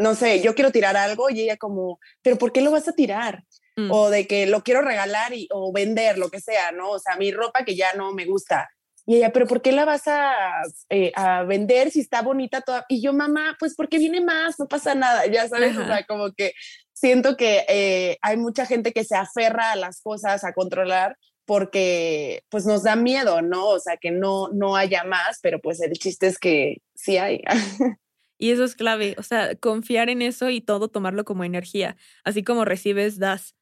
no 0.00 0.14
sé, 0.14 0.40
yo 0.40 0.54
quiero 0.54 0.72
tirar 0.72 0.96
algo 0.96 1.30
y 1.30 1.40
ella 1.40 1.56
como, 1.56 1.98
pero 2.22 2.36
¿por 2.36 2.52
qué 2.52 2.60
lo 2.60 2.70
vas 2.70 2.88
a 2.88 2.92
tirar? 2.92 3.44
Mm. 3.76 3.90
O 3.90 4.10
de 4.10 4.26
que 4.26 4.46
lo 4.46 4.62
quiero 4.62 4.82
regalar 4.82 5.32
y, 5.32 5.48
o 5.52 5.72
vender, 5.72 6.18
lo 6.18 6.30
que 6.30 6.40
sea, 6.40 6.72
¿no? 6.72 6.90
O 6.90 6.98
sea, 6.98 7.16
mi 7.16 7.30
ropa 7.30 7.64
que 7.64 7.76
ya 7.76 7.92
no 7.94 8.12
me 8.12 8.26
gusta. 8.26 8.68
Y 9.06 9.16
ella, 9.16 9.32
pero 9.32 9.46
¿por 9.46 9.62
qué 9.62 9.72
la 9.72 9.84
vas 9.84 10.06
a, 10.06 10.62
eh, 10.88 11.12
a, 11.14 11.42
vender 11.44 11.90
si 11.90 12.00
está 12.00 12.22
bonita 12.22 12.60
toda? 12.60 12.84
Y 12.88 13.02
yo, 13.02 13.12
mamá, 13.12 13.56
pues 13.58 13.74
porque 13.74 13.98
viene 13.98 14.20
más, 14.20 14.58
no 14.58 14.68
pasa 14.68 14.94
nada, 14.94 15.26
ya 15.26 15.48
sabes, 15.48 15.76
o 15.76 15.84
sea, 15.84 16.04
como 16.04 16.32
que 16.32 16.52
siento 16.92 17.36
que 17.36 17.64
eh, 17.68 18.18
hay 18.22 18.36
mucha 18.36 18.66
gente 18.66 18.92
que 18.92 19.04
se 19.04 19.16
aferra 19.16 19.72
a 19.72 19.76
las 19.76 20.00
cosas, 20.02 20.44
a 20.44 20.52
controlar, 20.52 21.16
porque 21.46 22.44
pues 22.50 22.66
nos 22.66 22.84
da 22.84 22.94
miedo, 22.94 23.42
¿no? 23.42 23.68
O 23.68 23.80
sea, 23.80 23.96
que 23.96 24.10
no, 24.10 24.48
no 24.52 24.76
haya 24.76 25.02
más, 25.04 25.40
pero 25.42 25.60
pues 25.60 25.80
el 25.80 25.92
chiste 25.94 26.26
es 26.26 26.38
que 26.38 26.76
sí 26.94 27.16
hay. 27.16 27.42
Y 28.40 28.50
eso 28.52 28.64
es 28.64 28.74
clave, 28.74 29.14
o 29.18 29.22
sea, 29.22 29.54
confiar 29.56 30.08
en 30.08 30.22
eso 30.22 30.48
y 30.50 30.62
todo 30.62 30.88
tomarlo 30.88 31.26
como 31.26 31.44
energía, 31.44 31.96
así 32.24 32.42
como 32.42 32.64
recibes, 32.64 33.18
das 33.18 33.54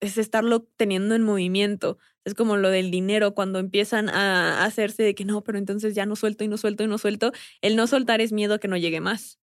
es 0.00 0.18
estarlo 0.18 0.62
teniendo 0.76 1.14
en 1.14 1.22
movimiento. 1.22 1.98
Es 2.24 2.34
como 2.34 2.56
lo 2.56 2.70
del 2.70 2.90
dinero, 2.90 3.34
cuando 3.34 3.58
empiezan 3.58 4.08
a 4.10 4.64
hacerse 4.64 5.02
de 5.02 5.14
que 5.14 5.24
no, 5.24 5.42
pero 5.44 5.58
entonces 5.58 5.94
ya 5.94 6.06
no 6.06 6.16
suelto 6.16 6.44
y 6.44 6.48
no 6.48 6.58
suelto 6.58 6.84
y 6.84 6.88
no 6.88 6.98
suelto. 6.98 7.32
El 7.62 7.76
no 7.76 7.86
soltar 7.86 8.20
es 8.20 8.32
miedo 8.32 8.54
a 8.54 8.58
que 8.60 8.68
no 8.68 8.76
llegue 8.76 9.00
más. 9.00 9.38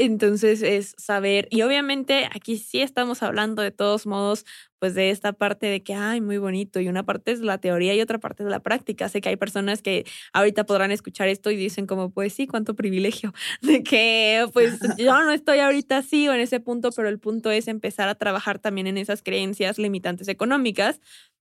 Entonces 0.00 0.62
es 0.62 0.94
saber, 0.96 1.48
y 1.50 1.62
obviamente 1.62 2.28
aquí 2.32 2.56
sí 2.56 2.80
estamos 2.80 3.24
hablando 3.24 3.62
de 3.62 3.72
todos 3.72 4.06
modos, 4.06 4.44
pues 4.78 4.94
de 4.94 5.10
esta 5.10 5.32
parte 5.32 5.66
de 5.66 5.82
que, 5.82 5.92
ay, 5.92 6.20
muy 6.20 6.38
bonito, 6.38 6.78
y 6.78 6.86
una 6.88 7.04
parte 7.04 7.32
es 7.32 7.40
la 7.40 7.58
teoría 7.58 7.94
y 7.96 8.00
otra 8.00 8.18
parte 8.20 8.44
es 8.44 8.48
la 8.48 8.60
práctica. 8.60 9.08
Sé 9.08 9.20
que 9.20 9.30
hay 9.30 9.36
personas 9.36 9.82
que 9.82 10.06
ahorita 10.32 10.66
podrán 10.66 10.92
escuchar 10.92 11.26
esto 11.28 11.50
y 11.50 11.56
dicen 11.56 11.86
como, 11.88 12.10
pues 12.10 12.32
sí, 12.32 12.46
cuánto 12.46 12.76
privilegio, 12.76 13.32
de 13.60 13.82
que 13.82 14.46
pues 14.52 14.78
yo 14.98 15.20
no 15.24 15.32
estoy 15.32 15.58
ahorita 15.58 15.98
así 15.98 16.28
o 16.28 16.32
en 16.32 16.40
ese 16.40 16.60
punto, 16.60 16.90
pero 16.92 17.08
el 17.08 17.18
punto 17.18 17.50
es 17.50 17.66
empezar 17.66 18.08
a 18.08 18.14
trabajar 18.14 18.60
también 18.60 18.86
en 18.86 18.98
esas 18.98 19.22
creencias 19.22 19.78
limitantes 19.78 20.28
económicas 20.28 21.00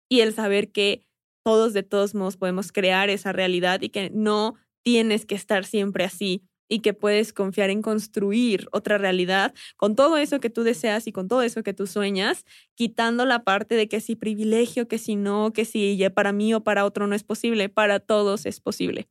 y 0.09 0.21
el 0.21 0.33
saber 0.33 0.71
que 0.71 1.05
todos 1.45 1.73
de 1.73 1.83
todos 1.83 2.15
modos 2.15 2.37
podemos 2.37 2.71
crear 2.71 3.09
esa 3.11 3.33
realidad 3.33 3.81
y 3.81 3.89
que 3.89 4.09
no 4.09 4.55
tienes 4.83 5.25
que 5.27 5.35
estar 5.35 5.63
siempre 5.63 6.03
así 6.05 6.41
y 6.69 6.79
que 6.79 6.93
puedes 6.93 7.33
confiar 7.33 7.69
en 7.69 7.81
construir 7.81 8.67
otra 8.71 8.97
realidad 8.97 9.53
con 9.75 9.95
todo 9.95 10.17
eso 10.17 10.39
que 10.39 10.49
tú 10.49 10.63
deseas 10.63 11.07
y 11.07 11.11
con 11.11 11.27
todo 11.27 11.41
eso 11.41 11.63
que 11.63 11.73
tú 11.73 11.87
sueñas, 11.87 12.45
quitando 12.75 13.25
la 13.25 13.43
parte 13.43 13.75
de 13.75 13.87
que 13.87 14.01
si 14.01 14.15
privilegio, 14.15 14.87
que 14.87 14.97
si 14.97 15.15
no, 15.15 15.53
que 15.53 15.65
si 15.65 15.97
para 16.13 16.31
mí 16.31 16.53
o 16.53 16.63
para 16.63 16.85
otro 16.85 17.07
no 17.07 17.15
es 17.15 17.23
posible, 17.23 17.69
para 17.69 17.99
todos 17.99 18.45
es 18.45 18.59
posible. 18.59 19.09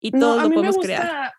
Y 0.00 0.12
todo 0.12 0.40
lo 0.40 0.50
podemos 0.50 0.78
crear 0.78 1.32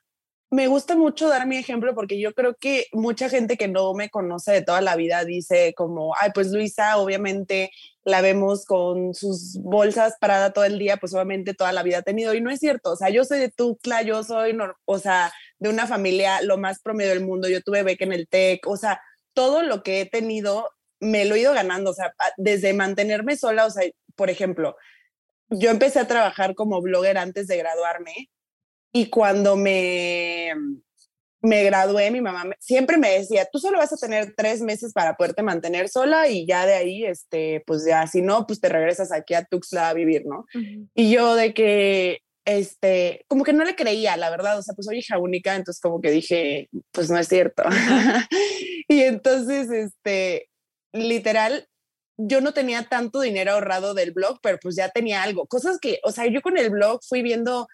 me 0.52 0.68
gusta 0.68 0.96
mucho 0.96 1.28
dar 1.28 1.46
mi 1.46 1.58
ejemplo 1.58 1.94
porque 1.94 2.20
yo 2.20 2.34
creo 2.34 2.56
que 2.56 2.88
mucha 2.92 3.30
gente 3.30 3.56
que 3.56 3.68
no 3.68 3.94
me 3.94 4.10
conoce 4.10 4.52
de 4.52 4.62
toda 4.64 4.82
la 4.82 4.96
vida 4.96 5.24
dice 5.24 5.74
como, 5.76 6.16
ay, 6.20 6.32
pues 6.34 6.52
Luisa, 6.52 6.98
obviamente 6.98 7.72
la 8.04 8.22
vemos 8.22 8.66
con 8.66 9.14
sus 9.14 9.60
bolsas 9.62 10.16
parada 10.20 10.52
todo 10.52 10.66
el 10.66 10.80
día, 10.80 10.98
pues 10.98 11.14
obviamente 11.14 11.54
toda 11.54 11.72
la 11.72 11.84
vida 11.84 12.00
ha 12.00 12.02
tenido. 12.02 12.34
Y 12.34 12.42
no 12.42 12.50
es 12.50 12.60
cierto, 12.60 12.92
o 12.92 12.96
sea, 12.96 13.10
yo 13.10 13.26
soy 13.26 13.40
de 13.40 13.52
Tuxtla, 13.52 14.02
yo 14.02 14.24
soy, 14.24 14.58
o 14.86 15.00
sea, 15.00 15.32
de 15.60 15.70
una 15.70 15.86
familia 15.86 16.42
lo 16.42 16.58
más 16.58 16.80
promedio 16.80 17.12
del 17.12 17.26
mundo, 17.26 17.48
yo 17.48 17.62
tuve 17.62 17.84
beca 17.84 18.06
en 18.06 18.14
el 18.14 18.28
TEC, 18.28 18.66
o 18.68 18.78
sea, 18.78 19.02
todo 19.34 19.62
lo 19.62 19.84
que 19.84 20.02
he 20.02 20.06
tenido 20.08 20.70
me 21.00 21.26
lo 21.26 21.36
he 21.36 21.42
ido 21.42 21.54
ganando, 21.54 21.92
o 21.92 21.94
sea, 21.94 22.14
desde 22.38 22.74
mantenerme 22.74 23.38
sola, 23.38 23.66
o 23.66 23.70
sea, 23.70 23.90
por 24.16 24.30
ejemplo, 24.30 24.76
yo 25.50 25.70
empecé 25.70 26.00
a 26.00 26.08
trabajar 26.08 26.56
como 26.56 26.82
blogger 26.82 27.18
antes 27.18 27.48
de 27.48 27.58
graduarme 27.58 28.30
y 28.92 29.10
cuando 29.10 29.56
me, 29.56 30.54
me 31.42 31.64
gradué, 31.64 32.12
mi 32.12 32.22
mamá 32.22 32.46
siempre 32.60 32.98
me 32.98 33.12
decía, 33.12 33.48
tú 33.52 33.60
solo 33.60 33.78
vas 33.78 33.94
a 33.94 33.98
tener 33.98 34.34
tres 34.36 34.62
meses 34.62 34.94
para 34.94 35.16
poderte 35.16 35.44
mantener 35.44 35.90
sola 35.90 36.28
y 36.28 36.46
ya 36.46 36.66
de 36.66 36.74
ahí, 36.74 37.06
este, 37.06 37.64
pues 37.66 37.86
ya, 37.86 38.06
si 38.08 38.22
no, 38.22 38.46
pues 38.46 38.60
te 38.60 38.70
regresas 38.70 39.12
aquí 39.12 39.34
a 39.34 39.46
Tuxtla 39.46 39.90
a 39.90 39.94
vivir, 39.94 40.26
¿no? 40.26 40.46
Y 40.94 41.12
yo 41.12 41.36
de 41.36 41.54
que, 41.54 42.20
este, 42.46 43.26
como 43.28 43.44
que 43.44 43.54
no 43.54 43.64
le 43.64 43.76
creía, 43.76 44.18
la 44.18 44.30
verdad, 44.30 44.58
o 44.58 44.62
sea, 44.62 44.74
pues 44.76 44.86
soy 44.86 45.00
hija 45.00 45.18
única, 45.18 45.56
entonces 45.56 45.82
como 45.82 46.02
que 46.02 46.12
dije, 46.12 46.70
pues 46.92 47.10
no 47.10 47.18
es 47.18 47.28
cierto. 47.28 47.64
y 48.88 49.02
entonces, 49.04 49.70
este, 49.72 50.50
literal, 50.92 51.68
yo 52.18 52.42
no 52.42 52.54
tenía 52.54 52.84
tanto 52.84 53.22
dinero 53.22 53.54
ahorrado 53.54 53.94
del 53.94 54.12
blog, 54.12 54.40
pero 54.42 54.58
pues 54.62 54.76
ya 54.76 54.90
tenía 54.90 55.24
algo. 55.24 55.48
Cosas 55.48 55.78
que, 55.80 56.00
o 56.04 56.12
sea, 56.12 56.28
yo 56.28 56.42
con 56.42 56.58
el 56.58 56.70
blog 56.70 57.00
fui 57.08 57.22
viendo 57.22 57.68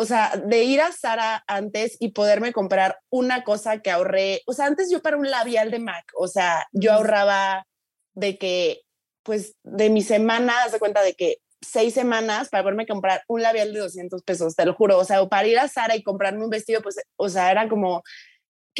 o 0.00 0.06
sea, 0.06 0.32
de 0.46 0.64
ir 0.64 0.80
a 0.80 0.92
Sara 0.92 1.44
antes 1.46 1.98
y 2.00 2.12
poderme 2.12 2.54
comprar 2.54 2.96
una 3.10 3.44
cosa 3.44 3.80
que 3.82 3.90
ahorré, 3.90 4.40
o 4.46 4.54
sea, 4.54 4.64
antes 4.64 4.90
yo 4.90 5.02
para 5.02 5.18
un 5.18 5.30
labial 5.30 5.70
de 5.70 5.78
MAC, 5.78 6.12
o 6.16 6.26
sea, 6.26 6.66
yo 6.72 6.94
ahorraba 6.94 7.66
de 8.14 8.38
que, 8.38 8.80
pues, 9.22 9.56
de 9.62 9.90
mi 9.90 10.00
semana, 10.00 10.62
haz 10.62 10.72
de 10.72 10.78
cuenta 10.78 11.02
de 11.02 11.12
que 11.12 11.36
seis 11.60 11.92
semanas 11.92 12.48
para 12.48 12.62
poderme 12.62 12.86
comprar 12.86 13.22
un 13.28 13.42
labial 13.42 13.74
de 13.74 13.80
200 13.80 14.22
pesos, 14.22 14.56
te 14.56 14.64
lo 14.64 14.72
juro, 14.72 14.96
o 14.96 15.04
sea, 15.04 15.20
o 15.20 15.28
para 15.28 15.46
ir 15.46 15.58
a 15.58 15.68
Sara 15.68 15.94
y 15.96 16.02
comprarme 16.02 16.44
un 16.44 16.50
vestido, 16.50 16.80
pues, 16.80 16.96
o 17.16 17.28
sea, 17.28 17.50
era 17.50 17.68
como, 17.68 18.02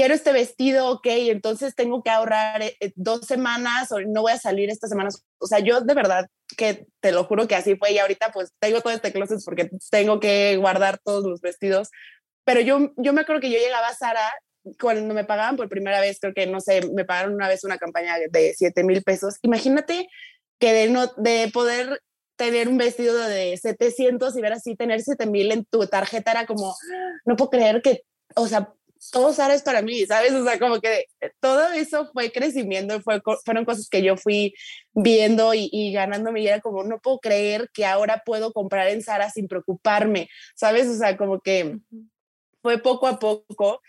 quiero 0.00 0.14
este 0.14 0.32
vestido, 0.32 0.88
ok, 0.88 1.06
entonces 1.08 1.74
tengo 1.74 2.02
que 2.02 2.08
ahorrar 2.08 2.62
eh, 2.62 2.74
eh, 2.80 2.90
dos 2.96 3.26
semanas 3.26 3.92
o 3.92 4.00
no 4.00 4.22
voy 4.22 4.32
a 4.32 4.38
salir 4.38 4.70
estas 4.70 4.88
semanas. 4.88 5.22
O 5.36 5.46
sea, 5.46 5.58
yo 5.58 5.82
de 5.82 5.92
verdad 5.92 6.26
que 6.56 6.86
te 7.00 7.12
lo 7.12 7.24
juro 7.24 7.46
que 7.46 7.54
así 7.54 7.76
fue 7.76 7.92
y 7.92 7.98
ahorita 7.98 8.32
pues 8.32 8.50
tengo 8.58 8.80
todo 8.80 8.94
este 8.94 9.12
closet 9.12 9.40
porque 9.44 9.68
tengo 9.90 10.18
que 10.18 10.56
guardar 10.56 10.98
todos 11.04 11.26
los 11.26 11.42
vestidos. 11.42 11.90
Pero 12.44 12.62
yo, 12.62 12.94
yo 12.96 13.12
me 13.12 13.20
acuerdo 13.20 13.42
que 13.42 13.50
yo 13.50 13.58
llegaba 13.58 13.88
a 13.88 13.94
Sara 13.94 14.26
cuando 14.80 15.12
me 15.12 15.24
pagaban 15.24 15.56
por 15.56 15.68
primera 15.68 16.00
vez, 16.00 16.16
creo 16.18 16.32
que, 16.32 16.46
no 16.46 16.62
sé, 16.62 16.80
me 16.94 17.04
pagaron 17.04 17.34
una 17.34 17.48
vez 17.48 17.62
una 17.64 17.76
campaña 17.76 18.14
de 18.30 18.54
7 18.56 18.82
mil 18.84 19.02
pesos. 19.02 19.34
Imagínate 19.42 20.08
que 20.58 20.72
de, 20.72 20.88
no, 20.88 21.08
de 21.18 21.50
poder 21.52 22.00
tener 22.36 22.68
un 22.68 22.78
vestido 22.78 23.18
de 23.18 23.54
700 23.58 24.34
y 24.34 24.40
ver 24.40 24.54
así, 24.54 24.76
tener 24.76 25.02
7 25.02 25.26
mil 25.26 25.52
en 25.52 25.66
tu 25.66 25.86
tarjeta 25.86 26.30
era 26.30 26.46
como, 26.46 26.74
no 27.26 27.36
puedo 27.36 27.50
creer 27.50 27.82
que, 27.82 28.04
o 28.34 28.46
sea, 28.46 28.72
todo 29.10 29.32
Sara 29.32 29.54
es 29.54 29.62
para 29.62 29.82
mí, 29.82 30.04
¿sabes? 30.06 30.32
O 30.32 30.44
sea, 30.44 30.58
como 30.58 30.80
que 30.80 31.06
todo 31.40 31.72
eso 31.72 32.10
fue 32.12 32.30
crecimiento, 32.30 33.00
fue, 33.00 33.20
fueron 33.44 33.64
cosas 33.64 33.88
que 33.88 34.02
yo 34.02 34.16
fui 34.16 34.54
viendo 34.92 35.54
y, 35.54 35.68
y 35.72 35.92
ganándome 35.92 36.42
y 36.42 36.48
era 36.48 36.60
como, 36.60 36.84
no 36.84 37.00
puedo 37.00 37.18
creer 37.18 37.70
que 37.72 37.86
ahora 37.86 38.22
puedo 38.24 38.52
comprar 38.52 38.88
en 38.88 39.02
Sara 39.02 39.30
sin 39.30 39.48
preocuparme, 39.48 40.28
¿sabes? 40.54 40.86
O 40.88 40.94
sea, 40.94 41.16
como 41.16 41.40
que 41.40 41.78
fue 42.62 42.78
poco 42.78 43.06
a 43.06 43.18
poco 43.18 43.80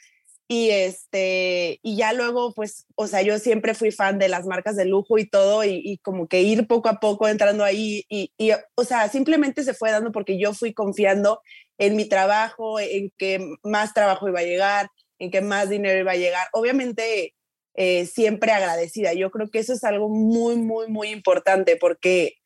y 0.51 0.69
este, 0.69 1.79
y 1.81 1.95
ya 1.95 2.11
luego, 2.11 2.53
pues, 2.53 2.85
o 2.95 3.07
sea, 3.07 3.21
yo 3.21 3.39
siempre 3.39 3.73
fui 3.73 3.89
fan 3.89 4.19
de 4.19 4.27
las 4.27 4.45
marcas 4.45 4.75
de 4.75 4.83
lujo 4.83 5.17
y 5.17 5.25
todo, 5.25 5.63
y, 5.63 5.81
y 5.81 5.97
como 5.99 6.27
que 6.27 6.41
ir 6.41 6.67
poco 6.67 6.89
a 6.89 6.99
poco 6.99 7.29
entrando 7.29 7.63
ahí, 7.63 8.03
y, 8.09 8.33
y, 8.37 8.51
o 8.75 8.83
sea, 8.83 9.07
simplemente 9.07 9.63
se 9.63 9.73
fue 9.73 9.91
dando 9.91 10.11
porque 10.11 10.37
yo 10.37 10.53
fui 10.53 10.73
confiando 10.73 11.39
en 11.77 11.95
mi 11.95 12.03
trabajo, 12.03 12.81
en 12.81 13.13
que 13.17 13.39
más 13.63 13.93
trabajo 13.93 14.27
iba 14.27 14.41
a 14.41 14.43
llegar, 14.43 14.89
en 15.21 15.29
que 15.29 15.41
más 15.41 15.69
dinero 15.69 15.99
iba 15.99 16.13
a 16.13 16.17
llegar. 16.17 16.47
Obviamente, 16.51 17.35
eh, 17.75 18.05
siempre 18.07 18.51
agradecida. 18.51 19.13
Yo 19.13 19.29
creo 19.29 19.49
que 19.51 19.59
eso 19.59 19.73
es 19.73 19.83
algo 19.83 20.09
muy, 20.09 20.55
muy, 20.55 20.87
muy 20.87 21.09
importante 21.09 21.77
porque 21.77 22.37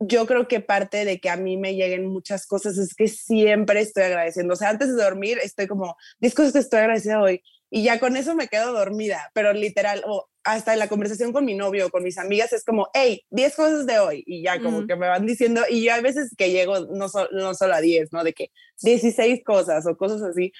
yo 0.00 0.26
creo 0.26 0.46
que 0.46 0.60
parte 0.60 1.04
de 1.06 1.18
que 1.18 1.30
a 1.30 1.36
mí 1.36 1.56
me 1.56 1.74
lleguen 1.74 2.06
muchas 2.06 2.46
cosas 2.46 2.76
es 2.76 2.94
que 2.94 3.08
siempre 3.08 3.80
estoy 3.80 4.04
agradeciendo. 4.04 4.52
O 4.52 4.56
sea, 4.56 4.68
antes 4.68 4.94
de 4.94 5.02
dormir 5.02 5.38
estoy 5.42 5.66
como, 5.66 5.96
10 6.20 6.34
cosas 6.34 6.52
que 6.52 6.58
estoy 6.58 6.80
agradecida 6.80 7.22
hoy. 7.22 7.42
Y 7.70 7.82
ya 7.82 7.98
con 7.98 8.16
eso 8.16 8.34
me 8.34 8.48
quedo 8.48 8.72
dormida, 8.72 9.30
pero 9.34 9.52
literal, 9.52 10.02
o 10.06 10.28
hasta 10.42 10.72
en 10.72 10.78
la 10.78 10.88
conversación 10.88 11.32
con 11.32 11.44
mi 11.44 11.54
novio 11.54 11.86
o 11.86 11.90
con 11.90 12.02
mis 12.02 12.16
amigas 12.16 12.52
es 12.54 12.64
como, 12.64 12.88
hey, 12.94 13.24
10 13.30 13.56
cosas 13.56 13.86
de 13.86 13.98
hoy. 13.98 14.24
Y 14.26 14.42
ya 14.42 14.60
como 14.60 14.86
que 14.86 14.96
me 14.96 15.08
van 15.08 15.26
diciendo, 15.26 15.62
y 15.68 15.84
yo 15.84 15.92
a 15.92 16.00
veces 16.00 16.34
que 16.36 16.50
llego 16.50 16.80
no, 16.80 17.08
no 17.32 17.54
solo 17.54 17.74
a 17.74 17.80
10, 17.80 18.12
¿no? 18.12 18.24
De 18.24 18.32
que 18.32 18.50
16 18.82 19.42
cosas 19.44 19.86
o 19.86 19.96
cosas 19.96 20.22
así. 20.22 20.52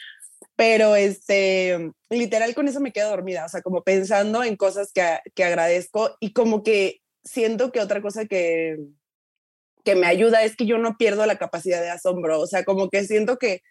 Pero 0.59 0.97
este, 0.97 1.93
literal 2.11 2.53
con 2.57 2.67
eso 2.67 2.81
me 2.81 2.91
quedo 2.91 3.11
dormida, 3.11 3.45
o 3.45 3.49
sea, 3.49 3.63
como 3.63 3.85
pensando 3.85 4.43
en 4.43 4.57
cosas 4.57 4.91
que, 4.93 5.21
que 5.37 5.45
agradezco 5.45 6.17
y 6.19 6.33
como 6.33 6.65
que 6.65 7.01
siento 7.23 7.71
que 7.71 7.79
otra 7.79 8.03
cosa 8.03 8.25
que, 8.25 8.77
que 9.85 9.95
me 9.95 10.09
ayuda 10.09 10.43
es 10.43 10.57
que 10.57 10.67
yo 10.67 10.77
no 10.79 10.97
pierdo 10.97 11.25
la 11.27 11.39
capacidad 11.39 11.81
de 11.81 11.91
asombro, 11.91 12.41
o 12.41 12.49
sea, 12.49 12.65
como 12.65 12.89
que 12.89 13.05
siento 13.05 13.39
que 13.39 13.63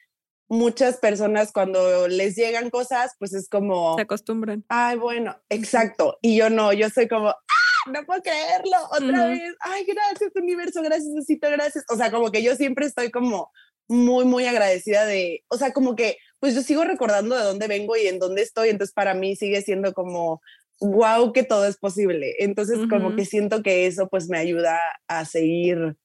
muchas 0.48 0.96
personas 0.96 1.52
cuando 1.52 2.08
les 2.08 2.38
llegan 2.38 2.70
cosas, 2.70 3.12
pues 3.20 3.34
es 3.34 3.50
como... 3.50 3.98
Se 3.98 4.04
acostumbran. 4.04 4.64
Ay, 4.70 4.96
bueno, 4.96 5.36
exacto. 5.50 6.18
Y 6.22 6.38
yo 6.38 6.50
no, 6.50 6.72
yo 6.72 6.90
soy 6.90 7.10
como, 7.10 7.32
¡Ah, 7.32 7.92
no 7.92 8.06
puedo 8.06 8.22
creerlo, 8.22 8.78
otra 8.92 9.28
vez. 9.28 9.56
Ay, 9.60 9.84
gracias 9.86 10.32
universo, 10.36 10.82
gracias, 10.82 11.10
Necesito, 11.10 11.50
gracias. 11.50 11.84
O 11.90 11.98
sea, 11.98 12.12
como 12.12 12.32
que 12.32 12.42
yo 12.42 12.56
siempre 12.56 12.86
estoy 12.86 13.12
como 13.12 13.52
muy, 13.90 14.26
muy 14.26 14.46
agradecida 14.46 15.06
de, 15.06 15.44
o 15.50 15.58
sea, 15.58 15.74
como 15.74 15.96
que, 15.96 16.18
pues 16.40 16.56
yo 16.56 16.62
sigo 16.62 16.84
recordando 16.84 17.36
de 17.36 17.44
dónde 17.44 17.68
vengo 17.68 17.96
y 17.96 18.08
en 18.08 18.20
dónde 18.20 18.42
estoy, 18.42 18.70
entonces 18.70 18.94
para 18.94 19.14
mí 19.14 19.36
sigue 19.36 19.62
siendo 19.62 19.94
como, 19.94 20.42
wow, 20.80 21.34
que 21.34 21.44
todo 21.44 21.66
es 21.66 21.78
posible. 21.78 22.36
Entonces, 22.40 22.80
como 22.90 23.16
que 23.16 23.26
siento 23.26 23.64
que 23.64 23.88
eso 23.88 24.08
pues 24.08 24.30
me 24.30 24.38
ayuda 24.38 24.80
a 25.08 25.26
seguir 25.26 25.96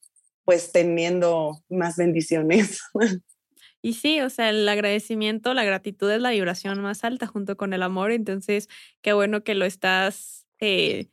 pues 0.45 0.71
teniendo 0.71 1.61
más 1.69 1.95
bendiciones. 1.97 2.81
Y 3.85 3.95
sí, 3.95 4.21
o 4.21 4.29
sea, 4.29 4.49
el 4.49 4.67
agradecimiento, 4.69 5.53
la 5.53 5.65
gratitud 5.65 6.09
es 6.09 6.21
la 6.21 6.29
vibración 6.29 6.81
más 6.81 7.03
alta 7.03 7.27
junto 7.27 7.57
con 7.57 7.73
el 7.73 7.83
amor, 7.83 8.13
entonces 8.13 8.69
qué 9.01 9.11
bueno 9.11 9.43
que 9.43 9.55
lo 9.55 9.65
estás 9.65 10.47
eh, 10.61 11.07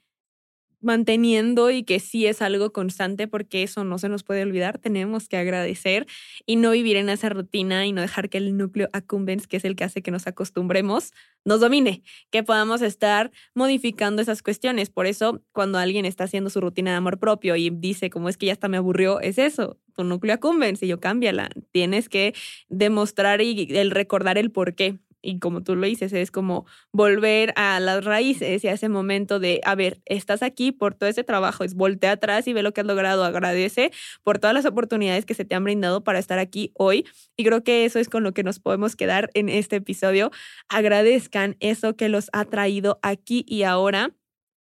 manteniendo 0.80 1.70
y 1.70 1.84
que 1.84 2.00
sí 2.00 2.26
es 2.26 2.42
algo 2.42 2.72
constante 2.72 3.28
porque 3.28 3.62
eso 3.62 3.84
no 3.84 3.98
se 3.98 4.08
nos 4.08 4.24
puede 4.24 4.42
olvidar, 4.42 4.78
tenemos 4.78 5.28
que 5.28 5.36
agradecer 5.36 6.06
y 6.46 6.56
no 6.56 6.70
vivir 6.70 6.96
en 6.96 7.08
esa 7.08 7.28
rutina 7.28 7.86
y 7.86 7.92
no 7.92 8.00
dejar 8.00 8.28
que 8.28 8.38
el 8.38 8.56
núcleo 8.56 8.88
accumbens, 8.92 9.46
que 9.46 9.58
es 9.58 9.64
el 9.64 9.76
que 9.76 9.84
hace 9.84 10.02
que 10.02 10.10
nos 10.10 10.26
acostumbremos, 10.26 11.12
nos 11.44 11.60
domine, 11.60 12.02
que 12.30 12.42
podamos 12.42 12.82
estar 12.82 13.30
modificando 13.54 14.22
esas 14.22 14.42
cuestiones. 14.42 14.90
Por 14.90 15.06
eso, 15.06 15.42
cuando 15.52 15.78
alguien 15.78 16.04
está 16.04 16.24
haciendo 16.24 16.50
su 16.50 16.60
rutina 16.60 16.90
de 16.90 16.96
amor 16.96 17.18
propio 17.18 17.56
y 17.56 17.70
dice, 17.70 18.10
como 18.10 18.28
es 18.28 18.36
que 18.36 18.46
ya 18.46 18.52
hasta 18.52 18.68
me 18.68 18.76
aburrió, 18.76 19.20
es 19.20 19.38
eso, 19.38 19.78
tu 19.94 20.04
núcleo 20.04 20.34
accumbens 20.34 20.82
y 20.82 20.86
yo 20.86 21.00
cámbiala. 21.00 21.50
Tienes 21.72 22.08
que 22.08 22.34
demostrar 22.68 23.40
y 23.40 23.68
el 23.70 23.90
recordar 23.90 24.38
el 24.38 24.50
por 24.50 24.74
qué 24.74 24.98
y 25.22 25.38
como 25.38 25.62
tú 25.62 25.76
lo 25.76 25.86
dices, 25.86 26.12
es 26.12 26.30
como 26.30 26.66
volver 26.92 27.52
a 27.56 27.80
las 27.80 28.04
raíces 28.04 28.64
y 28.64 28.68
a 28.68 28.72
ese 28.72 28.88
momento 28.88 29.38
de, 29.38 29.60
a 29.64 29.74
ver, 29.74 30.00
estás 30.06 30.42
aquí 30.42 30.72
por 30.72 30.94
todo 30.94 31.08
ese 31.08 31.24
trabajo, 31.24 31.64
es 31.64 31.74
voltea 31.74 32.12
atrás 32.12 32.46
y 32.46 32.52
ve 32.52 32.62
lo 32.62 32.72
que 32.72 32.80
has 32.80 32.86
logrado, 32.86 33.24
agradece 33.24 33.90
por 34.22 34.38
todas 34.38 34.54
las 34.54 34.66
oportunidades 34.66 35.26
que 35.26 35.34
se 35.34 35.44
te 35.44 35.54
han 35.54 35.64
brindado 35.64 36.02
para 36.04 36.18
estar 36.18 36.38
aquí 36.38 36.72
hoy. 36.74 37.06
Y 37.36 37.44
creo 37.44 37.62
que 37.62 37.84
eso 37.84 37.98
es 37.98 38.08
con 38.08 38.22
lo 38.22 38.32
que 38.32 38.42
nos 38.42 38.58
podemos 38.58 38.96
quedar 38.96 39.30
en 39.34 39.48
este 39.48 39.76
episodio. 39.76 40.30
Agradezcan 40.68 41.56
eso 41.60 41.96
que 41.96 42.08
los 42.08 42.28
ha 42.32 42.44
traído 42.44 42.98
aquí 43.02 43.44
y 43.48 43.62
ahora 43.62 44.14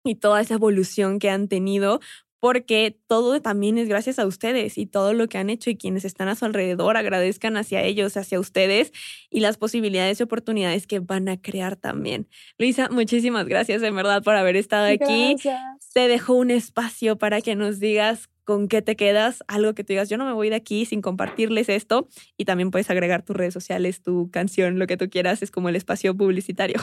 y 0.04 0.14
toda 0.16 0.40
esa 0.40 0.54
evolución 0.54 1.18
que 1.18 1.30
han 1.30 1.48
tenido, 1.48 2.00
porque 2.40 2.98
todo 3.06 3.40
también 3.40 3.78
es 3.78 3.88
gracias 3.88 4.18
a 4.18 4.26
ustedes 4.26 4.78
y 4.78 4.86
todo 4.86 5.12
lo 5.12 5.28
que 5.28 5.38
han 5.38 5.50
hecho 5.50 5.70
y 5.70 5.76
quienes 5.76 6.04
están 6.04 6.28
a 6.28 6.34
su 6.34 6.46
alrededor 6.46 6.96
agradezcan 6.96 7.56
hacia 7.56 7.82
ellos, 7.82 8.16
hacia 8.16 8.40
ustedes 8.40 8.92
y 9.28 9.40
las 9.40 9.58
posibilidades 9.58 10.18
y 10.18 10.22
oportunidades 10.22 10.86
que 10.86 11.00
van 11.00 11.28
a 11.28 11.40
crear 11.40 11.76
también. 11.76 12.28
Luisa, 12.58 12.88
muchísimas 12.90 13.46
gracias 13.46 13.82
en 13.82 13.94
verdad 13.94 14.22
por 14.22 14.34
haber 14.34 14.56
estado 14.56 14.86
aquí. 14.86 15.36
Te 15.92 16.08
dejo 16.08 16.34
un 16.34 16.50
espacio 16.50 17.18
para 17.18 17.42
que 17.42 17.54
nos 17.54 17.78
digas 17.78 18.30
con 18.44 18.68
qué 18.68 18.82
te 18.82 18.96
quedas, 18.96 19.44
algo 19.46 19.74
que 19.74 19.84
te 19.84 19.92
digas, 19.92 20.08
yo 20.08 20.16
no 20.16 20.24
me 20.24 20.32
voy 20.32 20.48
de 20.48 20.56
aquí 20.56 20.84
sin 20.84 21.02
compartirles 21.02 21.68
esto 21.68 22.08
y 22.36 22.46
también 22.46 22.70
puedes 22.70 22.90
agregar 22.90 23.22
tus 23.22 23.36
redes 23.36 23.54
sociales, 23.54 24.02
tu 24.02 24.30
canción, 24.30 24.78
lo 24.78 24.86
que 24.86 24.96
tú 24.96 25.08
quieras, 25.08 25.42
es 25.42 25.50
como 25.50 25.68
el 25.68 25.76
espacio 25.76 26.16
publicitario. 26.16 26.80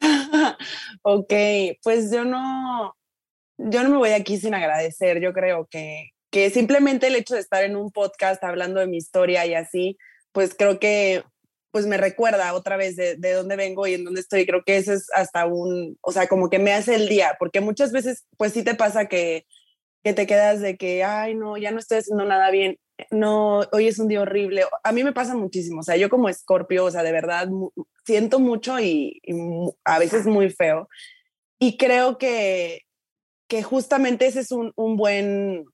ok, 1.02 1.32
pues 1.82 2.12
yo 2.12 2.24
no, 2.24 2.94
yo 3.58 3.82
no 3.82 3.90
me 3.90 3.96
voy 3.96 4.10
aquí 4.10 4.38
sin 4.38 4.54
agradecer. 4.54 5.20
Yo 5.20 5.32
creo 5.32 5.66
que, 5.70 6.10
que 6.30 6.50
simplemente 6.50 7.06
el 7.06 7.16
hecho 7.16 7.34
de 7.34 7.40
estar 7.40 7.64
en 7.64 7.76
un 7.76 7.90
podcast 7.90 8.42
hablando 8.44 8.80
de 8.80 8.86
mi 8.86 8.96
historia 8.96 9.46
y 9.46 9.54
así, 9.54 9.96
pues 10.32 10.54
creo 10.54 10.78
que 10.78 11.24
pues 11.70 11.86
me 11.86 11.98
recuerda 11.98 12.54
otra 12.54 12.78
vez 12.78 12.96
de, 12.96 13.16
de 13.16 13.32
dónde 13.32 13.54
vengo 13.54 13.86
y 13.86 13.94
en 13.94 14.04
dónde 14.04 14.20
estoy. 14.20 14.46
Creo 14.46 14.62
que 14.64 14.78
eso 14.78 14.94
es 14.94 15.08
hasta 15.14 15.44
un, 15.44 15.98
o 16.00 16.10
sea, 16.10 16.26
como 16.26 16.48
que 16.48 16.58
me 16.58 16.72
hace 16.72 16.94
el 16.94 17.08
día, 17.08 17.36
porque 17.38 17.60
muchas 17.60 17.92
veces 17.92 18.24
pues 18.38 18.52
sí 18.54 18.62
te 18.62 18.74
pasa 18.74 19.08
que, 19.08 19.44
que 20.02 20.14
te 20.14 20.26
quedas 20.26 20.60
de 20.60 20.78
que, 20.78 21.04
ay, 21.04 21.34
no, 21.34 21.58
ya 21.58 21.72
no 21.72 21.78
estoy 21.78 21.98
haciendo 21.98 22.24
nada 22.24 22.50
bien. 22.50 22.78
No, 23.10 23.60
hoy 23.72 23.88
es 23.88 23.98
un 23.98 24.08
día 24.08 24.22
horrible. 24.22 24.64
A 24.84 24.92
mí 24.92 25.04
me 25.04 25.12
pasa 25.12 25.34
muchísimo. 25.34 25.80
O 25.80 25.82
sea, 25.82 25.96
yo 25.96 26.08
como 26.08 26.30
escorpio, 26.30 26.86
o 26.86 26.90
sea, 26.90 27.02
de 27.02 27.12
verdad 27.12 27.48
siento 28.06 28.38
mucho 28.38 28.80
y, 28.80 29.20
y 29.22 29.34
a 29.84 29.98
veces 29.98 30.24
muy 30.24 30.48
feo. 30.48 30.88
Y 31.58 31.76
creo 31.76 32.16
que, 32.16 32.85
que 33.48 33.62
justamente 33.62 34.26
ese 34.26 34.40
es 34.40 34.52
un, 34.52 34.72
un, 34.76 34.96
buen, 34.96 35.64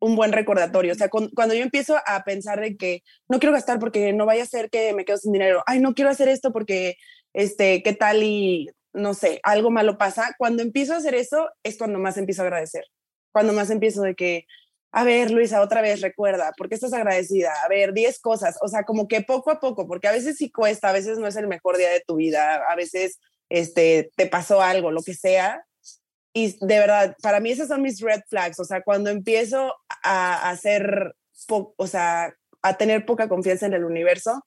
un 0.00 0.16
buen 0.16 0.32
recordatorio. 0.32 0.92
O 0.92 0.96
sea, 0.96 1.08
cuando 1.08 1.54
yo 1.54 1.62
empiezo 1.62 1.96
a 2.06 2.22
pensar 2.24 2.60
de 2.60 2.76
que 2.76 3.02
no 3.28 3.38
quiero 3.38 3.52
gastar 3.52 3.78
porque 3.78 4.12
no 4.12 4.26
vaya 4.26 4.42
a 4.42 4.46
ser 4.46 4.70
que 4.70 4.92
me 4.94 5.04
quedo 5.04 5.18
sin 5.18 5.32
dinero, 5.32 5.62
ay, 5.66 5.80
no 5.80 5.94
quiero 5.94 6.10
hacer 6.10 6.28
esto 6.28 6.52
porque, 6.52 6.96
este, 7.32 7.82
¿qué 7.82 7.92
tal? 7.92 8.22
Y 8.22 8.70
no 8.92 9.14
sé, 9.14 9.40
algo 9.42 9.70
malo 9.70 9.98
pasa. 9.98 10.34
Cuando 10.38 10.62
empiezo 10.62 10.94
a 10.94 10.98
hacer 10.98 11.14
eso 11.14 11.48
es 11.62 11.78
cuando 11.78 11.98
más 11.98 12.16
empiezo 12.16 12.42
a 12.42 12.46
agradecer. 12.46 12.84
Cuando 13.32 13.52
más 13.52 13.70
empiezo 13.70 14.02
de 14.02 14.14
que, 14.14 14.46
a 14.92 15.04
ver, 15.04 15.30
Luisa, 15.30 15.60
otra 15.60 15.82
vez 15.82 16.00
recuerda, 16.00 16.52
¿por 16.56 16.68
qué 16.68 16.76
estás 16.76 16.94
agradecida? 16.94 17.52
A 17.64 17.68
ver, 17.68 17.92
10 17.92 18.18
cosas. 18.20 18.56
O 18.62 18.68
sea, 18.68 18.84
como 18.84 19.08
que 19.08 19.20
poco 19.20 19.50
a 19.50 19.60
poco, 19.60 19.86
porque 19.86 20.08
a 20.08 20.12
veces 20.12 20.36
sí 20.38 20.50
cuesta, 20.50 20.88
a 20.88 20.92
veces 20.92 21.18
no 21.18 21.26
es 21.26 21.36
el 21.36 21.46
mejor 21.46 21.76
día 21.76 21.90
de 21.90 22.02
tu 22.06 22.16
vida, 22.16 22.62
a 22.68 22.74
veces 22.76 23.18
este, 23.50 24.10
te 24.16 24.26
pasó 24.26 24.62
algo, 24.62 24.90
lo 24.90 25.02
que 25.02 25.14
sea, 25.14 25.66
y 26.36 26.54
de 26.60 26.78
verdad, 26.78 27.16
para 27.22 27.40
mí 27.40 27.50
esas 27.50 27.68
son 27.68 27.80
mis 27.80 27.98
red 27.98 28.20
flags. 28.28 28.60
O 28.60 28.64
sea, 28.64 28.82
cuando 28.82 29.08
empiezo 29.08 29.74
a 30.02 30.50
hacer, 30.50 31.14
o 31.48 31.86
sea, 31.86 32.34
a 32.60 32.76
tener 32.76 33.06
poca 33.06 33.26
confianza 33.26 33.64
en 33.64 33.72
el 33.72 33.84
universo, 33.84 34.44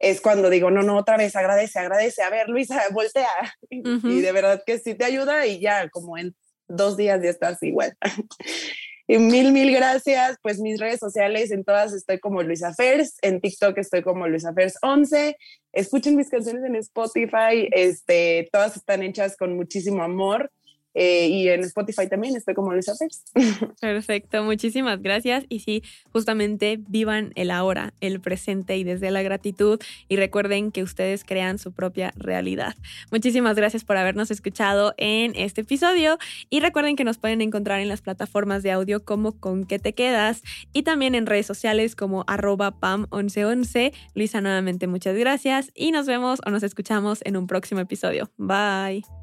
es 0.00 0.20
cuando 0.20 0.50
digo, 0.50 0.72
no, 0.72 0.82
no, 0.82 0.96
otra 0.96 1.16
vez, 1.16 1.36
agradece, 1.36 1.78
agradece. 1.78 2.22
A 2.22 2.30
ver, 2.30 2.48
Luisa, 2.48 2.82
voltea. 2.92 3.28
Y 3.70 4.20
de 4.20 4.32
verdad 4.32 4.64
que 4.66 4.80
sí 4.80 4.96
te 4.96 5.04
ayuda 5.04 5.46
y 5.46 5.60
ya, 5.60 5.88
como 5.90 6.18
en 6.18 6.34
dos 6.66 6.96
días 6.96 7.22
ya 7.22 7.30
estás 7.30 7.62
igual. 7.62 7.96
y 9.06 9.18
mil, 9.18 9.52
mil 9.52 9.72
gracias. 9.72 10.36
Pues 10.42 10.58
mis 10.58 10.80
redes 10.80 10.98
sociales, 10.98 11.52
en 11.52 11.62
todas 11.62 11.92
estoy 11.92 12.18
como 12.18 12.42
Luisa 12.42 12.74
Fers, 12.74 13.18
en 13.22 13.40
TikTok 13.40 13.78
estoy 13.78 14.02
como 14.02 14.26
Luisa 14.26 14.52
Fers 14.52 14.78
11. 14.82 15.36
Escuchen 15.74 16.16
mis 16.16 16.28
canciones 16.28 16.64
en 16.64 16.74
Spotify, 16.74 17.68
este, 17.70 18.48
todas 18.50 18.76
están 18.76 19.04
hechas 19.04 19.36
con 19.36 19.54
muchísimo 19.54 20.02
amor. 20.02 20.50
Eh, 20.94 21.28
y 21.28 21.48
en 21.48 21.60
Spotify 21.60 22.08
también 22.08 22.36
estoy 22.36 22.54
como 22.54 22.72
Luisa 22.72 22.94
Fers. 22.96 23.24
Perfecto, 23.80 24.42
muchísimas 24.44 25.00
gracias. 25.02 25.44
Y 25.48 25.60
sí, 25.60 25.82
justamente 26.12 26.78
vivan 26.88 27.32
el 27.36 27.50
ahora, 27.50 27.94
el 28.00 28.20
presente 28.20 28.76
y 28.76 28.84
desde 28.84 29.10
la 29.10 29.22
gratitud. 29.22 29.80
Y 30.08 30.16
recuerden 30.16 30.72
que 30.72 30.82
ustedes 30.82 31.24
crean 31.24 31.58
su 31.58 31.72
propia 31.72 32.12
realidad. 32.16 32.74
Muchísimas 33.10 33.56
gracias 33.56 33.84
por 33.84 33.96
habernos 33.96 34.30
escuchado 34.30 34.94
en 34.96 35.32
este 35.36 35.62
episodio. 35.62 36.18
Y 36.48 36.60
recuerden 36.60 36.96
que 36.96 37.04
nos 37.04 37.18
pueden 37.18 37.40
encontrar 37.40 37.80
en 37.80 37.88
las 37.88 38.02
plataformas 38.02 38.62
de 38.62 38.72
audio 38.72 39.04
como 39.04 39.38
Con 39.38 39.64
qué 39.64 39.78
te 39.78 39.94
quedas 39.94 40.42
y 40.72 40.82
también 40.82 41.14
en 41.14 41.26
redes 41.26 41.46
sociales 41.46 41.94
como 41.94 42.24
arroba 42.26 42.78
pam1111. 42.80 43.92
Luisa, 44.14 44.40
nuevamente 44.40 44.86
muchas 44.86 45.16
gracias 45.16 45.70
y 45.74 45.92
nos 45.92 46.06
vemos 46.06 46.40
o 46.44 46.50
nos 46.50 46.62
escuchamos 46.62 47.20
en 47.24 47.36
un 47.36 47.46
próximo 47.46 47.80
episodio. 47.80 48.30
Bye. 48.36 49.19